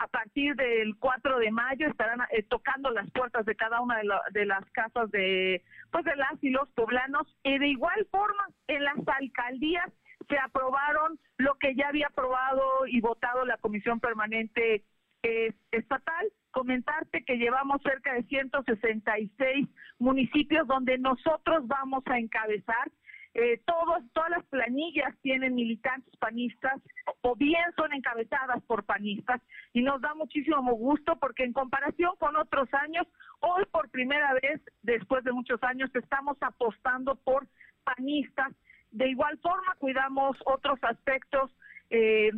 a 0.00 0.08
partir 0.08 0.56
del 0.56 0.96
4 0.98 1.38
de 1.38 1.50
mayo 1.50 1.86
estarán 1.86 2.20
eh, 2.30 2.42
tocando 2.44 2.90
las 2.90 3.10
puertas 3.10 3.44
de 3.44 3.54
cada 3.54 3.82
una 3.82 3.98
de, 4.32 4.46
las 4.46 4.64
casas 4.70 5.10
de 5.10 5.62
pues 5.92 6.06
de 6.06 6.16
las 6.16 6.42
y 6.42 6.48
los 6.48 6.70
poblanos. 6.70 7.26
Y 7.44 7.58
de 7.58 7.68
igual 7.68 8.06
forma 8.10 8.48
en 8.66 8.82
las 8.82 8.96
alcaldías 9.06 9.92
se 10.26 10.38
aprobaron 10.38 11.18
lo 11.36 11.54
que 11.56 11.74
ya 11.74 11.88
había 11.88 12.06
aprobado 12.06 12.86
y 12.86 13.02
votado 13.02 13.44
la 13.44 13.58
comisión 13.58 14.00
permanente 14.00 14.84
eh, 15.22 15.52
estatal. 15.70 16.32
Comentarte 16.50 17.22
que 17.22 17.36
llevamos 17.36 17.82
cerca 17.82 18.14
de 18.14 18.22
166 18.22 19.68
municipios 19.98 20.66
donde 20.66 20.96
nosotros 20.96 21.68
vamos 21.68 22.04
a 22.06 22.18
encabezar 22.18 22.90
eh, 23.34 23.60
todos, 23.64 24.02
todas 24.12 24.30
las 24.30 24.44
planillas 24.46 25.14
tienen 25.22 25.54
militantes 25.54 26.14
panistas 26.16 26.80
o 27.20 27.36
bien 27.36 27.62
son 27.76 27.92
encabezadas 27.92 28.60
por 28.64 28.84
panistas 28.84 29.40
y 29.72 29.82
nos 29.82 30.00
da 30.00 30.14
muchísimo 30.14 30.72
gusto 30.74 31.16
porque 31.16 31.44
en 31.44 31.52
comparación 31.52 32.16
con 32.18 32.34
otros 32.34 32.68
años, 32.74 33.06
hoy 33.38 33.64
por 33.70 33.88
primera 33.90 34.32
vez, 34.34 34.60
después 34.82 35.22
de 35.22 35.32
muchos 35.32 35.62
años, 35.62 35.90
estamos 35.94 36.38
apostando 36.40 37.14
por 37.16 37.46
panistas. 37.84 38.52
De 38.90 39.08
igual 39.08 39.38
forma, 39.38 39.76
cuidamos 39.78 40.36
otros 40.44 40.80
aspectos 40.82 41.52
eh, 41.90 42.30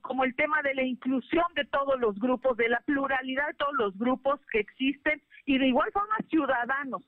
como 0.00 0.24
el 0.24 0.34
tema 0.34 0.62
de 0.62 0.74
la 0.74 0.82
inclusión 0.82 1.44
de 1.56 1.66
todos 1.66 2.00
los 2.00 2.18
grupos, 2.18 2.56
de 2.56 2.70
la 2.70 2.80
pluralidad 2.80 3.48
de 3.48 3.54
todos 3.54 3.74
los 3.74 3.98
grupos 3.98 4.40
que 4.50 4.60
existen 4.60 5.22
y 5.44 5.58
de 5.58 5.66
igual 5.68 5.90
forma 5.92 6.16
ciudadanos 6.30 7.02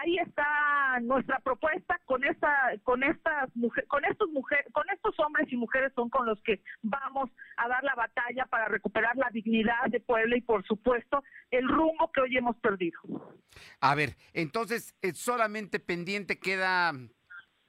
ahí 0.00 0.18
está 0.18 1.00
nuestra 1.02 1.38
propuesta 1.40 2.00
con 2.04 2.24
esta 2.24 2.72
con 2.82 3.02
estas 3.02 3.50
con 3.88 4.04
estos 4.04 4.28
mujeres 4.30 4.66
con 4.72 4.84
estos 4.90 5.18
hombres 5.18 5.50
y 5.50 5.56
mujeres 5.56 5.92
son 5.94 6.08
con 6.08 6.26
los 6.26 6.40
que 6.42 6.60
vamos 6.82 7.30
a 7.56 7.68
dar 7.68 7.82
la 7.84 7.94
batalla 7.94 8.46
para 8.46 8.68
recuperar 8.68 9.16
la 9.16 9.30
dignidad 9.30 9.86
de 9.88 10.00
Puebla 10.00 10.36
y 10.36 10.40
por 10.40 10.64
supuesto 10.66 11.22
el 11.50 11.68
rumbo 11.68 12.10
que 12.12 12.20
hoy 12.20 12.36
hemos 12.36 12.56
perdido. 12.58 12.98
A 13.80 13.94
ver, 13.94 14.16
entonces 14.32 14.94
eh, 15.02 15.12
solamente 15.14 15.80
pendiente 15.80 16.38
queda 16.38 16.92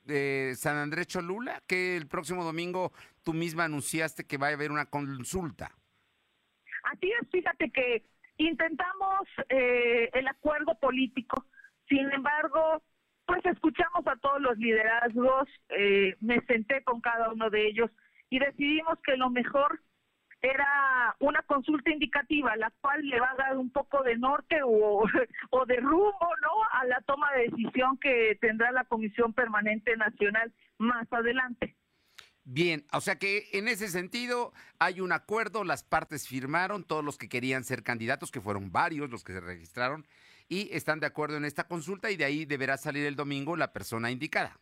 de 0.04 0.54
San 0.56 0.78
Andrés 0.78 1.08
Cholula, 1.08 1.62
que 1.68 1.96
el 1.96 2.08
próximo 2.08 2.44
domingo 2.44 2.92
tú 3.24 3.34
misma 3.34 3.66
anunciaste 3.66 4.26
que 4.26 4.38
va 4.38 4.48
a 4.48 4.54
haber 4.54 4.72
una 4.72 4.88
consulta. 4.88 5.72
Así 6.84 7.12
es, 7.12 7.30
fíjate 7.32 7.70
que 7.72 8.06
intentamos 8.38 9.28
eh, 9.50 10.10
el 10.14 10.28
acuerdo 10.28 10.78
político 10.80 11.46
sin 11.90 12.12
embargo, 12.12 12.82
pues 13.26 13.46
escuchamos 13.46 14.06
a 14.08 14.16
todos 14.18 14.42
los 14.42 14.58
liderazgos, 14.58 15.50
eh, 15.70 16.16
me 16.22 16.42
senté 16.46 16.84
con 16.84 17.02
cada 17.02 17.32
uno 17.32 17.50
de 17.50 17.68
ellos 17.68 17.92
y 18.30 18.40
decidimos 18.40 18.98
que 19.04 19.18
lo 19.18 19.30
mejor 19.30 19.82
era 20.42 21.16
una 21.20 21.42
consulta 21.44 21.92
indicativa, 21.92 22.56
la 22.56 22.72
cual 22.82 23.02
le 23.08 23.20
va 23.20 23.32
a 23.32 23.36
dar 23.36 23.58
un 23.58 23.72
poco 23.72 24.04
de 24.04 24.18
norte 24.18 24.62
o, 24.64 25.04
o 25.50 25.66
de 25.66 25.76
rumbo, 25.78 26.30
¿no? 26.42 26.80
A 26.80 26.86
la 26.86 27.02
toma 27.02 27.32
de 27.34 27.50
decisión 27.50 27.98
que 27.98 28.38
tendrá 28.40 28.72
la 28.72 28.86
Comisión 28.86 29.34
Permanente 29.34 29.98
Nacional 29.98 30.54
más 30.78 31.12
adelante. 31.12 31.76
Bien, 32.46 32.84
o 32.94 33.02
sea 33.02 33.18
que 33.18 33.48
en 33.52 33.68
ese 33.68 33.90
sentido 33.90 34.54
hay 34.80 35.02
un 35.02 35.12
acuerdo, 35.12 35.64
las 35.64 35.84
partes 35.84 36.28
firmaron, 36.28 36.84
todos 36.84 37.04
los 37.04 37.18
que 37.18 37.30
querían 37.30 37.64
ser 37.64 37.84
candidatos, 37.84 38.32
que 38.32 38.42
fueron 38.42 38.72
varios 38.72 39.10
los 39.12 39.24
que 39.24 39.34
se 39.34 39.40
registraron, 39.40 40.08
y 40.50 40.70
están 40.74 41.00
de 41.00 41.06
acuerdo 41.06 41.38
en 41.38 41.46
esta 41.46 41.68
consulta 41.68 42.12
y 42.12 42.18
de 42.18 42.26
ahí 42.26 42.46
deberá 42.46 42.76
salir 42.78 43.06
el 43.06 43.16
domingo 43.16 43.56
la 43.56 43.72
persona 43.72 44.12
indicada. 44.12 44.60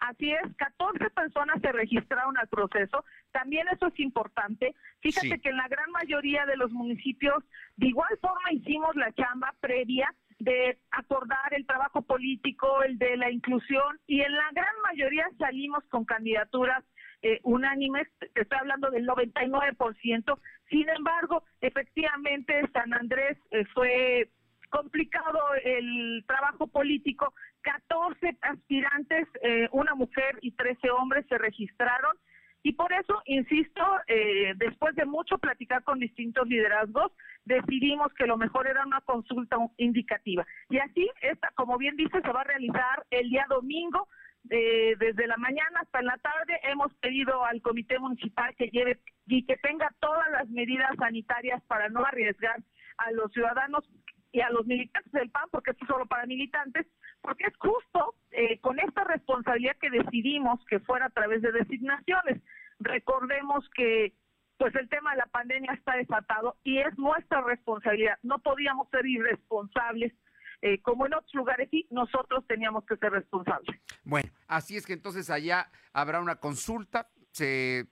Así 0.00 0.30
es, 0.30 0.56
14 0.56 1.10
personas 1.10 1.60
se 1.60 1.72
registraron 1.72 2.38
al 2.38 2.48
proceso. 2.48 3.04
También 3.32 3.66
eso 3.68 3.88
es 3.88 3.98
importante. 3.98 4.74
Fíjate 5.00 5.40
que 5.40 5.48
en 5.48 5.56
la 5.56 5.68
gran 5.68 5.90
mayoría 5.90 6.46
de 6.46 6.56
los 6.56 6.70
municipios, 6.70 7.44
de 7.76 7.88
igual 7.88 8.16
forma 8.20 8.52
hicimos 8.52 8.94
la 8.96 9.12
chamba 9.12 9.54
previa 9.60 10.14
de 10.38 10.78
acordar 10.92 11.52
el 11.52 11.66
trabajo 11.66 12.02
político, 12.02 12.82
el 12.84 12.96
de 12.96 13.16
la 13.16 13.30
inclusión, 13.30 13.98
y 14.06 14.20
en 14.20 14.32
la 14.32 14.48
gran 14.52 14.74
mayoría 14.88 15.26
salimos 15.36 15.82
con 15.88 16.04
candidaturas 16.04 16.84
eh, 17.22 17.40
unánimes, 17.42 18.06
estoy 18.36 18.58
hablando 18.58 18.90
del 18.90 19.04
99%. 19.04 20.38
Sin 20.70 20.88
embargo, 20.88 21.42
efectivamente, 21.60 22.62
San 22.72 22.94
Andrés 22.94 23.36
eh, 23.50 23.64
fue 23.74 24.30
complicado 24.68 25.38
el 25.64 26.24
trabajo 26.26 26.66
político. 26.66 27.34
14 27.62 28.36
aspirantes, 28.42 29.26
eh, 29.42 29.68
una 29.72 29.94
mujer 29.94 30.38
y 30.42 30.52
13 30.52 30.90
hombres 30.90 31.26
se 31.28 31.38
registraron. 31.38 32.16
Y 32.62 32.72
por 32.72 32.92
eso, 32.92 33.22
insisto, 33.26 33.82
eh, 34.08 34.52
después 34.56 34.94
de 34.96 35.04
mucho 35.04 35.38
platicar 35.38 35.84
con 35.84 36.00
distintos 36.00 36.46
liderazgos, 36.48 37.12
decidimos 37.44 38.12
que 38.14 38.26
lo 38.26 38.36
mejor 38.36 38.66
era 38.66 38.84
una 38.84 39.00
consulta 39.02 39.56
indicativa. 39.76 40.46
Y 40.68 40.78
así, 40.78 41.08
esta, 41.22 41.50
como 41.54 41.78
bien 41.78 41.96
dice, 41.96 42.20
se 42.20 42.32
va 42.32 42.40
a 42.40 42.44
realizar 42.44 43.06
el 43.10 43.30
día 43.30 43.46
domingo, 43.48 44.08
eh, 44.50 44.96
desde 44.98 45.26
la 45.26 45.36
mañana 45.36 45.80
hasta 45.80 46.02
la 46.02 46.16
tarde. 46.18 46.58
Hemos 46.62 46.92
pedido 46.94 47.44
al 47.44 47.60
comité 47.60 47.98
municipal 47.98 48.54
que 48.56 48.68
lleve 48.68 48.98
y 49.26 49.44
que 49.44 49.56
tenga 49.58 49.92
todas 50.00 50.30
las 50.30 50.48
medidas 50.48 50.90
sanitarias 50.98 51.62
para 51.64 51.88
no 51.88 52.04
arriesgar 52.04 52.60
a 52.98 53.10
los 53.12 53.30
ciudadanos 53.32 53.84
y 54.32 54.40
a 54.40 54.50
los 54.50 54.66
militantes 54.66 55.12
del 55.12 55.30
PAN, 55.30 55.48
porque 55.50 55.70
esto 55.70 55.84
es 55.84 55.88
solo 55.88 56.06
para 56.06 56.26
militantes, 56.26 56.86
porque 57.20 57.44
es 57.44 57.56
justo 57.58 58.14
eh, 58.30 58.58
con 58.60 58.78
esta 58.78 59.04
responsabilidad 59.04 59.76
que 59.80 59.90
decidimos 59.90 60.64
que 60.66 60.80
fuera 60.80 61.06
a 61.06 61.10
través 61.10 61.42
de 61.42 61.52
designaciones. 61.52 62.42
Recordemos 62.78 63.68
que 63.74 64.14
pues 64.58 64.74
el 64.74 64.88
tema 64.88 65.12
de 65.12 65.18
la 65.18 65.26
pandemia 65.26 65.72
está 65.72 65.94
desatado 65.96 66.56
y 66.64 66.78
es 66.78 66.98
nuestra 66.98 67.40
responsabilidad. 67.42 68.18
No 68.22 68.40
podíamos 68.40 68.88
ser 68.90 69.06
irresponsables. 69.06 70.12
Eh, 70.60 70.82
como 70.82 71.06
en 71.06 71.14
otros 71.14 71.32
lugares 71.34 71.68
sí, 71.70 71.86
nosotros 71.90 72.44
teníamos 72.48 72.84
que 72.84 72.96
ser 72.96 73.12
responsables. 73.12 73.80
Bueno, 74.02 74.28
así 74.48 74.76
es 74.76 74.84
que 74.84 74.92
entonces 74.92 75.30
allá 75.30 75.70
habrá 75.92 76.20
una 76.20 76.36
consulta, 76.36 77.08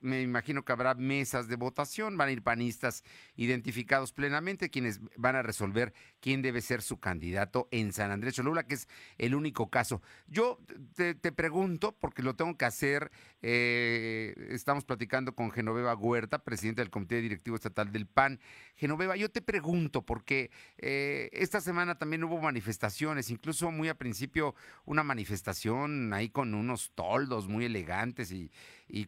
me 0.01 0.21
imagino 0.21 0.63
que 0.63 0.71
habrá 0.71 0.93
mesas 0.95 1.47
de 1.47 1.55
votación, 1.55 2.17
van 2.17 2.29
a 2.29 2.31
ir 2.31 2.43
panistas 2.43 3.03
identificados 3.35 4.11
plenamente, 4.11 4.69
quienes 4.69 4.99
van 5.15 5.35
a 5.35 5.41
resolver 5.41 5.93
quién 6.27 6.41
debe 6.41 6.59
ser 6.59 6.81
su 6.81 6.99
candidato 6.99 7.69
en 7.71 7.93
San 7.93 8.11
Andrés 8.11 8.33
Cholula, 8.33 8.63
que 8.63 8.73
es 8.73 8.89
el 9.17 9.33
único 9.33 9.69
caso. 9.69 10.01
Yo 10.27 10.59
te, 10.93 11.15
pregunto, 11.31 11.95
porque 11.97 12.21
lo 12.21 12.35
tengo 12.35 12.57
que 12.57 12.65
hacer, 12.65 13.11
eh, 13.41 14.35
estamos 14.49 14.83
platicando 14.83 15.33
con 15.35 15.51
Genoveva 15.51 15.95
Huerta, 15.95 16.43
presidenta 16.43 16.81
del 16.81 16.89
Comité 16.89 17.21
Directivo 17.21 17.55
Estatal 17.55 17.93
del 17.93 18.07
PAN. 18.07 18.41
Genoveva, 18.75 19.15
yo 19.15 19.31
te 19.31 19.41
pregunto, 19.41 20.01
porque 20.01 20.51
eh, 20.79 21.29
esta 21.31 21.61
semana 21.61 21.97
también 21.97 22.25
hubo 22.25 22.41
manifestaciones, 22.41 23.29
incluso 23.29 23.71
muy 23.71 23.87
a 23.87 23.97
principio 23.97 24.53
una 24.83 25.03
manifestación 25.03 26.11
ahí 26.13 26.27
con 26.27 26.53
unos 26.55 26.91
toldos 26.93 27.47
muy 27.47 27.63
elegantes 27.63 28.33
y, 28.33 28.51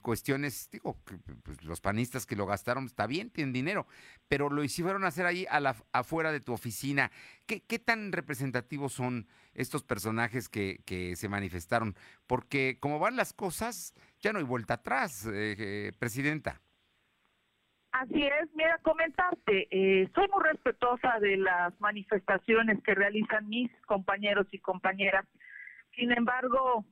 cuestiones, 0.01 0.69
digo, 0.71 0.97
pues, 1.43 1.63
los 1.63 1.81
panistas 1.81 2.25
que 2.25 2.35
lo 2.35 2.45
gastaron, 2.45 2.85
está 2.85 3.07
bien, 3.07 3.29
tienen 3.29 3.53
dinero, 3.53 3.87
pero 4.27 4.49
lo 4.49 4.63
hicieron 4.63 5.03
hacer 5.03 5.25
ahí 5.25 5.45
a 5.49 5.59
la, 5.59 5.75
afuera 5.91 6.31
de 6.31 6.39
tu 6.39 6.53
oficina. 6.53 7.08
¿Qué, 7.45 7.61
¿Qué, 7.61 7.79
tan 7.79 8.11
representativos 8.11 8.93
son 8.93 9.27
estos 9.53 9.83
personajes 9.83 10.49
que, 10.49 11.13
se 11.15 11.29
manifestaron? 11.29 11.95
Porque 12.27 12.77
como 12.79 12.99
van 12.99 13.15
las 13.15 13.33
cosas, 13.33 13.93
ya 14.19 14.33
no 14.33 14.39
hay 14.39 14.45
vuelta 14.45 14.75
atrás, 14.75 15.27
eh, 15.31 15.91
Presidenta. 15.99 16.61
Así 17.91 18.23
es, 18.23 18.49
mira, 18.53 18.77
comentarte, 18.83 19.67
eh, 19.71 20.07
soy 20.13 20.27
muy 20.27 20.43
respetuosa 20.43 21.19
de 21.19 21.37
las 21.37 21.79
manifestaciones 21.81 22.81
que 22.83 22.93
realizan 22.93 23.49
mis 23.49 23.71
compañeros 23.87 24.45
y 24.51 24.59
compañeras. 24.59 25.25
Sin 25.95 26.11
embargo, 26.11 26.85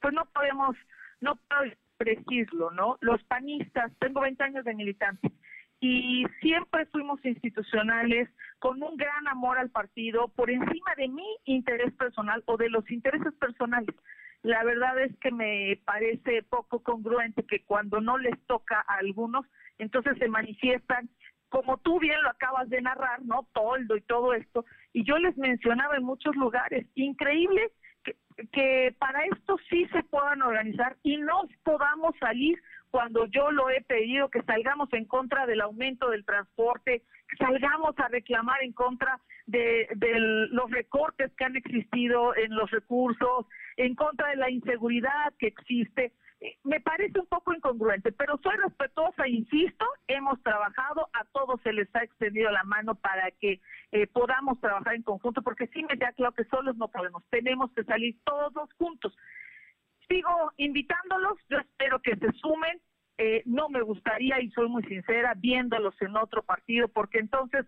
pues 0.00 0.12
no 0.12 0.24
podemos, 0.26 0.76
no 1.20 1.36
puedo 1.36 1.72
decirlo, 2.00 2.72
¿no? 2.72 2.98
Los 3.00 3.22
panistas, 3.24 3.92
tengo 4.00 4.22
20 4.22 4.42
años 4.42 4.64
de 4.64 4.74
militante, 4.74 5.30
y 5.80 6.26
siempre 6.40 6.84
fuimos 6.86 7.24
institucionales 7.24 8.28
con 8.58 8.82
un 8.82 8.96
gran 8.96 9.26
amor 9.28 9.58
al 9.58 9.70
partido 9.70 10.28
por 10.28 10.50
encima 10.50 10.94
de 10.96 11.08
mi 11.08 11.26
interés 11.46 11.92
personal 11.94 12.42
o 12.46 12.58
de 12.58 12.68
los 12.68 12.88
intereses 12.90 13.32
personales. 13.34 13.94
La 14.42 14.62
verdad 14.62 15.00
es 15.00 15.16
que 15.18 15.30
me 15.30 15.80
parece 15.84 16.42
poco 16.42 16.82
congruente 16.82 17.44
que 17.44 17.64
cuando 17.64 18.00
no 18.00 18.18
les 18.18 18.38
toca 18.46 18.84
a 18.86 18.96
algunos, 18.96 19.46
entonces 19.78 20.18
se 20.18 20.28
manifiestan, 20.28 21.08
como 21.48 21.78
tú 21.78 21.98
bien 21.98 22.22
lo 22.22 22.30
acabas 22.30 22.68
de 22.68 22.82
narrar, 22.82 23.22
¿no? 23.22 23.48
Toldo 23.54 23.96
y 23.96 24.02
todo 24.02 24.34
esto. 24.34 24.66
Y 24.92 25.04
yo 25.04 25.18
les 25.18 25.36
mencionaba 25.38 25.96
en 25.96 26.04
muchos 26.04 26.36
lugares, 26.36 26.86
increíble 26.94 27.70
que, 28.04 28.16
que 28.52 28.94
para 28.98 29.24
esto 29.24 29.56
sí 29.68 29.86
se 29.92 30.02
puedan 30.04 30.42
organizar 30.42 30.96
y 31.02 31.16
no 31.16 31.42
podamos 31.64 32.14
salir 32.18 32.58
cuando 32.90 33.26
yo 33.26 33.50
lo 33.50 33.70
he 33.70 33.82
pedido, 33.82 34.28
que 34.28 34.42
salgamos 34.42 34.92
en 34.92 35.04
contra 35.04 35.46
del 35.46 35.60
aumento 35.60 36.10
del 36.10 36.24
transporte, 36.24 37.02
que 37.28 37.36
salgamos 37.36 37.98
a 37.98 38.08
reclamar 38.08 38.62
en 38.62 38.72
contra 38.72 39.20
de, 39.46 39.88
los 40.50 40.70
recortes 40.70 41.32
que 41.36 41.44
han 41.44 41.56
existido 41.56 42.34
en 42.36 42.54
los 42.54 42.70
recursos, 42.70 43.46
en 43.76 43.94
contra 43.94 44.28
de 44.28 44.36
la 44.36 44.50
inseguridad 44.50 45.32
que 45.38 45.48
existe. 45.48 46.12
Me 46.64 46.80
parece 46.80 47.20
un 47.20 47.26
poco 47.26 47.52
incongruente, 47.52 48.12
pero 48.12 48.38
soy 48.42 48.56
respetuosa, 48.56 49.28
insisto, 49.28 49.84
hemos 50.08 50.42
trabajado, 50.42 51.08
a 51.12 51.24
todos 51.32 51.60
se 51.62 51.72
les 51.72 51.94
ha 51.94 52.02
extendido 52.02 52.50
la 52.50 52.64
mano 52.64 52.94
para 52.94 53.30
que 53.32 53.60
eh, 53.92 54.06
podamos 54.06 54.58
trabajar 54.60 54.94
en 54.94 55.02
conjunto, 55.02 55.42
porque 55.42 55.66
sí 55.68 55.82
me 55.82 55.96
da 55.96 56.12
claro 56.12 56.32
que 56.32 56.44
solos 56.44 56.76
no 56.76 56.88
podemos, 56.88 57.22
tenemos 57.28 57.70
que 57.72 57.84
salir 57.84 58.16
todos 58.24 58.72
juntos 58.78 59.14
sigo 60.10 60.52
invitándolos, 60.56 61.38
yo 61.48 61.58
espero 61.58 62.02
que 62.02 62.16
se 62.16 62.32
sumen. 62.32 62.80
Eh, 63.18 63.42
no 63.44 63.68
me 63.68 63.82
gustaría, 63.82 64.40
y 64.40 64.50
soy 64.50 64.68
muy 64.68 64.82
sincera, 64.84 65.34
viéndolos 65.36 65.94
en 66.00 66.16
otro 66.16 66.42
partido, 66.42 66.88
porque 66.88 67.18
entonces 67.18 67.66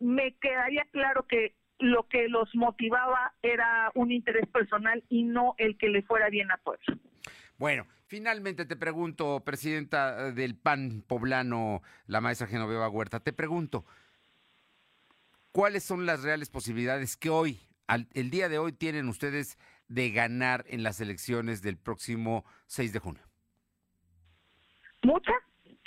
me 0.00 0.34
quedaría 0.36 0.86
claro 0.90 1.26
que 1.26 1.54
lo 1.78 2.08
que 2.08 2.28
los 2.28 2.54
motivaba 2.54 3.34
era 3.42 3.90
un 3.94 4.10
interés 4.12 4.46
personal 4.48 5.04
y 5.08 5.24
no 5.24 5.54
el 5.58 5.76
que 5.76 5.88
le 5.88 6.02
fuera 6.02 6.30
bien 6.30 6.50
a 6.50 6.56
todos. 6.58 6.80
Bueno, 7.58 7.86
finalmente 8.06 8.64
te 8.64 8.76
pregunto, 8.76 9.42
presidenta 9.44 10.32
del 10.32 10.56
PAN 10.56 11.04
poblano, 11.06 11.82
la 12.06 12.20
maestra 12.20 12.46
Genoveva 12.46 12.88
Huerta, 12.88 13.20
te 13.20 13.32
pregunto, 13.32 13.84
¿cuáles 15.52 15.84
son 15.84 16.06
las 16.06 16.22
reales 16.22 16.48
posibilidades 16.48 17.16
que 17.16 17.28
hoy, 17.28 17.60
el 18.14 18.30
día 18.30 18.48
de 18.48 18.58
hoy, 18.58 18.72
tienen 18.72 19.08
ustedes 19.08 19.58
de 19.94 20.10
ganar 20.10 20.64
en 20.68 20.82
las 20.82 21.00
elecciones 21.00 21.62
del 21.62 21.76
próximo 21.78 22.44
6 22.66 22.92
de 22.92 22.98
junio? 22.98 23.22
Muchas. 25.04 25.36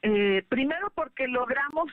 Eh, 0.01 0.45
primero 0.47 0.91
porque 0.95 1.28
logramos 1.28 1.91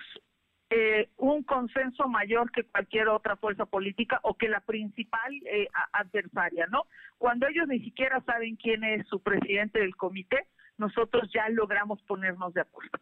eh, 0.70 1.08
un 1.16 1.42
consenso 1.42 2.06
mayor 2.06 2.52
que 2.52 2.64
cualquier 2.64 3.08
otra 3.08 3.36
fuerza 3.36 3.66
política 3.66 4.20
o 4.22 4.34
que 4.34 4.48
la 4.48 4.60
principal 4.60 5.32
eh, 5.46 5.68
adversaria, 5.92 6.66
¿no? 6.70 6.84
Cuando 7.18 7.48
ellos 7.48 7.66
ni 7.66 7.80
siquiera 7.80 8.22
saben 8.24 8.56
quién 8.56 8.84
es 8.84 9.06
su 9.08 9.20
presidente 9.20 9.80
del 9.80 9.96
comité, 9.96 10.46
nosotros 10.78 11.28
ya 11.34 11.48
logramos 11.48 12.00
ponernos 12.02 12.54
de 12.54 12.60
acuerdo. 12.60 12.98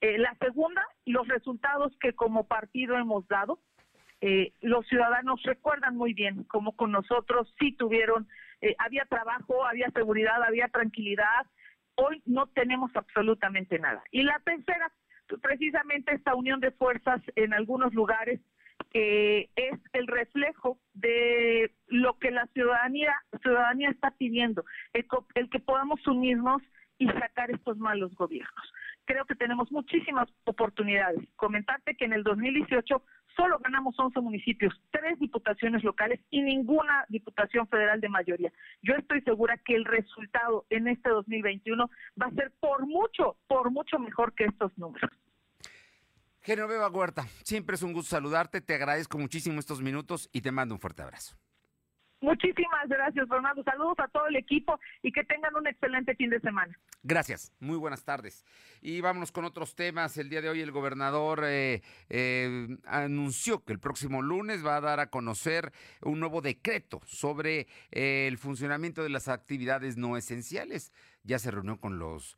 la 0.00 0.34
segunda, 0.40 0.82
los 1.04 1.26
resultados 1.28 1.92
que 2.00 2.14
como 2.14 2.46
partido 2.46 2.96
hemos 2.96 3.26
dado, 3.28 3.60
los 4.62 4.86
ciudadanos 4.86 5.42
recuerdan 5.42 5.96
muy 5.96 6.14
bien 6.14 6.44
cómo 6.44 6.76
con 6.76 6.92
nosotros 6.92 7.52
sí 7.58 7.72
tuvieron 7.72 8.28
eh, 8.60 8.74
había 8.78 9.04
trabajo, 9.04 9.64
había 9.64 9.90
seguridad, 9.90 10.42
había 10.42 10.68
tranquilidad. 10.68 11.46
Hoy 11.96 12.22
no 12.26 12.46
tenemos 12.48 12.90
absolutamente 12.94 13.78
nada. 13.78 14.02
Y 14.10 14.22
la 14.22 14.40
tercera, 14.44 14.92
precisamente 15.42 16.14
esta 16.14 16.34
unión 16.34 16.60
de 16.60 16.70
fuerzas 16.72 17.20
en 17.34 17.54
algunos 17.54 17.94
lugares 17.94 18.40
que 18.90 19.50
es 19.56 19.78
el 19.92 20.06
reflejo 20.06 20.78
de 20.94 21.72
lo 21.86 22.18
que 22.18 22.30
la 22.30 22.46
ciudadanía 22.48 23.14
ciudadanía 23.42 23.90
está 23.90 24.10
pidiendo, 24.12 24.64
el, 24.92 25.06
el, 25.34 25.50
que 25.50 25.60
podamos 25.60 26.06
unirnos 26.06 26.62
y 26.98 27.06
sacar 27.08 27.50
estos 27.50 27.78
malos 27.78 28.14
gobiernos. 28.14 28.72
Creo 29.04 29.24
que 29.24 29.34
tenemos 29.34 29.70
muchísimas 29.70 30.28
oportunidades. 30.44 31.20
Comentarte 31.36 31.94
que 31.94 32.04
en 32.04 32.12
el 32.12 32.22
2018 32.22 33.02
solo 33.36 33.58
ganamos 33.58 33.94
11 33.98 34.20
municipios, 34.20 34.74
tres 34.90 35.18
diputaciones 35.18 35.84
locales 35.84 36.20
y 36.30 36.42
ninguna 36.42 37.04
diputación 37.08 37.68
federal 37.68 38.00
de 38.00 38.08
mayoría. 38.08 38.52
Yo 38.82 38.94
estoy 38.94 39.20
segura 39.22 39.58
que 39.58 39.74
el 39.74 39.84
resultado 39.84 40.64
en 40.70 40.88
este 40.88 41.10
2021 41.10 41.90
va 42.20 42.26
a 42.26 42.30
ser 42.30 42.52
por 42.58 42.86
mucho, 42.86 43.36
por 43.46 43.70
mucho 43.70 43.98
mejor 43.98 44.34
que 44.34 44.44
estos 44.44 44.76
números. 44.78 45.10
Genoveva 46.40 46.88
Huerta, 46.88 47.24
siempre 47.42 47.74
es 47.74 47.82
un 47.82 47.92
gusto 47.92 48.10
saludarte, 48.10 48.60
te 48.60 48.74
agradezco 48.74 49.18
muchísimo 49.18 49.58
estos 49.58 49.82
minutos 49.82 50.30
y 50.32 50.42
te 50.42 50.52
mando 50.52 50.74
un 50.74 50.80
fuerte 50.80 51.02
abrazo. 51.02 51.36
Muchísimas 52.26 52.88
gracias, 52.88 53.28
Fernando. 53.28 53.62
Saludos 53.62 53.94
a 53.98 54.08
todo 54.08 54.26
el 54.26 54.34
equipo 54.34 54.80
y 55.00 55.12
que 55.12 55.22
tengan 55.22 55.54
un 55.54 55.68
excelente 55.68 56.16
fin 56.16 56.28
de 56.28 56.40
semana. 56.40 56.76
Gracias, 57.04 57.52
muy 57.60 57.76
buenas 57.76 58.02
tardes. 58.02 58.44
Y 58.82 59.00
vámonos 59.00 59.30
con 59.30 59.44
otros 59.44 59.76
temas. 59.76 60.18
El 60.18 60.28
día 60.28 60.42
de 60.42 60.48
hoy 60.48 60.60
el 60.60 60.72
gobernador 60.72 61.44
eh, 61.44 61.82
eh, 62.08 62.78
anunció 62.84 63.64
que 63.64 63.72
el 63.72 63.78
próximo 63.78 64.22
lunes 64.22 64.66
va 64.66 64.74
a 64.74 64.80
dar 64.80 64.98
a 64.98 65.08
conocer 65.08 65.72
un 66.02 66.18
nuevo 66.18 66.40
decreto 66.40 67.00
sobre 67.06 67.68
eh, 67.92 68.26
el 68.26 68.38
funcionamiento 68.38 69.04
de 69.04 69.10
las 69.10 69.28
actividades 69.28 69.96
no 69.96 70.16
esenciales. 70.16 70.92
Ya 71.22 71.38
se 71.38 71.52
reunió 71.52 71.78
con 71.78 72.00
los 72.00 72.36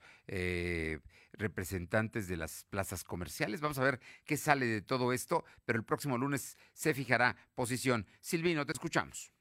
representantes 1.32 2.28
de 2.28 2.36
las 2.36 2.64
plazas 2.64 3.05
comerciales. 3.05 3.62
Vamos 3.62 3.78
a 3.78 3.84
ver 3.84 4.01
qué 4.26 4.36
sale 4.36 4.66
de 4.66 4.82
todo 4.82 5.14
esto, 5.14 5.47
pero 5.64 5.78
el 5.78 5.84
próximo 5.86 6.18
lunes 6.18 6.59
se 6.74 6.93
fijará 6.93 7.36
posición. 7.55 8.07
Silvino, 8.20 8.66
te 8.66 8.72
escuchamos 8.72 9.32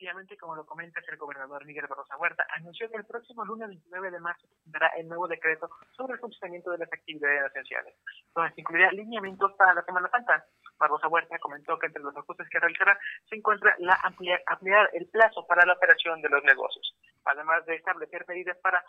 efectivamente, 0.00 0.38
como 0.38 0.56
lo 0.56 0.64
comenta 0.64 0.98
el 1.06 1.18
gobernador 1.18 1.66
Miguel 1.66 1.86
Barrosa 1.86 2.16
Huerta, 2.16 2.46
anunció 2.56 2.88
que 2.88 2.96
el 2.96 3.04
próximo 3.04 3.44
lunes 3.44 3.68
29 3.68 4.10
de 4.10 4.20
marzo 4.20 4.48
dará 4.64 4.88
el 4.96 5.06
nuevo 5.06 5.28
decreto 5.28 5.68
sobre 5.94 6.14
el 6.14 6.20
funcionamiento 6.20 6.70
de 6.70 6.78
las 6.78 6.90
actividades 6.90 7.50
esenciales, 7.50 7.94
donde 8.34 8.54
se 8.54 8.62
incluirá 8.62 8.90
lineamientos 8.92 9.52
para 9.58 9.74
la 9.74 9.84
Semana 9.84 10.08
Santa. 10.08 10.46
Barbosa 10.80 11.08
Huerta 11.08 11.38
comentó 11.38 11.78
que 11.78 11.86
entre 11.86 12.02
los 12.02 12.16
ajustes 12.16 12.48
que 12.48 12.58
realizará 12.58 12.98
se 13.28 13.36
encuentra 13.36 13.74
la 13.78 13.94
ampliar, 14.02 14.42
ampliar 14.46 14.88
el 14.94 15.06
plazo 15.10 15.46
para 15.46 15.66
la 15.66 15.74
operación 15.74 16.22
de 16.22 16.30
los 16.30 16.42
negocios, 16.42 16.96
además 17.26 17.64
de 17.66 17.76
establecer 17.76 18.24
medidas 18.26 18.56
para 18.62 18.82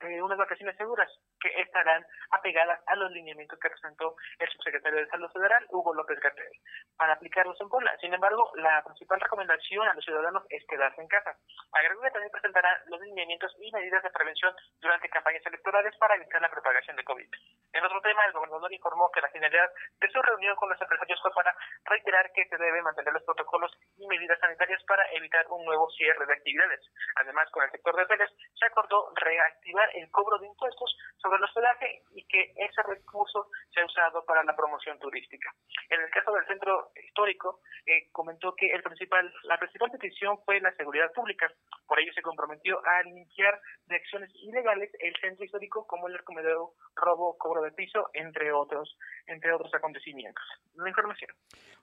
eh, 0.00 0.22
unas 0.22 0.38
vacaciones 0.38 0.76
seguras 0.76 1.10
que 1.40 1.48
estarán 1.60 2.06
apegadas 2.30 2.80
a 2.86 2.94
los 2.94 3.10
lineamientos 3.10 3.58
que 3.58 3.68
presentó 3.68 4.14
el 4.38 4.48
subsecretario 4.50 5.00
de 5.00 5.08
Salud 5.08 5.28
Federal, 5.32 5.66
Hugo 5.70 5.92
López 5.92 6.20
Gatell, 6.20 6.52
para 6.96 7.14
aplicarlos 7.14 7.60
en 7.60 7.68
Puebla. 7.68 7.96
Sin 8.00 8.14
embargo, 8.14 8.52
la 8.54 8.84
principal 8.84 9.20
recomendación 9.20 9.88
a 9.88 9.94
los 9.94 10.04
ciudadanos 10.04 10.44
es 10.50 10.64
quedarse 10.68 11.00
en 11.00 11.08
casa. 11.08 11.36
Agregó 11.72 12.02
que 12.02 12.10
también 12.12 12.30
presentará 12.30 12.80
los 12.86 13.00
lineamientos 13.00 13.52
y 13.58 13.72
medidas 13.72 14.02
de 14.04 14.10
prevención 14.10 14.54
durante 14.80 15.08
campañas 15.08 15.44
electorales 15.44 15.96
para 15.98 16.14
evitar 16.14 16.40
la 16.40 16.50
propagación 16.50 16.96
de 16.96 17.04
COVID. 17.04 17.28
En 17.72 17.84
otro 17.84 18.00
tema, 18.02 18.24
el 18.26 18.32
gobernador 18.32 18.72
informó 18.72 19.10
que 19.10 19.20
la 19.20 19.30
finalidad 19.30 19.68
de 20.00 20.10
su 20.10 20.22
reunión 20.22 20.54
con 20.54 20.68
los 20.68 20.80
empresarios 20.80 21.20
para 21.30 21.54
reiterar 21.84 22.30
que 22.32 22.46
se 22.46 22.56
deben 22.56 22.84
mantener 22.84 23.12
los 23.12 23.22
protocolos 23.24 23.72
y 23.96 24.06
medidas 24.06 24.38
sanitarias 24.40 24.82
para 24.84 25.04
evitar 25.12 25.46
un 25.50 25.64
nuevo 25.64 25.88
cierre 25.90 26.26
de 26.26 26.32
actividades. 26.32 26.80
Además, 27.16 27.48
con 27.50 27.64
el 27.64 27.70
sector 27.70 27.96
de 27.96 28.02
hoteles 28.02 28.30
se 28.58 28.66
acordó 28.66 29.12
reactivar 29.14 29.88
el 29.94 30.10
cobro 30.10 30.38
de 30.38 30.46
impuestos 30.46 30.96
sobre 31.18 31.38
el 31.38 31.44
hospedaje 31.44 32.02
y 32.14 32.26
que 32.26 32.52
ese 32.56 32.82
recurso 32.82 33.48
sea 33.72 33.84
usado 33.84 34.24
para 34.24 34.42
la 34.44 34.54
promoción 34.56 34.98
turística. 34.98 35.50
En 35.90 36.00
el 36.00 36.10
caso 36.10 36.32
del 36.32 36.46
centro 36.46 36.90
histórico, 37.02 37.60
eh, 37.86 38.10
comentó 38.12 38.54
que 38.54 38.70
el 38.70 38.82
principal, 38.82 39.32
la 39.44 39.58
principal 39.58 39.90
petición 39.90 40.38
fue 40.44 40.60
la 40.60 40.72
seguridad 40.74 41.12
pública. 41.12 41.50
Por 41.86 41.98
ello 42.00 42.12
se 42.12 42.22
comprometió 42.22 42.80
a 42.84 43.02
limpiar 43.02 43.60
de 43.86 43.96
acciones 43.96 44.30
ilegales 44.34 44.90
el 44.98 45.14
centro 45.20 45.44
histórico 45.44 45.86
como 45.86 46.08
el 46.08 46.22
comedor, 46.24 46.70
robo, 46.96 47.36
cobro 47.38 47.62
de 47.62 47.72
piso, 47.72 48.10
entre 48.12 48.52
otros, 48.52 48.96
entre 49.26 49.52
otros 49.52 49.72
acontecimientos. 49.74 50.44
La 50.74 50.88
información. 50.88 51.13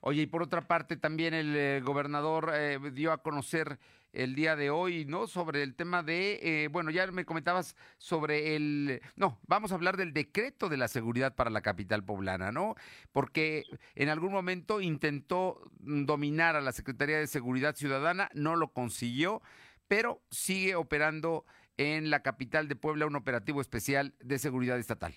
Oye, 0.00 0.22
y 0.22 0.26
por 0.26 0.42
otra 0.42 0.66
parte, 0.66 0.96
también 0.96 1.32
el 1.32 1.54
eh, 1.54 1.80
gobernador 1.80 2.50
eh, 2.54 2.78
dio 2.92 3.12
a 3.12 3.22
conocer 3.22 3.78
el 4.12 4.34
día 4.34 4.56
de 4.56 4.68
hoy, 4.68 5.04
¿no? 5.04 5.26
Sobre 5.26 5.62
el 5.62 5.74
tema 5.74 6.02
de, 6.02 6.40
eh, 6.42 6.68
bueno, 6.68 6.90
ya 6.90 7.06
me 7.12 7.24
comentabas 7.24 7.76
sobre 7.98 8.56
el, 8.56 9.00
no, 9.16 9.38
vamos 9.46 9.72
a 9.72 9.76
hablar 9.76 9.96
del 9.96 10.12
decreto 10.12 10.68
de 10.68 10.76
la 10.76 10.88
seguridad 10.88 11.34
para 11.34 11.50
la 11.50 11.62
capital 11.62 12.04
poblana, 12.04 12.52
¿no? 12.52 12.74
Porque 13.12 13.64
en 13.94 14.08
algún 14.08 14.32
momento 14.32 14.80
intentó 14.80 15.70
dominar 15.78 16.56
a 16.56 16.60
la 16.60 16.72
Secretaría 16.72 17.18
de 17.18 17.26
Seguridad 17.26 17.76
Ciudadana, 17.76 18.28
no 18.34 18.56
lo 18.56 18.72
consiguió, 18.72 19.40
pero 19.88 20.20
sigue 20.30 20.74
operando 20.74 21.46
en 21.76 22.10
la 22.10 22.22
capital 22.22 22.68
de 22.68 22.76
Puebla 22.76 23.06
un 23.06 23.16
operativo 23.16 23.60
especial 23.60 24.14
de 24.20 24.38
seguridad 24.38 24.78
estatal. 24.78 25.14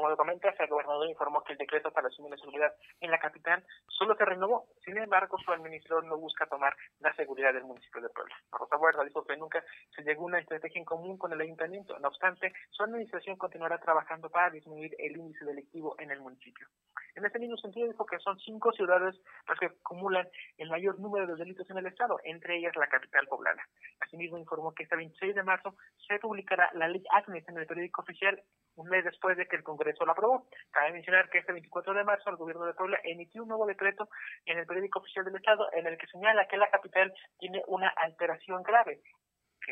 Como 0.00 0.08
lo 0.08 0.16
comentas, 0.16 0.58
el 0.58 0.68
gobernador 0.68 1.06
informó 1.10 1.44
que 1.44 1.52
el 1.52 1.58
decreto 1.58 1.90
para 1.92 2.08
asumir 2.08 2.30
la 2.30 2.38
seguridad 2.38 2.72
en 3.02 3.10
la 3.10 3.18
capital 3.18 3.62
solo 3.86 4.16
se 4.16 4.24
renovó. 4.24 4.64
Sin 4.82 4.96
embargo, 4.96 5.36
su 5.44 5.52
administrador 5.52 6.06
no 6.06 6.16
busca 6.16 6.46
tomar 6.46 6.74
la 7.00 7.14
seguridad 7.16 7.52
del 7.52 7.64
municipio 7.64 8.00
de 8.00 8.08
Puebla. 8.08 8.34
Rosa 8.50 8.78
Huerta 8.78 9.04
dijo 9.04 9.22
que 9.24 9.36
nunca 9.36 9.62
se 9.94 10.02
llegó 10.02 10.22
a 10.22 10.28
una 10.28 10.38
estrategia 10.38 10.78
en 10.78 10.86
común 10.86 11.18
con 11.18 11.34
el 11.34 11.40
ayuntamiento. 11.42 11.98
No 11.98 12.08
obstante, 12.08 12.50
su 12.70 12.82
administración 12.82 13.36
continuará 13.36 13.76
trabajando 13.76 14.30
para 14.30 14.48
disminuir 14.48 14.96
el 14.98 15.18
índice 15.18 15.44
delictivo 15.44 15.94
en 15.98 16.10
el 16.12 16.20
municipio. 16.22 16.66
En 17.14 17.26
ese 17.26 17.38
mismo 17.38 17.58
sentido, 17.58 17.86
dijo 17.86 18.06
que 18.06 18.18
son 18.20 18.38
cinco 18.38 18.72
ciudades 18.72 19.20
las 19.46 19.58
que 19.58 19.66
acumulan 19.66 20.26
el 20.56 20.70
mayor 20.70 20.98
número 20.98 21.26
de 21.26 21.36
delitos 21.36 21.68
en 21.68 21.76
el 21.76 21.86
Estado, 21.86 22.18
entre 22.24 22.56
ellas 22.56 22.74
la 22.76 22.88
capital 22.88 23.26
poblana. 23.26 23.62
Asimismo, 24.00 24.38
informó 24.38 24.72
que 24.72 24.84
este 24.84 24.96
26 24.96 25.34
de 25.34 25.42
marzo 25.42 25.74
se 26.08 26.18
publicará 26.18 26.70
la 26.72 26.88
ley 26.88 27.04
Agnes 27.10 27.46
en 27.48 27.58
el 27.58 27.66
periódico 27.66 28.00
oficial 28.00 28.42
un 28.76 28.88
mes 28.88 29.04
después 29.04 29.36
de 29.36 29.46
que 29.46 29.56
el 29.56 29.62
Congreso 29.62 30.04
lo 30.04 30.12
aprobó. 30.12 30.46
Cabe 30.70 30.92
mencionar 30.92 31.28
que 31.28 31.38
este 31.38 31.52
24 31.52 31.94
de 31.94 32.04
marzo 32.04 32.30
el 32.30 32.36
gobierno 32.36 32.64
de 32.64 32.74
Puebla 32.74 32.98
emitió 33.04 33.42
un 33.42 33.48
nuevo 33.48 33.66
decreto 33.66 34.08
en 34.46 34.58
el 34.58 34.66
periódico 34.66 35.00
oficial 35.00 35.24
del 35.24 35.36
Estado 35.36 35.68
en 35.72 35.86
el 35.86 35.98
que 35.98 36.06
señala 36.06 36.46
que 36.48 36.56
la 36.56 36.70
capital 36.70 37.12
tiene 37.38 37.62
una 37.66 37.88
alteración 37.88 38.62
grave 38.62 39.00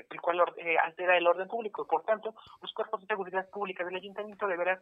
el 0.08 0.20
cual 0.20 0.40
eh, 0.56 0.76
altera 0.78 1.16
el 1.16 1.26
orden 1.26 1.48
público. 1.48 1.86
Por 1.86 2.04
tanto, 2.04 2.34
los 2.62 2.72
cuerpos 2.72 3.00
de 3.00 3.06
seguridad 3.06 3.48
pública 3.50 3.84
del 3.84 3.96
ayuntamiento 3.96 4.46
deberán 4.46 4.78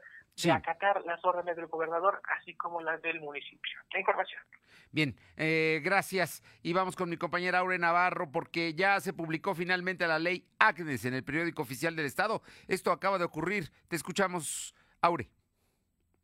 acatar 0.53 1.05
las 1.05 1.25
órdenes 1.25 1.57
del 1.57 1.67
gobernador, 1.67 2.21
así 2.39 2.55
como 2.55 2.81
las 2.81 3.01
del 3.03 3.21
municipio. 3.21 3.79
La 3.93 4.01
información. 4.01 4.43
Bien, 4.91 5.17
eh, 5.37 5.81
gracias. 5.85 6.43
Y 6.63 6.73
vamos 6.73 6.97
con 6.97 7.09
mi 7.09 7.17
compañera 7.17 7.59
Aure 7.59 7.79
Navarro, 7.79 8.31
porque 8.31 8.75
ya 8.75 9.01
se 9.01 9.13
publicó 9.13 9.55
finalmente 9.55 10.07
la 10.07 10.19
ley 10.19 10.49
Agnes 10.59 11.05
en 11.05 11.15
el 11.15 11.25
periódico 11.25 11.63
oficial 11.63 11.97
del 11.97 12.07
Estado. 12.07 12.43
Esto 12.69 12.93
acaba 12.93 13.19
de 13.19 13.25
ocurrir. 13.25 13.71
Te 13.89 13.97
escuchamos, 13.97 14.75
Aure. 15.01 15.31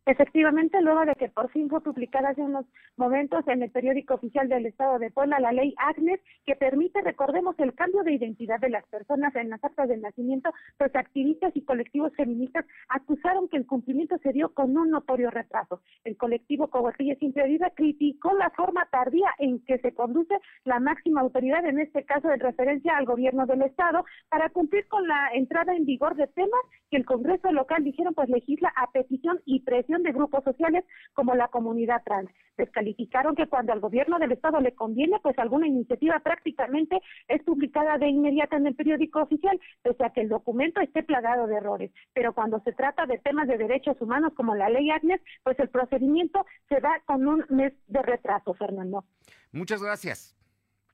Efectivamente, 0.04 0.82
luego 0.82 1.04
de 1.04 1.14
que 1.14 1.28
por 1.28 1.48
fin 1.52 1.68
fue 1.68 1.80
publicada 1.80 2.30
hace 2.30 2.42
unos 2.42 2.66
momentos 2.96 3.46
en 3.46 3.62
el 3.62 3.70
periódico 3.70 4.14
oficial 4.14 4.48
del 4.48 4.66
Estado 4.66 4.98
de 4.98 5.12
Puebla 5.12 5.38
la 5.38 5.52
ley 5.52 5.74
Agnes, 5.78 6.20
que 6.44 6.56
permite, 6.56 7.00
recordemos, 7.02 7.54
el 7.60 7.72
cambio 7.74 8.02
de 8.02 8.14
identidad 8.14 8.58
de 8.58 8.70
las 8.70 8.84
personas 8.86 9.32
en 9.36 9.50
las 9.50 9.62
actas 9.62 9.88
de 9.88 9.98
nacimiento, 9.98 10.50
pues 10.76 10.94
activistas 10.96 11.52
y 11.54 11.64
colectivos 11.64 12.12
feministas 12.16 12.64
acusaron 12.88 13.48
que 13.48 13.58
el 13.58 13.66
cumplimiento 13.66 14.18
se 14.18 14.32
dio 14.32 14.52
con 14.52 14.76
un 14.76 14.90
notorio 14.90 15.30
retraso. 15.30 15.82
El 16.02 16.16
colectivo 16.16 16.66
Coahuila 16.66 17.14
Sin 17.20 17.32
Prioridad 17.32 17.72
criticó 17.76 18.32
la 18.32 18.50
forma 18.50 18.88
tardía 18.90 19.28
en 19.38 19.64
que 19.64 19.78
se 19.78 19.94
conduce 19.94 20.34
la 20.64 20.80
máxima 20.80 21.20
autoridad, 21.20 21.64
en 21.64 21.78
este 21.78 22.04
caso 22.04 22.28
en 22.32 22.40
referencia 22.40 22.96
al 22.96 23.04
gobierno 23.04 23.46
del 23.46 23.62
Estado, 23.62 24.04
para 24.28 24.48
cumplir 24.48 24.88
con 24.88 25.06
la 25.06 25.30
entrada 25.32 25.76
en 25.76 25.84
vigor 25.84 26.16
de 26.16 26.26
temas 26.26 26.60
que 26.90 26.96
el 26.96 27.06
Congreso 27.06 27.52
local 27.52 27.84
dijeron 27.84 28.14
pues 28.14 28.28
legisla 28.28 28.72
a 28.74 28.90
petición 28.90 29.40
y 29.46 29.60
presión 29.60 29.91
de 30.00 30.12
grupos 30.12 30.44
sociales 30.44 30.84
como 31.12 31.34
la 31.34 31.48
comunidad 31.48 32.02
trans. 32.04 32.30
Descalificaron 32.56 33.34
que 33.34 33.48
cuando 33.48 33.72
al 33.72 33.80
gobierno 33.80 34.18
del 34.18 34.32
Estado 34.32 34.60
le 34.60 34.74
conviene, 34.74 35.18
pues 35.22 35.38
alguna 35.38 35.66
iniciativa 35.66 36.20
prácticamente 36.20 37.00
es 37.28 37.42
publicada 37.42 37.98
de 37.98 38.08
inmediato 38.08 38.56
en 38.56 38.66
el 38.66 38.74
periódico 38.74 39.22
oficial, 39.22 39.58
pese 39.82 40.04
a 40.04 40.10
que 40.10 40.20
el 40.20 40.28
documento 40.28 40.80
esté 40.80 41.02
plagado 41.02 41.46
de 41.46 41.56
errores. 41.56 41.90
Pero 42.14 42.32
cuando 42.32 42.60
se 42.60 42.72
trata 42.72 43.06
de 43.06 43.18
temas 43.18 43.48
de 43.48 43.58
derechos 43.58 44.00
humanos 44.00 44.32
como 44.34 44.54
la 44.54 44.70
ley 44.70 44.90
Agnes, 44.90 45.20
pues 45.42 45.58
el 45.58 45.68
procedimiento 45.68 46.46
se 46.68 46.80
da 46.80 47.02
con 47.04 47.26
un 47.26 47.44
mes 47.48 47.72
de 47.88 48.02
retraso, 48.02 48.54
Fernando. 48.54 49.04
Muchas 49.52 49.82
gracias. 49.82 50.36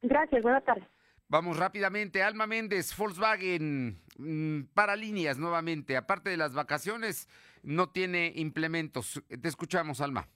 Gracias, 0.02 0.42
buenas 0.42 0.64
tardes. 0.64 0.84
Vamos 1.28 1.58
rápidamente. 1.58 2.22
Alma 2.22 2.46
Méndez, 2.46 2.96
Volkswagen, 2.96 4.00
mm, 4.16 4.62
para 4.72 4.96
líneas 4.96 5.36
nuevamente. 5.36 5.96
Aparte 5.96 6.30
de 6.30 6.38
las 6.38 6.54
vacaciones, 6.54 7.28
no 7.62 7.90
tiene 7.90 8.32
implementos. 8.34 9.22
Te 9.28 9.48
escuchamos, 9.48 10.00
Alma 10.00 10.28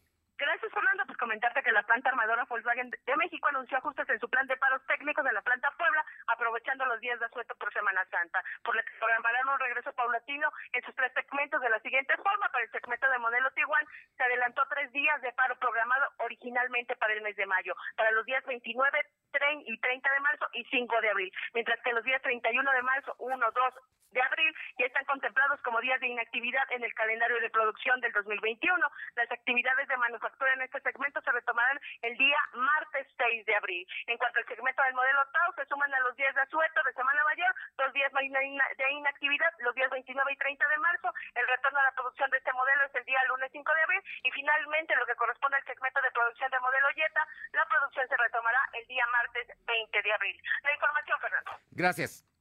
comentarte 1.23 1.63
que 1.63 1.71
la 1.71 1.85
planta 1.85 2.11
armadora 2.11 2.45
Volkswagen 2.45 2.91
de 2.91 3.17
México 3.17 3.47
anunció 3.47 3.79
ajustes 3.79 4.09
en 4.11 4.19
su 4.19 4.29
plan 4.29 4.45
de 4.49 4.57
paros 4.57 4.83
técnicos 4.89 5.25
de 5.25 5.33
la 5.33 5.41
planta 5.41 5.71
Puebla, 5.79 6.05
aprovechando 6.27 6.85
los 6.87 7.01
días 7.01 7.19
de 7.21 7.27
asueto 7.27 7.55
por 7.55 7.73
Semana 7.73 8.05
Santa, 8.11 8.43
por 8.65 8.75
lo 8.75 8.83
que 8.83 8.91
programarán 8.99 9.49
un 9.49 9.59
regreso 9.61 9.93
paulatino 9.93 10.51
en 10.73 10.83
sus 10.83 10.95
tres 10.97 11.13
segmentos 11.15 11.61
de 11.63 11.71
la 11.71 11.79
siguiente 11.79 12.17
forma. 12.17 12.51
Para 12.51 12.65
el 12.65 12.71
segmento 12.73 13.09
de 13.09 13.19
modelo 13.19 13.53
Tiguan 13.53 13.87
se 14.17 14.23
adelantó 14.25 14.63
tres 14.69 14.91
días 14.91 15.23
de 15.23 15.33
paro 15.33 15.55
programado 15.61 16.11
originalmente 16.19 16.97
para 16.97 17.15
el 17.15 17.23
mes 17.23 17.37
de 17.37 17.47
mayo, 17.47 17.77
para 17.97 18.11
los 18.11 18.27
días 18.27 18.45
29, 18.45 19.07
30 19.31 19.71
y 19.71 19.79
30 19.79 20.13
de 20.13 20.21
marzo 20.21 20.47
y 20.55 20.65
5 20.65 21.01
de 21.01 21.11
abril, 21.11 21.33
mientras 21.55 21.81
que 21.83 21.93
los 21.93 22.05
días 22.05 22.21
31 22.21 22.69
de 22.73 22.83
marzo, 22.83 23.15
1, 23.19 23.39
2, 23.39 23.75
de 24.13 24.23
abril 24.23 24.55
y 24.79 24.85
están 24.85 25.05
contemplados 25.05 25.61
como 25.63 25.81
días 25.81 26.01
de 26.01 26.09
inactividad 26.09 26.65
en 26.71 26.85
el 26.85 26.95
calendario 26.95 27.41
de 27.41 27.51
producción 27.51 28.01
del 28.01 28.13
2021. 28.13 28.79
Las 29.17 29.31
actividades 29.31 29.89
de 29.89 29.97
manufactura 29.97 30.53
en 30.55 30.63
este 30.63 30.81
segmento 30.81 31.21
se 31.23 31.33
retomarán 31.33 31.81
el 32.03 32.17
día 32.17 32.39
martes 32.55 33.07
6 33.17 33.47
de 33.47 33.57
abril. 33.57 33.87
En 34.07 34.19
cuanto 34.19 34.39
al 34.39 34.47
segmento 34.47 34.83
del 34.83 34.95
modelo 34.95 35.21
Tau, 35.33 35.53
se 35.55 35.67
suman 35.67 35.93
a 35.95 36.01
los 36.01 36.17
días 36.17 36.35
de 36.35 36.43
asueto 36.43 36.83
de 36.85 36.93
Semana 36.93 37.25
Mayor, 37.25 37.55
dos 37.77 37.93
días 37.93 38.13
de 38.13 38.93
inactividad, 38.93 39.53
los 39.61 39.75
días 39.75 39.91
29 39.91 40.33
y 40.33 40.37
30 40.37 40.69
de 40.69 40.77
marzo. 40.79 41.13
El 41.35 41.47
retorno 41.49 41.79
a 41.79 41.85
la 41.85 41.93
producción 41.93 42.31
de 42.31 42.39
este 42.39 42.53
modelo 42.53 42.85
es 42.85 42.95
el 42.95 43.05
día 43.05 43.21
lunes 43.29 43.51
5 43.53 43.75
de 43.75 43.83
abril 43.83 44.03
y 44.23 44.31
finalmente 44.31 44.97
lo 44.97 45.07
que 45.07 45.17
corresponde 45.17 45.57
al 45.57 45.65
segmento 45.65 46.01
de 46.03 46.11
producción 46.11 46.51
del 46.51 46.61
modelo 46.61 46.89
Jetta, 46.95 47.27
la 47.53 47.67
producción 47.67 48.09
se 48.09 48.17
retomará 48.17 48.61
el 48.75 48.87
día 48.87 49.07
martes 49.07 49.47
20 49.67 50.03
de 50.03 50.13
abril. 50.13 50.41
La 50.63 50.75
información, 50.75 51.21
Fernando. 51.21 51.51
Gracias. 51.71 52.32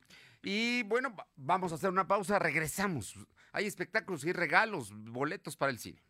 Y 0.43 0.83
bueno, 0.83 1.15
vamos 1.35 1.71
a 1.71 1.75
hacer 1.75 1.89
una 1.89 2.07
pausa, 2.07 2.39
regresamos. 2.39 3.15
Hay 3.51 3.67
espectáculos 3.67 4.23
y 4.23 4.33
regalos, 4.33 4.91
boletos 4.93 5.55
para 5.55 5.71
el 5.71 5.79
cine. 5.79 6.01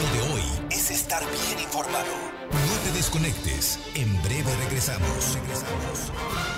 Lo 0.00 0.12
de 0.12 0.32
hoy 0.32 0.42
es 0.70 0.90
estar 0.90 1.22
bien 1.22 1.58
informado. 1.58 2.14
No 2.50 2.76
te 2.84 2.92
desconectes. 2.92 3.78
En 3.94 4.22
breve 4.22 4.54
regresamos. 4.56 5.34
Regresamos. 5.34 6.55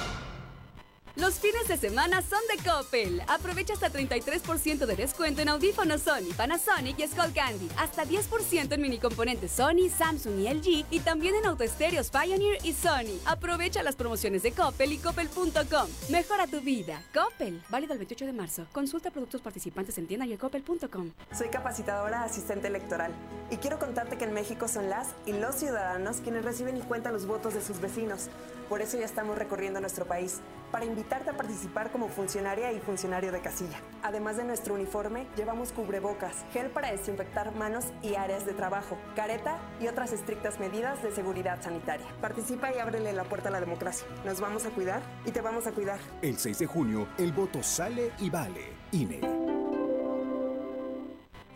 Los 1.19 1.41
fines 1.41 1.67
de 1.67 1.77
semana 1.77 2.23
son 2.23 2.39
de 2.49 2.63
Coppel. 2.63 3.21
Aprovecha 3.27 3.73
hasta 3.73 3.91
33% 3.91 4.87
de 4.87 4.95
descuento 4.95 5.43
en 5.43 5.49
audífonos 5.49 6.03
Sony, 6.03 6.33
Panasonic 6.37 6.97
y 7.01 7.09
Candy. 7.35 7.69
Hasta 7.77 8.05
10% 8.05 8.73
en 8.73 8.81
mini 8.81 8.99
componentes 8.99 9.51
Sony, 9.51 9.89
Samsung 9.91 10.39
y 10.39 10.49
LG. 10.49 10.87
Y 10.93 11.01
también 11.01 11.35
en 11.35 11.47
autoestéreos 11.47 12.11
Pioneer 12.11 12.59
y 12.63 12.73
Sony. 12.73 13.19
Aprovecha 13.27 13.83
las 13.83 13.97
promociones 13.97 14.45
de 14.45 14.53
Coppel 14.53 14.93
y 14.93 14.99
coppel.com. 14.99 15.89
Mejora 16.09 16.47
tu 16.47 16.61
vida. 16.61 17.03
Coppel. 17.13 17.61
Válido 17.69 17.95
el 17.95 17.99
28 17.99 18.25
de 18.25 18.33
marzo. 18.33 18.67
Consulta 18.71 19.11
productos 19.11 19.41
participantes 19.41 19.99
en 19.99 20.07
tienda 20.07 20.25
y 20.25 20.37
coppel.com. 20.37 21.11
Soy 21.37 21.49
capacitadora 21.49 22.23
asistente 22.23 22.69
electoral. 22.69 23.11
Y 23.51 23.57
quiero 23.57 23.81
contarte 23.81 24.19
que 24.19 24.25
en 24.25 24.35
México 24.35 24.69
son 24.69 24.89
las 24.89 25.09
y 25.27 25.33
los 25.33 25.57
ciudadanos 25.57 26.19
quienes 26.19 26.45
reciben 26.45 26.77
y 26.77 26.81
cuentan 26.83 27.13
los 27.13 27.27
votos 27.27 27.55
de 27.55 27.61
sus 27.61 27.81
vecinos. 27.81 28.29
Por 28.69 28.83
eso 28.83 28.99
ya 28.99 29.07
estamos 29.07 29.39
recorriendo 29.39 29.81
nuestro 29.81 30.05
país 30.05 30.41
para 30.71 30.85
invitarte 30.85 31.31
a 31.31 31.37
participar 31.37 31.91
como 31.91 32.09
funcionaria 32.09 32.71
y 32.73 32.81
funcionario 32.81 33.33
de 33.33 33.41
casilla. 33.41 33.81
Además 34.03 34.37
de 34.37 34.45
nuestro 34.45 34.75
uniforme, 34.75 35.27
llevamos 35.37 35.73
cubrebocas, 35.73 36.45
gel 36.53 36.69
para 36.69 36.91
desinfectar 36.91 37.55
manos 37.55 37.87
y 38.03 38.15
áreas 38.17 38.45
de 38.45 38.53
trabajo, 38.53 38.99
careta 39.17 39.59
y 39.81 39.87
otras 39.87 40.13
estrictas 40.13 40.61
medidas 40.61 41.03
de 41.03 41.13
seguridad 41.13 41.63
sanitaria. 41.63 42.07
Participa 42.21 42.75
y 42.75 42.79
ábrele 42.79 43.13
la 43.15 43.25
puerta 43.25 43.49
a 43.49 43.53
la 43.53 43.61
democracia. 43.61 44.07
Nos 44.27 44.41
vamos 44.41 44.67
a 44.67 44.71
cuidar 44.71 45.01
y 45.25 45.31
te 45.31 45.41
vamos 45.41 45.67
a 45.67 45.73
cuidar. 45.73 45.99
El 46.21 46.39
6 46.39 46.59
de 46.59 46.67
junio, 46.67 47.09
el 47.17 47.33
voto 47.33 47.63
sale 47.63 48.13
y 48.19 48.29
vale. 48.29 48.73
INE. 48.93 49.21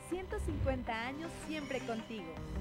150 0.09 0.93
años 0.93 1.31
siempre 1.47 1.81
contigo. 1.81 2.33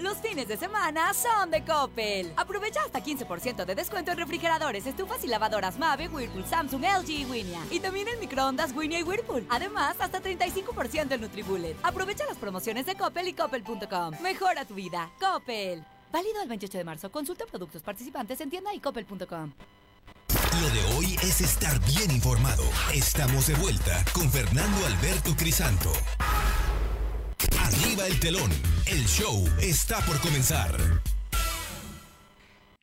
Los 0.00 0.16
fines 0.16 0.48
de 0.48 0.56
semana 0.56 1.12
son 1.12 1.50
de 1.50 1.62
Coppel. 1.62 2.32
Aprovecha 2.36 2.80
hasta 2.86 3.04
15% 3.04 3.66
de 3.66 3.74
descuento 3.74 4.10
en 4.10 4.16
refrigeradores, 4.16 4.86
estufas 4.86 5.22
y 5.24 5.26
lavadoras 5.26 5.78
Mave, 5.78 6.08
Whirlpool, 6.08 6.46
Samsung, 6.46 6.82
LG 6.82 7.10
y 7.10 7.24
Winia. 7.26 7.60
Y 7.70 7.80
también 7.80 8.08
en 8.08 8.18
microondas 8.18 8.74
Winia 8.74 8.98
y 8.98 9.02
Whirlpool. 9.02 9.46
Además, 9.50 9.96
hasta 10.00 10.22
35% 10.22 11.12
en 11.12 11.20
Nutribullet. 11.20 11.76
Aprovecha 11.82 12.24
las 12.24 12.38
promociones 12.38 12.86
de 12.86 12.94
Coppel 12.94 13.28
y 13.28 13.34
coppel.com. 13.34 14.14
Mejora 14.22 14.64
tu 14.64 14.74
vida. 14.74 15.10
Coppel. 15.20 15.84
Válido 16.10 16.40
el 16.42 16.48
28 16.48 16.78
de 16.78 16.84
marzo. 16.84 17.12
Consulta 17.12 17.44
productos 17.44 17.82
participantes 17.82 18.40
en 18.40 18.48
tienda 18.48 18.72
y 18.72 18.80
coppel.com. 18.80 19.52
Lo 20.62 20.70
de 20.70 20.96
hoy 20.96 21.16
es 21.22 21.42
estar 21.42 21.78
bien 21.80 22.10
informado. 22.10 22.64
Estamos 22.94 23.48
de 23.48 23.54
vuelta 23.56 24.02
con 24.14 24.30
Fernando 24.30 24.86
Alberto 24.86 25.36
Crisanto. 25.36 25.92
Arriba 27.58 28.06
el 28.06 28.18
telón. 28.18 28.50
El 28.90 29.06
show 29.06 29.46
está 29.62 30.00
por 30.04 30.20
comenzar. 30.20 30.74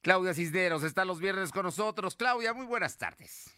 Claudia 0.01 0.34
Cisneros 0.34 0.86
está 0.86 1.03
los 1.03 1.20
viernes 1.20 1.51
con 1.51 1.64
nosotros. 1.64 2.16
Claudia, 2.16 2.53
muy 2.53 2.66
buenas 2.66 2.97
tardes. 2.97 3.53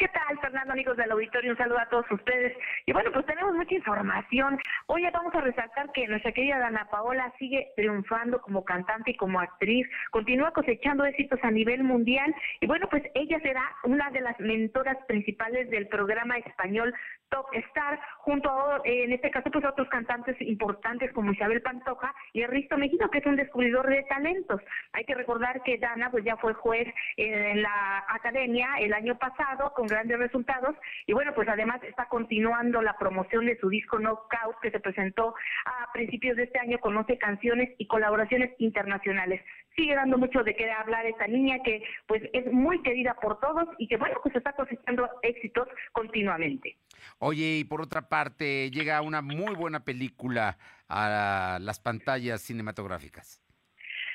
¿Qué 0.00 0.08
tal, 0.08 0.38
Fernando, 0.40 0.72
amigos 0.72 0.96
del 0.96 1.10
auditorio? 1.10 1.50
Un 1.50 1.58
saludo 1.58 1.78
a 1.78 1.88
todos 1.90 2.04
ustedes. 2.10 2.56
Y 2.86 2.92
bueno, 2.92 3.10
pues 3.12 3.26
tenemos 3.26 3.54
mucha 3.54 3.74
información. 3.74 4.58
Hoy 4.86 5.02
vamos 5.12 5.34
a 5.34 5.42
resaltar 5.42 5.92
que 5.92 6.08
nuestra 6.08 6.32
querida 6.32 6.58
Dana 6.58 6.88
Paola 6.90 7.32
sigue 7.38 7.72
triunfando 7.76 8.40
como 8.40 8.64
cantante 8.64 9.10
y 9.10 9.16
como 9.16 9.40
actriz, 9.40 9.86
continúa 10.10 10.52
cosechando 10.52 11.04
éxitos 11.04 11.38
a 11.42 11.50
nivel 11.50 11.82
mundial. 11.84 12.34
Y 12.62 12.66
bueno, 12.66 12.88
pues 12.90 13.02
ella 13.14 13.40
será 13.40 13.62
una 13.84 14.10
de 14.10 14.22
las 14.22 14.40
mentoras 14.40 14.96
principales 15.06 15.68
del 15.68 15.86
programa 15.88 16.38
español 16.38 16.94
Top 17.30 17.46
Star, 17.52 17.98
junto 18.18 18.50
a, 18.50 18.80
en 18.84 19.12
este 19.12 19.30
caso, 19.30 19.50
pues 19.50 19.64
otros 19.64 19.88
cantantes 19.88 20.36
importantes 20.40 21.12
como 21.12 21.32
Isabel 21.32 21.62
Pantoja 21.62 22.14
y 22.32 22.44
Risto 22.46 22.76
Mejino, 22.76 23.10
que 23.10 23.18
es 23.18 23.26
un 23.26 23.36
descubridor 23.36 23.88
de 23.88 24.02
talentos. 24.04 24.60
Hay 24.92 25.04
que 25.04 25.14
recordar 25.14 25.62
que 25.62 25.78
Dana, 25.78 26.10
pues 26.10 26.24
ya 26.24 26.36
fue 26.36 26.54
juez 26.54 26.88
en 27.16 27.62
la 27.62 28.04
academia 28.08 28.68
el 28.80 28.92
año 28.92 29.16
pasado 29.18 29.72
con 29.74 29.86
grandes 29.86 30.18
resultados 30.18 30.76
y 31.06 31.12
bueno, 31.12 31.32
pues 31.34 31.48
además 31.48 31.82
está 31.84 32.06
continuando 32.06 32.82
la 32.82 32.96
promoción 32.98 33.46
de 33.46 33.58
su 33.58 33.68
disco 33.68 33.98
Knockout 33.98 34.60
que 34.60 34.70
se 34.70 34.80
presentó 34.80 35.34
a 35.64 35.92
principios 35.92 36.36
de 36.36 36.44
este 36.44 36.58
año 36.58 36.78
con 36.78 36.96
11 36.96 37.18
canciones 37.18 37.70
y 37.78 37.86
colaboraciones 37.86 38.50
internacionales. 38.58 39.40
Sigue 39.76 39.94
dando 39.94 40.18
mucho 40.18 40.42
de 40.42 40.54
qué 40.54 40.70
hablar 40.70 41.06
esta 41.06 41.26
niña 41.26 41.58
que 41.64 41.82
pues 42.06 42.22
es 42.32 42.52
muy 42.52 42.82
querida 42.82 43.14
por 43.20 43.38
todos 43.40 43.68
y 43.78 43.86
que 43.88 43.96
bueno, 43.96 44.16
pues 44.22 44.34
está 44.36 44.52
cosechando 44.52 45.08
éxitos 45.22 45.68
continuamente. 45.92 46.76
Oye, 47.18 47.58
y 47.58 47.64
por 47.64 47.80
otra 47.80 48.08
parte, 48.08 48.70
llega 48.70 49.00
una 49.02 49.22
muy 49.22 49.54
buena 49.54 49.84
película 49.84 50.58
a 50.88 51.58
las 51.60 51.80
pantallas 51.80 52.42
cinematográficas. 52.42 53.42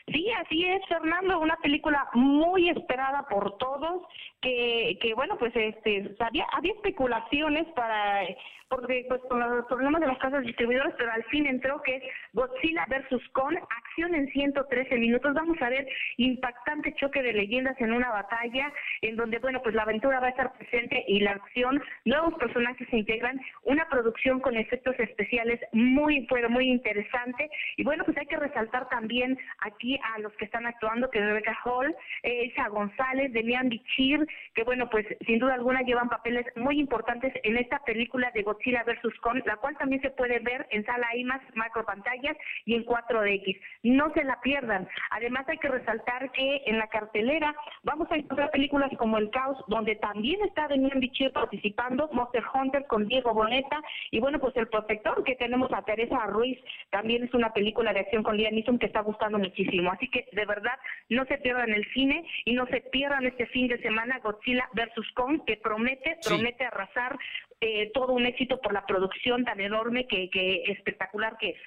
Sí, 0.08 0.30
así 0.34 0.64
es, 0.66 0.82
Fernando, 0.88 1.40
una 1.40 1.58
película 1.58 2.08
muy 2.14 2.70
esperada 2.70 3.24
por 3.28 3.58
todos, 3.58 4.04
que, 4.40 5.00
que 5.02 5.16
bueno, 5.16 5.36
pues 5.40 5.52
este, 5.56 6.16
había, 6.20 6.46
había 6.52 6.74
especulaciones 6.74 7.66
para 7.76 8.22
porque 8.70 9.06
pues 9.08 9.22
con 9.30 9.40
los 9.40 9.66
problemas 9.66 10.02
de 10.02 10.08
las 10.08 10.18
casas 10.18 10.44
distribuidoras, 10.44 10.94
pero 10.98 11.12
al 11.12 11.24
fin 11.26 11.46
entró 11.46 11.82
que 11.82 11.98
es 11.98 12.04
Godzilla 12.34 12.86
versus 12.90 13.22
Kong, 13.30 13.56
acción 13.56 14.16
en 14.16 14.28
113 14.30 14.98
minutos. 14.98 15.34
Vamos 15.34 15.62
a 15.62 15.70
ver 15.70 15.88
impactante 16.18 16.94
choque 16.96 17.22
de 17.22 17.34
leyendas 17.34 17.80
en 17.80 17.94
una 17.94 18.12
batalla 18.12 18.72
en 19.02 19.16
donde, 19.16 19.40
bueno, 19.40 19.62
pues 19.62 19.76
la 19.76 19.84
aventura 19.84 20.20
va 20.20 20.28
a 20.28 20.32
estar 20.32 20.54
presente 20.54 21.04
y 21.08 21.20
la 21.20 21.32
acción, 21.32 21.82
nuevos 22.06 22.34
personajes 22.36 22.88
se 22.90 22.98
integran, 22.98 23.40
una 23.64 23.88
producción 23.88 24.40
con 24.40 24.56
efectos 24.58 24.96
especiales 25.00 25.60
muy, 25.72 26.26
pero 26.28 26.50
muy 26.50 26.68
interesante. 26.68 27.50
Y 27.78 27.84
bueno, 27.84 28.04
pues 28.04 28.18
hay 28.18 28.26
que 28.26 28.38
resaltar 28.38 28.90
también 28.90 29.38
aquí 29.60 30.00
a 30.16 30.20
los 30.20 30.34
que 30.34 30.46
están 30.46 30.66
actuando, 30.66 31.10
que 31.10 31.20
Rebecca 31.20 31.58
Hall, 31.64 31.96
Elsa 32.24 32.68
González, 32.70 33.32
Demian 33.32 33.70
Bichir, 33.70 34.26
que 34.54 34.64
bueno, 34.64 34.90
pues 34.90 35.06
sin 35.26 35.40
duda 35.40 35.54
alguna 35.54 35.82
llevan 35.82 36.10
papeles 36.10 36.46
muy 36.56 36.80
importantes 36.80 37.34
en 37.44 37.58
esta 37.58 37.80
película 37.80 38.32
de 38.34 38.42
Godzilla 38.42 38.55
Godzilla 38.56 38.84
vs. 38.84 39.20
Kong, 39.22 39.42
la 39.46 39.58
cual 39.58 39.78
también 39.78 40.02
se 40.02 40.12
puede 40.12 40.40
ver 40.40 40.66
en 40.72 40.86
sala 40.86 41.16
IMAX, 41.16 41.44
macro 41.56 41.86
pantallas 41.86 42.38
y 42.66 42.76
en 42.76 42.86
4DX. 42.86 43.60
No 43.84 44.14
se 44.14 44.24
la 44.24 44.40
pierdan. 44.42 44.88
Además 45.12 45.46
hay 45.48 45.58
que 45.58 45.68
resaltar 45.68 46.32
que 46.32 46.62
en 46.66 46.78
la 46.78 46.88
cartelera 46.88 47.56
vamos 47.84 48.10
a 48.12 48.16
encontrar 48.16 48.52
películas 48.52 48.92
como 48.98 49.18
El 49.18 49.30
Caos, 49.30 49.58
donde 49.68 49.96
también 49.96 50.42
está 50.44 50.68
Demian 50.68 51.00
Bichir 51.00 51.32
participando, 51.32 52.10
Monster 52.12 52.44
Hunter 52.54 52.86
con 52.88 53.08
Diego 53.08 53.34
Boneta 53.34 53.82
y 54.12 54.20
bueno, 54.20 54.40
pues 54.40 54.56
El 54.56 54.68
Protector, 54.68 55.24
que 55.24 55.36
tenemos 55.36 55.72
a 55.74 55.82
Teresa 55.84 56.26
Ruiz, 56.28 56.58
también 56.90 57.24
es 57.24 57.34
una 57.34 57.52
película 57.54 57.94
de 57.94 58.02
acción 58.02 58.24
con 58.24 58.38
Liam 58.38 58.54
Neeson 58.54 58.80
que 58.80 58.86
está 58.86 59.02
gustando 59.02 59.38
muchísimo. 59.38 59.92
Así 59.92 60.08
que 60.10 60.28
de 60.32 60.46
verdad 60.46 60.78
no 61.10 61.26
se 61.26 61.38
pierdan 61.38 61.72
el 61.72 61.86
cine 61.94 62.26
y 62.46 62.54
no 62.54 62.66
se 62.68 62.82
pierdan 62.82 63.26
este 63.26 63.48
fin 63.48 63.68
de 63.68 63.78
semana 63.82 64.20
Godzilla 64.20 64.70
vs. 64.74 65.12
Kong, 65.14 65.42
que 65.46 65.58
promete, 65.58 66.18
promete 66.26 66.66
arrasar 66.66 67.18
eh, 67.62 67.92
todo 67.94 68.14
un 68.14 68.26
éxito 68.26 68.60
por 68.62 68.74
la 68.74 68.86
producción 68.86 69.44
tan 69.46 69.60
enorme 69.60 70.08
que, 70.08 70.30
que 70.30 70.64
espectacular 70.64 71.38
que 71.40 71.50
es. 71.52 71.58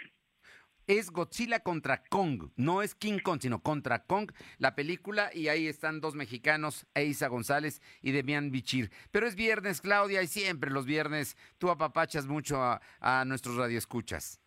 Es 0.87 1.11
Godzilla 1.11 1.61
contra 1.61 2.03
Kong, 2.03 2.51
no 2.57 2.81
es 2.81 2.95
King 2.95 3.19
Kong, 3.23 3.41
sino 3.43 3.63
contra 3.63 4.05
Kong, 4.07 4.33
la 4.57 4.75
película, 4.75 5.31
y 5.35 5.49
ahí 5.49 5.67
están 5.67 6.01
dos 6.01 6.15
mexicanos, 6.15 6.87
Eisa 6.95 7.29
González 7.29 7.83
y 8.01 8.13
Demian 8.13 8.51
Bichir. 8.51 8.91
Pero 9.11 9.27
es 9.27 9.35
viernes, 9.35 9.83
Claudia, 9.83 10.23
y 10.23 10.29
siempre 10.29 10.71
los 10.71 10.87
viernes 10.87 11.37
tú 11.59 11.69
apapachas 11.69 12.27
mucho 12.27 12.63
a, 12.63 12.81
a 13.01 13.27
nuestros 13.27 13.57
radioescuchas. 13.57 14.41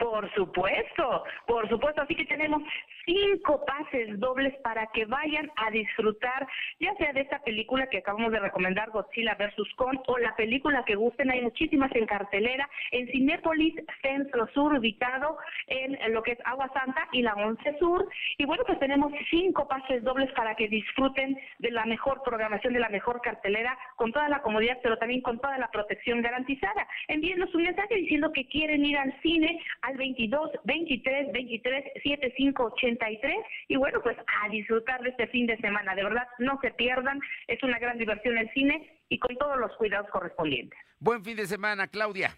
Por 0.00 0.32
supuesto, 0.34 1.24
por 1.46 1.68
supuesto. 1.68 2.00
Así 2.00 2.14
que 2.14 2.24
tenemos 2.24 2.62
cinco 3.04 3.62
pases 3.66 4.18
dobles 4.18 4.54
para 4.62 4.86
que 4.94 5.04
vayan 5.04 5.50
a 5.56 5.70
disfrutar, 5.70 6.46
ya 6.78 6.94
sea 6.94 7.12
de 7.12 7.20
esta 7.20 7.42
película 7.42 7.86
que 7.88 7.98
acabamos 7.98 8.32
de 8.32 8.40
recomendar, 8.40 8.90
Godzilla 8.90 9.34
vs. 9.34 9.74
Kong, 9.76 9.98
o 10.06 10.16
la 10.16 10.34
película 10.36 10.84
que 10.86 10.94
gusten. 10.94 11.30
Hay 11.30 11.42
muchísimas 11.42 11.94
en 11.94 12.06
cartelera 12.06 12.66
en 12.92 13.08
Cinépolis 13.08 13.74
Centro 14.00 14.48
Sur, 14.54 14.72
ubicado 14.72 15.36
en 15.66 16.14
lo 16.14 16.22
que 16.22 16.32
es 16.32 16.38
Agua 16.46 16.70
Santa 16.72 17.06
y 17.12 17.20
la 17.20 17.34
Once 17.34 17.78
Sur. 17.78 18.08
Y 18.38 18.46
bueno, 18.46 18.64
pues 18.66 18.78
tenemos 18.78 19.12
cinco 19.28 19.68
pases 19.68 20.02
dobles 20.02 20.32
para 20.32 20.54
que 20.54 20.68
disfruten 20.68 21.38
de 21.58 21.70
la 21.72 21.84
mejor 21.84 22.22
programación, 22.22 22.72
de 22.72 22.80
la 22.80 22.88
mejor 22.88 23.20
cartelera, 23.20 23.76
con 23.96 24.12
toda 24.12 24.30
la 24.30 24.40
comodidad, 24.40 24.78
pero 24.82 24.96
también 24.96 25.20
con 25.20 25.38
toda 25.40 25.58
la 25.58 25.70
protección 25.70 26.22
garantizada. 26.22 26.88
Envíenos 27.08 27.54
un 27.54 27.64
mensaje 27.64 27.96
diciendo 27.96 28.32
que 28.32 28.48
quieren 28.48 28.82
ir 28.86 28.96
al 28.96 29.14
cine 29.20 29.62
al 29.90 29.96
22 29.96 30.50
23 30.64 31.32
23 31.32 31.84
75 32.02 32.64
83 32.64 33.34
y 33.68 33.76
bueno, 33.76 34.00
pues 34.02 34.16
a 34.18 34.48
disfrutar 34.48 35.02
de 35.02 35.10
este 35.10 35.26
fin 35.28 35.46
de 35.46 35.56
semana. 35.58 35.94
De 35.94 36.04
verdad, 36.04 36.26
no 36.38 36.58
se 36.62 36.70
pierdan, 36.72 37.20
es 37.48 37.62
una 37.62 37.78
gran 37.78 37.98
diversión 37.98 38.38
el 38.38 38.50
cine 38.52 39.00
y 39.08 39.18
con 39.18 39.36
todos 39.36 39.58
los 39.58 39.76
cuidados 39.76 40.08
correspondientes. 40.10 40.78
Buen 40.98 41.24
fin 41.24 41.36
de 41.36 41.46
semana, 41.46 41.88
Claudia. 41.88 42.36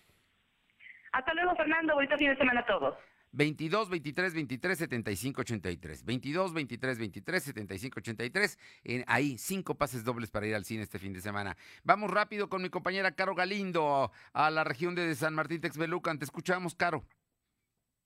Hasta 1.13 1.35
luego, 1.35 1.55
Fernando. 1.57 1.95
Bonito 1.95 2.17
fin 2.17 2.31
de 2.31 2.37
semana 2.37 2.61
a 2.61 2.67
todos. 2.67 2.95
22 3.33 3.89
23 3.89 4.35
23 4.35 4.79
75 4.79 5.41
83. 5.41 6.05
22 6.05 6.53
23 6.53 6.99
23 6.99 7.43
75 7.43 8.01
83. 8.01 8.59
En, 8.85 9.05
ahí, 9.07 9.39
cinco 9.39 9.75
pases 9.75 10.05
dobles 10.05 10.31
para 10.31 10.47
ir 10.47 10.55
al 10.55 10.65
cine 10.65 10.83
este 10.83 10.99
fin 10.99 11.13
de 11.13 11.21
semana. 11.21 11.57
Vamos 11.83 12.11
rápido 12.11 12.49
con 12.49 12.63
mi 12.63 12.69
compañera 12.69 13.13
Caro 13.13 13.35
Galindo 13.35 14.11
a 14.33 14.51
la 14.51 14.65
región 14.65 14.95
de 14.95 15.15
San 15.15 15.35
Martín 15.35 15.61
Texbelucan. 15.61 16.19
Te 16.19 16.25
escuchamos, 16.25 16.75
Caro. 16.75 17.05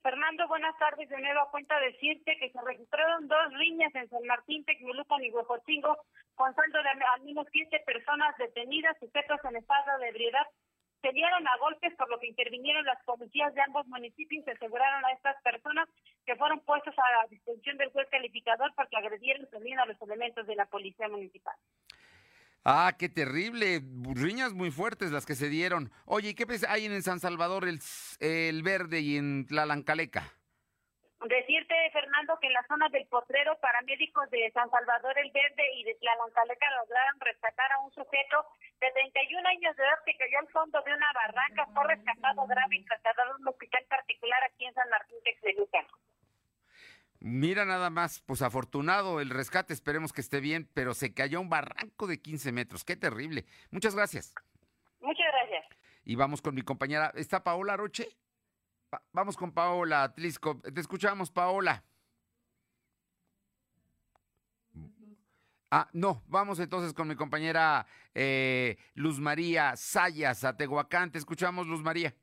Fernando, 0.07 0.47
buenas 0.47 0.73
tardes. 0.79 1.09
De 1.09 1.19
nuevo 1.19 1.41
a 1.41 1.51
cuenta 1.51 1.77
decirte 1.81 2.37
que 2.39 2.49
se 2.49 2.61
registraron 2.61 3.27
dos 3.27 3.53
riñas 3.59 3.93
en 3.93 4.07
San 4.07 4.23
Martín, 4.23 4.63
Texmelucan 4.63 5.21
y 5.21 5.31
Huejotzingo, 5.31 5.97
con 6.35 6.55
saldo 6.55 6.81
de 6.81 6.89
al 7.13 7.21
menos 7.23 7.45
15 7.51 7.77
personas 7.79 8.37
detenidas, 8.37 8.95
sujetos 9.01 9.37
en 9.43 9.57
estado 9.57 9.99
de 9.99 10.07
ebriedad. 10.07 10.47
Se 11.01 11.11
dieron 11.11 11.45
a 11.45 11.57
golpes, 11.57 11.93
por 11.97 12.09
lo 12.09 12.19
que 12.19 12.27
intervinieron 12.27 12.85
las 12.85 13.03
policías 13.03 13.53
de 13.53 13.61
ambos 13.63 13.85
municipios 13.87 14.47
y 14.47 14.49
aseguraron 14.49 15.03
a 15.03 15.11
estas 15.11 15.35
personas 15.41 15.89
que 16.25 16.37
fueron 16.37 16.61
puestos 16.61 16.95
a 16.97 17.23
la 17.23 17.27
disposición 17.27 17.75
del 17.75 17.91
juez 17.91 18.07
calificador 18.09 18.73
porque 18.77 18.95
agredieron 18.95 19.45
también 19.49 19.77
a 19.77 19.85
los 19.87 20.01
elementos 20.01 20.47
de 20.47 20.55
la 20.55 20.67
policía 20.67 21.09
municipal. 21.09 21.55
Ah, 22.69 22.91
qué 22.99 23.07
terrible. 23.07 23.79
Riñas 24.11 24.51
muy 24.51 24.71
fuertes 24.71 25.13
las 25.13 25.25
que 25.25 25.35
se 25.35 25.47
dieron. 25.47 25.89
Oye, 26.03 26.31
¿y 26.31 26.35
qué 26.35 26.43
hay 26.67 26.83
en 26.83 27.01
San 27.01 27.21
Salvador 27.21 27.63
el, 27.63 28.61
Verde 28.61 28.99
y 28.99 29.15
en 29.15 29.47
Tlalancaleca? 29.47 30.27
Decirte, 31.23 31.75
Fernando, 31.93 32.37
que 32.41 32.47
en 32.47 32.53
la 32.59 32.67
zona 32.67 32.89
del 32.89 33.07
potrero, 33.07 33.57
paramédicos 33.61 34.29
de 34.31 34.51
San 34.51 34.69
Salvador 34.69 35.17
el 35.17 35.31
Verde 35.31 35.63
y 35.75 35.85
de 35.85 35.95
Tlalancaleca 35.95 36.67
lograron 36.83 37.17
rescatar 37.21 37.71
a 37.71 37.79
un 37.79 37.91
sujeto 37.93 38.43
de 38.81 38.91
31 38.91 39.47
años 39.47 39.73
de 39.77 39.83
edad 39.83 40.03
que 40.05 40.17
cayó 40.17 40.39
al 40.39 40.49
fondo 40.49 40.81
de 40.81 40.93
una 40.93 41.13
barranca, 41.13 41.67
fue 41.73 41.87
rescatado 41.87 42.45
grave 42.47 42.75
y 42.75 42.83
trasladado 42.83 43.31
a 43.31 43.37
un 43.37 43.47
hospital 43.47 43.85
particular 43.87 44.43
aquí 44.43 44.65
en 44.65 44.73
San 44.73 44.89
Martín 44.89 45.17
Texmelucan. 45.23 45.85
Mira 47.19 47.65
nada 47.65 47.89
más, 47.89 48.21
pues 48.21 48.41
afortunado 48.41 49.19
el 49.19 49.29
rescate, 49.31 49.73
esperemos 49.73 50.13
que 50.13 50.21
esté 50.21 50.39
bien, 50.39 50.69
pero 50.73 50.93
se 50.93 51.13
cayó 51.13 51.41
un 51.41 51.49
barranco 51.49 52.05
de 52.07 52.21
15 52.21 52.51
metros, 52.51 52.83
qué 52.85 52.95
terrible. 52.95 53.45
Muchas 53.71 53.95
gracias. 53.95 54.33
Muchas 55.01 55.25
gracias. 55.33 55.65
Y 56.05 56.15
vamos 56.15 56.41
con 56.41 56.53
mi 56.55 56.61
compañera, 56.61 57.11
¿está 57.15 57.43
Paola 57.43 57.75
Roche? 57.75 58.07
Va- 58.93 59.01
vamos 59.13 59.35
con 59.35 59.51
Paola 59.51 60.03
Atlisco, 60.03 60.61
te 60.61 60.79
escuchamos 60.79 61.31
Paola. 61.31 61.83
Ah, 65.69 65.89
no, 65.91 66.23
vamos 66.27 66.59
entonces 66.59 66.93
con 66.93 67.09
mi 67.09 67.15
compañera 67.15 67.85
eh, 68.13 68.77
Luz 68.93 69.19
María 69.19 69.75
Sayas 69.75 70.45
a 70.45 70.55
Tehuacán, 70.55 71.11
te 71.11 71.17
escuchamos 71.17 71.67
Luz 71.67 71.81
María. 71.81 72.13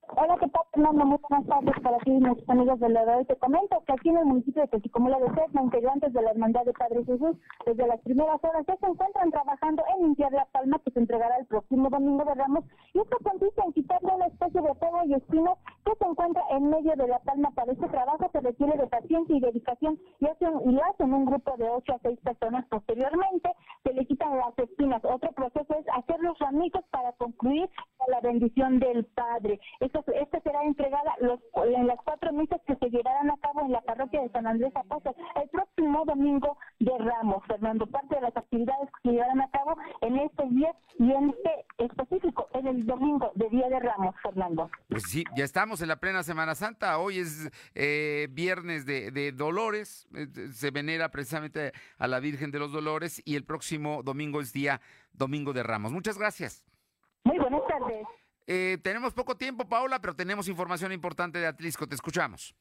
Hola, 0.00 0.34
¿qué 0.40 0.48
tal, 0.48 0.61
Fernando? 0.82 1.06
Muy 1.06 1.18
buenas 1.28 1.46
tardes 1.46 1.80
para 1.80 1.98
ti 1.98 2.10
y 2.10 2.18
nuestros 2.18 2.48
amigos 2.48 2.80
de 2.80 2.88
la 2.88 3.02
hoy. 3.02 3.24
Te 3.26 3.36
comento 3.36 3.82
que 3.86 3.92
aquí 3.92 4.08
en 4.08 4.18
el 4.18 4.24
municipio 4.24 4.62
de 4.62 4.68
Texicomula 4.68 5.18
de 5.20 5.32
Sesma, 5.34 5.62
integrantes 5.62 6.12
de 6.12 6.22
la 6.22 6.30
Hermandad 6.30 6.64
de 6.64 6.72
Padre 6.72 7.04
Jesús, 7.04 7.36
desde 7.64 7.86
las 7.86 8.00
primeras 8.00 8.42
horas 8.42 8.64
ya 8.66 8.76
se 8.76 8.86
encuentran 8.86 9.30
trabajando 9.30 9.84
en 9.94 10.06
limpiar 10.06 10.32
la 10.32 10.44
palma 10.46 10.80
que 10.84 10.90
se 10.90 10.98
entregará 10.98 11.36
el 11.36 11.46
próximo 11.46 11.88
domingo 11.88 12.24
de 12.24 12.34
Ramos. 12.34 12.64
Y 12.94 12.98
esto 12.98 13.16
consiste 13.22 13.62
en 13.64 13.72
quitarle 13.72 14.12
una 14.12 14.26
especie 14.26 14.60
de 14.60 14.74
polvo 14.74 15.04
y 15.06 15.14
espinas 15.14 15.58
que 15.84 15.92
se 15.94 16.04
encuentra 16.04 16.42
en 16.50 16.68
medio 16.68 16.96
de 16.96 17.06
la 17.06 17.18
palma. 17.20 17.50
Para 17.52 17.72
este 17.72 17.88
trabajo 17.88 18.28
se 18.32 18.40
requiere 18.40 18.76
de 18.76 18.86
paciencia 18.88 19.36
y 19.36 19.40
dedicación 19.40 19.98
y, 20.18 20.26
hacen, 20.26 20.52
y 20.64 20.72
lo 20.72 20.84
hacen 20.84 21.14
un 21.14 21.26
grupo 21.26 21.56
de 21.58 21.70
8 21.70 21.92
a 21.92 21.98
6 22.02 22.18
personas. 22.20 22.66
Posteriormente 22.66 23.50
se 23.84 23.92
le 23.92 24.04
quitan 24.06 24.36
las 24.36 24.58
espinas. 24.58 25.04
Otro 25.04 25.30
proceso 25.30 25.76
es 25.78 25.86
hacer 25.94 26.20
los 26.20 26.36
ramitos 26.40 26.84
para 26.90 27.12
concluir 27.12 27.70
con 27.91 27.91
la 28.08 28.20
bendición 28.20 28.78
del 28.78 29.04
Padre. 29.06 29.60
Esta 29.80 30.02
será 30.42 30.62
entregada 30.64 31.14
en 31.20 31.86
las 31.86 31.98
cuatro 32.04 32.32
misas 32.32 32.60
que 32.66 32.76
se 32.76 32.90
llevarán 32.90 33.30
a 33.30 33.36
cabo 33.38 33.62
en 33.62 33.72
la 33.72 33.80
parroquia 33.82 34.22
de 34.22 34.30
San 34.30 34.46
Andrés 34.46 34.72
Apóstol 34.74 35.14
el 35.42 35.48
próximo 35.50 36.04
domingo 36.04 36.56
de 36.80 36.92
Ramos, 36.98 37.44
Fernando. 37.46 37.86
Parte 37.86 38.14
de 38.16 38.20
las 38.22 38.36
actividades 38.36 38.88
que 39.02 39.10
se 39.10 39.14
llevarán 39.14 39.40
a 39.40 39.50
cabo 39.50 39.76
en 40.00 40.18
este 40.18 40.48
día 40.50 40.74
y 40.98 41.10
en 41.12 41.30
este 41.30 41.66
específico, 41.78 42.48
en 42.54 42.66
el 42.66 42.86
domingo 42.86 43.32
de 43.34 43.48
Día 43.50 43.68
de 43.68 43.80
Ramos, 43.80 44.14
Fernando. 44.22 44.70
Pues 44.88 45.04
sí, 45.04 45.24
ya 45.36 45.44
estamos 45.44 45.82
en 45.82 45.88
la 45.88 45.96
plena 45.96 46.22
Semana 46.22 46.54
Santa. 46.54 46.98
Hoy 46.98 47.18
es 47.18 47.50
eh, 47.74 48.28
viernes 48.30 48.86
de, 48.86 49.10
de 49.10 49.32
Dolores. 49.32 50.08
eh, 50.14 50.26
Se 50.52 50.70
venera 50.70 51.10
precisamente 51.10 51.72
a 51.98 52.06
la 52.06 52.20
Virgen 52.20 52.50
de 52.50 52.58
los 52.58 52.72
Dolores 52.72 53.22
y 53.24 53.36
el 53.36 53.44
próximo 53.44 54.02
domingo 54.02 54.40
es 54.40 54.52
día 54.52 54.80
Domingo 55.12 55.52
de 55.52 55.62
Ramos. 55.62 55.92
Muchas 55.92 56.18
gracias. 56.18 56.64
Muy 57.24 57.38
buenas 57.38 57.62
tardes. 57.68 58.06
Eh, 58.46 58.78
tenemos 58.82 59.12
poco 59.14 59.36
tiempo, 59.36 59.68
Paola, 59.68 60.00
pero 60.00 60.14
tenemos 60.14 60.48
información 60.48 60.92
importante 60.92 61.38
de 61.38 61.46
Atlisco. 61.46 61.86
Te 61.86 61.94
escuchamos. 61.94 62.54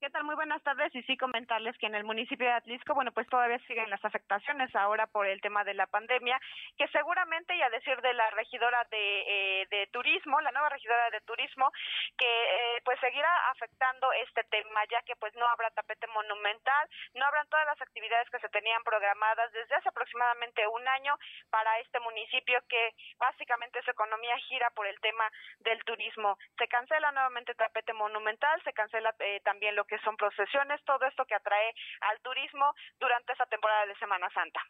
¿Qué 0.00 0.10
tal? 0.10 0.22
Muy 0.22 0.36
buenas 0.36 0.62
tardes 0.62 0.94
y 0.94 1.02
sí 1.02 1.16
comentarles 1.16 1.76
que 1.76 1.86
en 1.86 1.96
el 1.96 2.04
municipio 2.04 2.46
de 2.46 2.52
Atlisco, 2.52 2.94
bueno, 2.94 3.10
pues 3.10 3.26
todavía 3.26 3.58
siguen 3.66 3.90
las 3.90 4.04
afectaciones 4.04 4.72
ahora 4.76 5.08
por 5.08 5.26
el 5.26 5.40
tema 5.40 5.64
de 5.64 5.74
la 5.74 5.88
pandemia, 5.88 6.38
que 6.76 6.86
seguramente, 6.88 7.56
y 7.56 7.62
a 7.62 7.70
decir 7.70 8.00
de 8.00 8.14
la 8.14 8.30
regidora 8.30 8.86
de, 8.92 9.62
eh, 9.62 9.66
de 9.72 9.88
turismo, 9.88 10.40
la 10.40 10.52
nueva 10.52 10.68
regidora 10.68 11.10
de 11.10 11.20
turismo, 11.22 11.72
que 12.16 12.26
eh, 12.26 12.80
pues 12.84 13.00
seguirá 13.00 13.50
afectando 13.50 14.12
este 14.12 14.44
tema, 14.44 14.84
ya 14.88 15.02
que 15.02 15.16
pues 15.16 15.34
no 15.34 15.44
habrá 15.48 15.68
tapete 15.72 16.06
monumental, 16.06 16.88
no 17.14 17.26
habrán 17.26 17.48
todas 17.48 17.66
las 17.66 17.82
actividades 17.82 18.30
que 18.30 18.38
se 18.38 18.48
tenían 18.50 18.84
programadas 18.84 19.50
desde 19.50 19.74
hace 19.74 19.88
aproximadamente 19.88 20.64
un 20.68 20.86
año 20.86 21.18
para 21.50 21.76
este 21.80 21.98
municipio 21.98 22.60
que 22.68 22.94
básicamente 23.18 23.82
su 23.82 23.90
economía 23.90 24.38
gira 24.46 24.70
por 24.76 24.86
el 24.86 25.00
tema 25.00 25.28
del 25.58 25.82
turismo. 25.82 26.38
Se 26.56 26.68
cancela 26.68 27.10
nuevamente 27.10 27.56
tapete 27.56 27.92
monumental, 27.94 28.62
se 28.62 28.72
cancela 28.72 29.12
eh, 29.18 29.40
también 29.42 29.74
lo 29.74 29.87
que 29.88 29.98
son 30.00 30.16
procesiones, 30.16 30.84
todo 30.84 31.04
esto 31.06 31.24
que 31.24 31.34
atrae 31.34 31.74
al 32.02 32.20
turismo 32.20 32.72
durante 33.00 33.32
esta 33.32 33.46
temporada 33.46 33.86
de 33.86 33.96
Semana 33.96 34.28
Santa. 34.32 34.60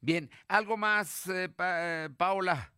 Bien, 0.00 0.28
¿algo 0.48 0.76
más, 0.76 1.26
eh, 1.28 1.48
Pa- 1.48 1.80
eh, 2.04 2.08
Paola? 2.18 2.70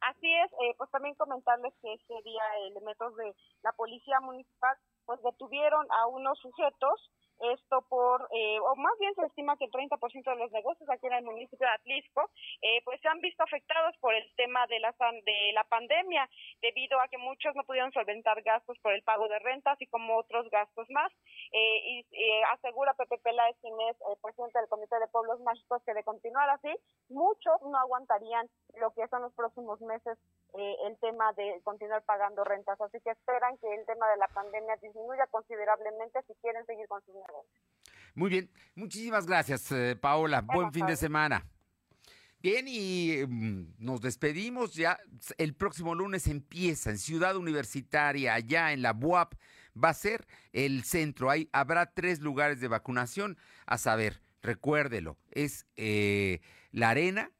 Así 0.00 0.32
es, 0.34 0.52
eh, 0.52 0.74
pues 0.76 0.90
también 0.90 1.14
comentarles 1.14 1.72
que 1.80 1.92
ese 1.94 2.14
día 2.24 2.42
elementos 2.68 3.16
de 3.16 3.34
la 3.62 3.72
policía 3.72 4.20
municipal 4.20 4.76
pues 5.06 5.22
detuvieron 5.22 5.86
a 5.92 6.06
unos 6.06 6.38
sujetos, 6.40 7.10
esto 7.40 7.82
por, 7.88 8.28
eh, 8.32 8.58
o 8.60 8.74
más 8.76 8.98
bien 8.98 9.14
se 9.14 9.26
estima 9.26 9.56
que 9.56 9.66
el 9.66 9.70
30% 9.70 10.30
de 10.30 10.36
los 10.36 10.52
negocios 10.52 10.88
aquí 10.90 11.06
en 11.06 11.14
el 11.14 11.24
municipio 11.24 11.66
de 11.66 11.72
Atlisco, 11.72 12.30
eh, 12.62 12.82
pues 12.84 13.00
se 13.00 13.08
han 13.08 13.20
visto 13.20 13.42
afectados 13.42 13.96
por 14.00 14.14
el 14.14 14.24
tema 14.36 14.66
de 14.66 14.80
la, 14.80 14.94
de 15.24 15.52
la 15.52 15.64
pandemia, 15.64 16.28
debido 16.62 17.00
a 17.00 17.08
que 17.08 17.18
muchos 17.18 17.54
no 17.54 17.64
pudieron 17.64 17.92
solventar 17.92 18.40
gastos 18.42 18.78
por 18.80 18.92
el 18.92 19.02
pago 19.02 19.28
de 19.28 19.38
rentas 19.38 19.80
y 19.80 19.86
como 19.86 20.16
otros 20.16 20.48
gastos 20.50 20.88
más. 20.90 21.12
Eh, 21.52 21.78
y 21.84 21.98
eh, 22.12 22.42
asegura 22.52 22.94
Pepe 22.94 23.18
Peláez, 23.18 23.56
quien 23.60 23.74
es 23.88 23.96
eh, 23.96 24.16
presidente 24.22 24.58
del 24.58 24.68
Comité 24.68 24.98
de 24.98 25.08
Pueblos 25.08 25.40
Mágicos, 25.40 25.82
que 25.84 25.94
de 25.94 26.04
continuar 26.04 26.50
así, 26.50 26.74
muchos 27.08 27.60
no 27.62 27.76
aguantarían 27.78 28.48
lo 28.80 28.92
que 28.92 29.06
son 29.08 29.22
los 29.22 29.32
próximos 29.34 29.80
meses 29.80 30.18
eh, 30.58 30.76
el 30.86 30.96
tema 30.98 31.32
de 31.34 31.60
continuar 31.62 32.02
pagando 32.02 32.44
rentas. 32.44 32.80
Así 32.80 32.98
que 33.00 33.10
esperan 33.10 33.56
que 33.58 33.74
el 33.74 33.84
tema 33.86 34.08
de 34.10 34.16
la 34.18 34.28
pandemia 34.28 34.76
disminuya 34.76 35.26
considerablemente 35.30 36.20
si 36.26 36.34
quieren 36.42 36.64
seguir 36.66 36.86
con 36.88 37.02
sus 37.04 37.14
negocios. 37.14 37.62
Muy 38.14 38.30
bien, 38.30 38.50
muchísimas 38.76 39.26
gracias, 39.26 39.72
eh, 39.72 39.96
Paola. 40.00 40.40
Buen 40.40 40.72
fin 40.72 40.86
de 40.86 40.96
semana. 40.96 41.44
Bien, 42.44 42.66
y 42.68 43.24
mm, 43.26 43.74
nos 43.78 44.02
despedimos 44.02 44.74
ya. 44.74 45.00
El 45.38 45.54
próximo 45.54 45.94
lunes 45.94 46.26
empieza 46.26 46.90
en 46.90 46.98
Ciudad 46.98 47.36
Universitaria, 47.36 48.34
allá 48.34 48.72
en 48.72 48.82
la 48.82 48.92
BUAP, 48.92 49.32
va 49.82 49.88
a 49.88 49.94
ser 49.94 50.26
el 50.52 50.84
centro. 50.84 51.30
Ahí 51.30 51.48
habrá 51.52 51.86
tres 51.86 52.20
lugares 52.20 52.60
de 52.60 52.68
vacunación, 52.68 53.38
a 53.64 53.78
saber, 53.78 54.20
recuérdelo, 54.42 55.16
es 55.30 55.66
eh, 55.76 56.40
la 56.70 56.90
arena, 56.90 57.30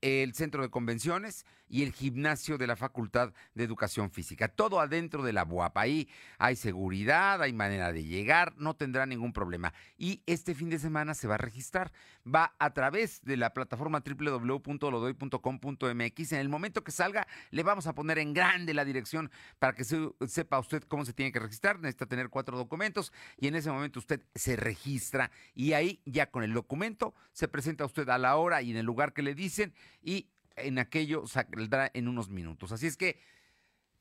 el 0.00 0.34
centro 0.34 0.62
de 0.62 0.70
convenciones 0.70 1.44
y 1.70 1.84
el 1.84 1.92
gimnasio 1.92 2.58
de 2.58 2.66
la 2.66 2.74
Facultad 2.76 3.32
de 3.54 3.64
Educación 3.64 4.10
Física. 4.10 4.48
Todo 4.48 4.80
adentro 4.80 5.22
de 5.22 5.32
la 5.32 5.44
BUAP. 5.44 5.78
Ahí 5.78 6.08
hay 6.38 6.56
seguridad, 6.56 7.40
hay 7.40 7.52
manera 7.52 7.92
de 7.92 8.02
llegar, 8.04 8.54
no 8.58 8.74
tendrá 8.74 9.06
ningún 9.06 9.32
problema. 9.32 9.72
Y 9.96 10.24
este 10.26 10.52
fin 10.54 10.68
de 10.68 10.80
semana 10.80 11.14
se 11.14 11.28
va 11.28 11.36
a 11.36 11.38
registrar. 11.38 11.92
Va 12.26 12.56
a 12.58 12.74
través 12.74 13.22
de 13.22 13.36
la 13.36 13.54
plataforma 13.54 14.02
www.lodoy.com.mx. 14.04 16.32
En 16.32 16.40
el 16.40 16.48
momento 16.48 16.82
que 16.82 16.90
salga, 16.90 17.28
le 17.50 17.62
vamos 17.62 17.86
a 17.86 17.94
poner 17.94 18.18
en 18.18 18.34
grande 18.34 18.74
la 18.74 18.84
dirección 18.84 19.30
para 19.58 19.74
que 19.74 19.84
sepa 19.84 20.58
usted 20.58 20.82
cómo 20.82 21.04
se 21.04 21.12
tiene 21.12 21.30
que 21.30 21.38
registrar. 21.38 21.78
Necesita 21.78 22.06
tener 22.06 22.30
cuatro 22.30 22.58
documentos 22.58 23.12
y 23.36 23.46
en 23.46 23.54
ese 23.54 23.70
momento 23.70 24.00
usted 24.00 24.22
se 24.34 24.56
registra 24.56 25.30
y 25.54 25.74
ahí 25.74 26.02
ya 26.04 26.30
con 26.30 26.42
el 26.42 26.52
documento 26.52 27.14
se 27.32 27.46
presenta 27.48 27.84
usted 27.84 28.08
a 28.08 28.18
la 28.18 28.34
hora 28.36 28.60
y 28.62 28.72
en 28.72 28.76
el 28.76 28.86
lugar 28.86 29.12
que 29.12 29.22
le 29.22 29.34
dicen 29.34 29.72
y 30.02 30.28
en 30.62 30.78
aquello 30.78 31.26
saldrá 31.26 31.90
en 31.94 32.08
unos 32.08 32.28
minutos. 32.28 32.72
Así 32.72 32.86
es 32.86 32.96
que, 32.96 33.18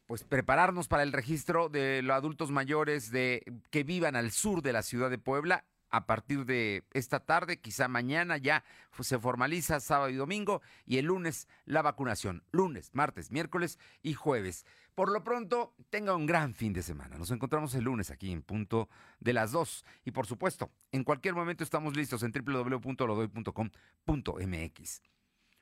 pues 0.06 0.24
prepararnos 0.24 0.88
para 0.88 1.04
el 1.04 1.14
registro 1.14 1.70
de 1.70 2.02
los 2.02 2.16
adultos 2.16 2.52
mayores 2.52 3.12
de, 3.12 3.44
que 3.70 3.84
vivan 3.84 4.16
al 4.16 4.32
sur 4.32 4.62
de 4.62 4.74
la 4.74 4.82
ciudad 4.82 5.10
de 5.10 5.18
Puebla. 5.18 5.66
A 5.92 6.06
partir 6.06 6.46
de 6.46 6.84
esta 6.94 7.20
tarde, 7.20 7.60
quizá 7.60 7.88
mañana 7.88 8.38
ya 8.38 8.64
se 9.00 9.18
formaliza 9.18 9.80
sábado 9.80 10.12
y 10.12 10.16
domingo 10.16 10.62
y 10.86 10.98
el 10.98 11.06
lunes 11.06 11.48
la 11.66 11.82
vacunación. 11.82 12.44
Lunes, 12.52 12.92
martes, 12.94 13.32
miércoles 13.32 13.80
y 14.04 14.14
jueves. 14.14 14.66
Por 14.94 15.12
lo 15.12 15.24
pronto, 15.24 15.74
tenga 15.90 16.16
un 16.16 16.26
gran 16.26 16.54
fin 16.54 16.74
de 16.74 16.84
semana. 16.84 17.18
Nos 17.18 17.32
encontramos 17.32 17.74
el 17.74 17.86
lunes 17.86 18.12
aquí 18.12 18.32
en 18.32 18.44
punto 18.44 18.90
de 19.20 19.34
las 19.34 19.52
2. 19.52 19.86
Y 20.06 20.12
por 20.12 20.28
supuesto, 20.28 20.70
en 20.92 21.04
cualquier 21.04 21.34
momento 21.36 21.64
estamos 21.64 21.96
listos 21.96 22.22
en 22.22 22.34
www.lodoy.com.mx. 22.34 25.02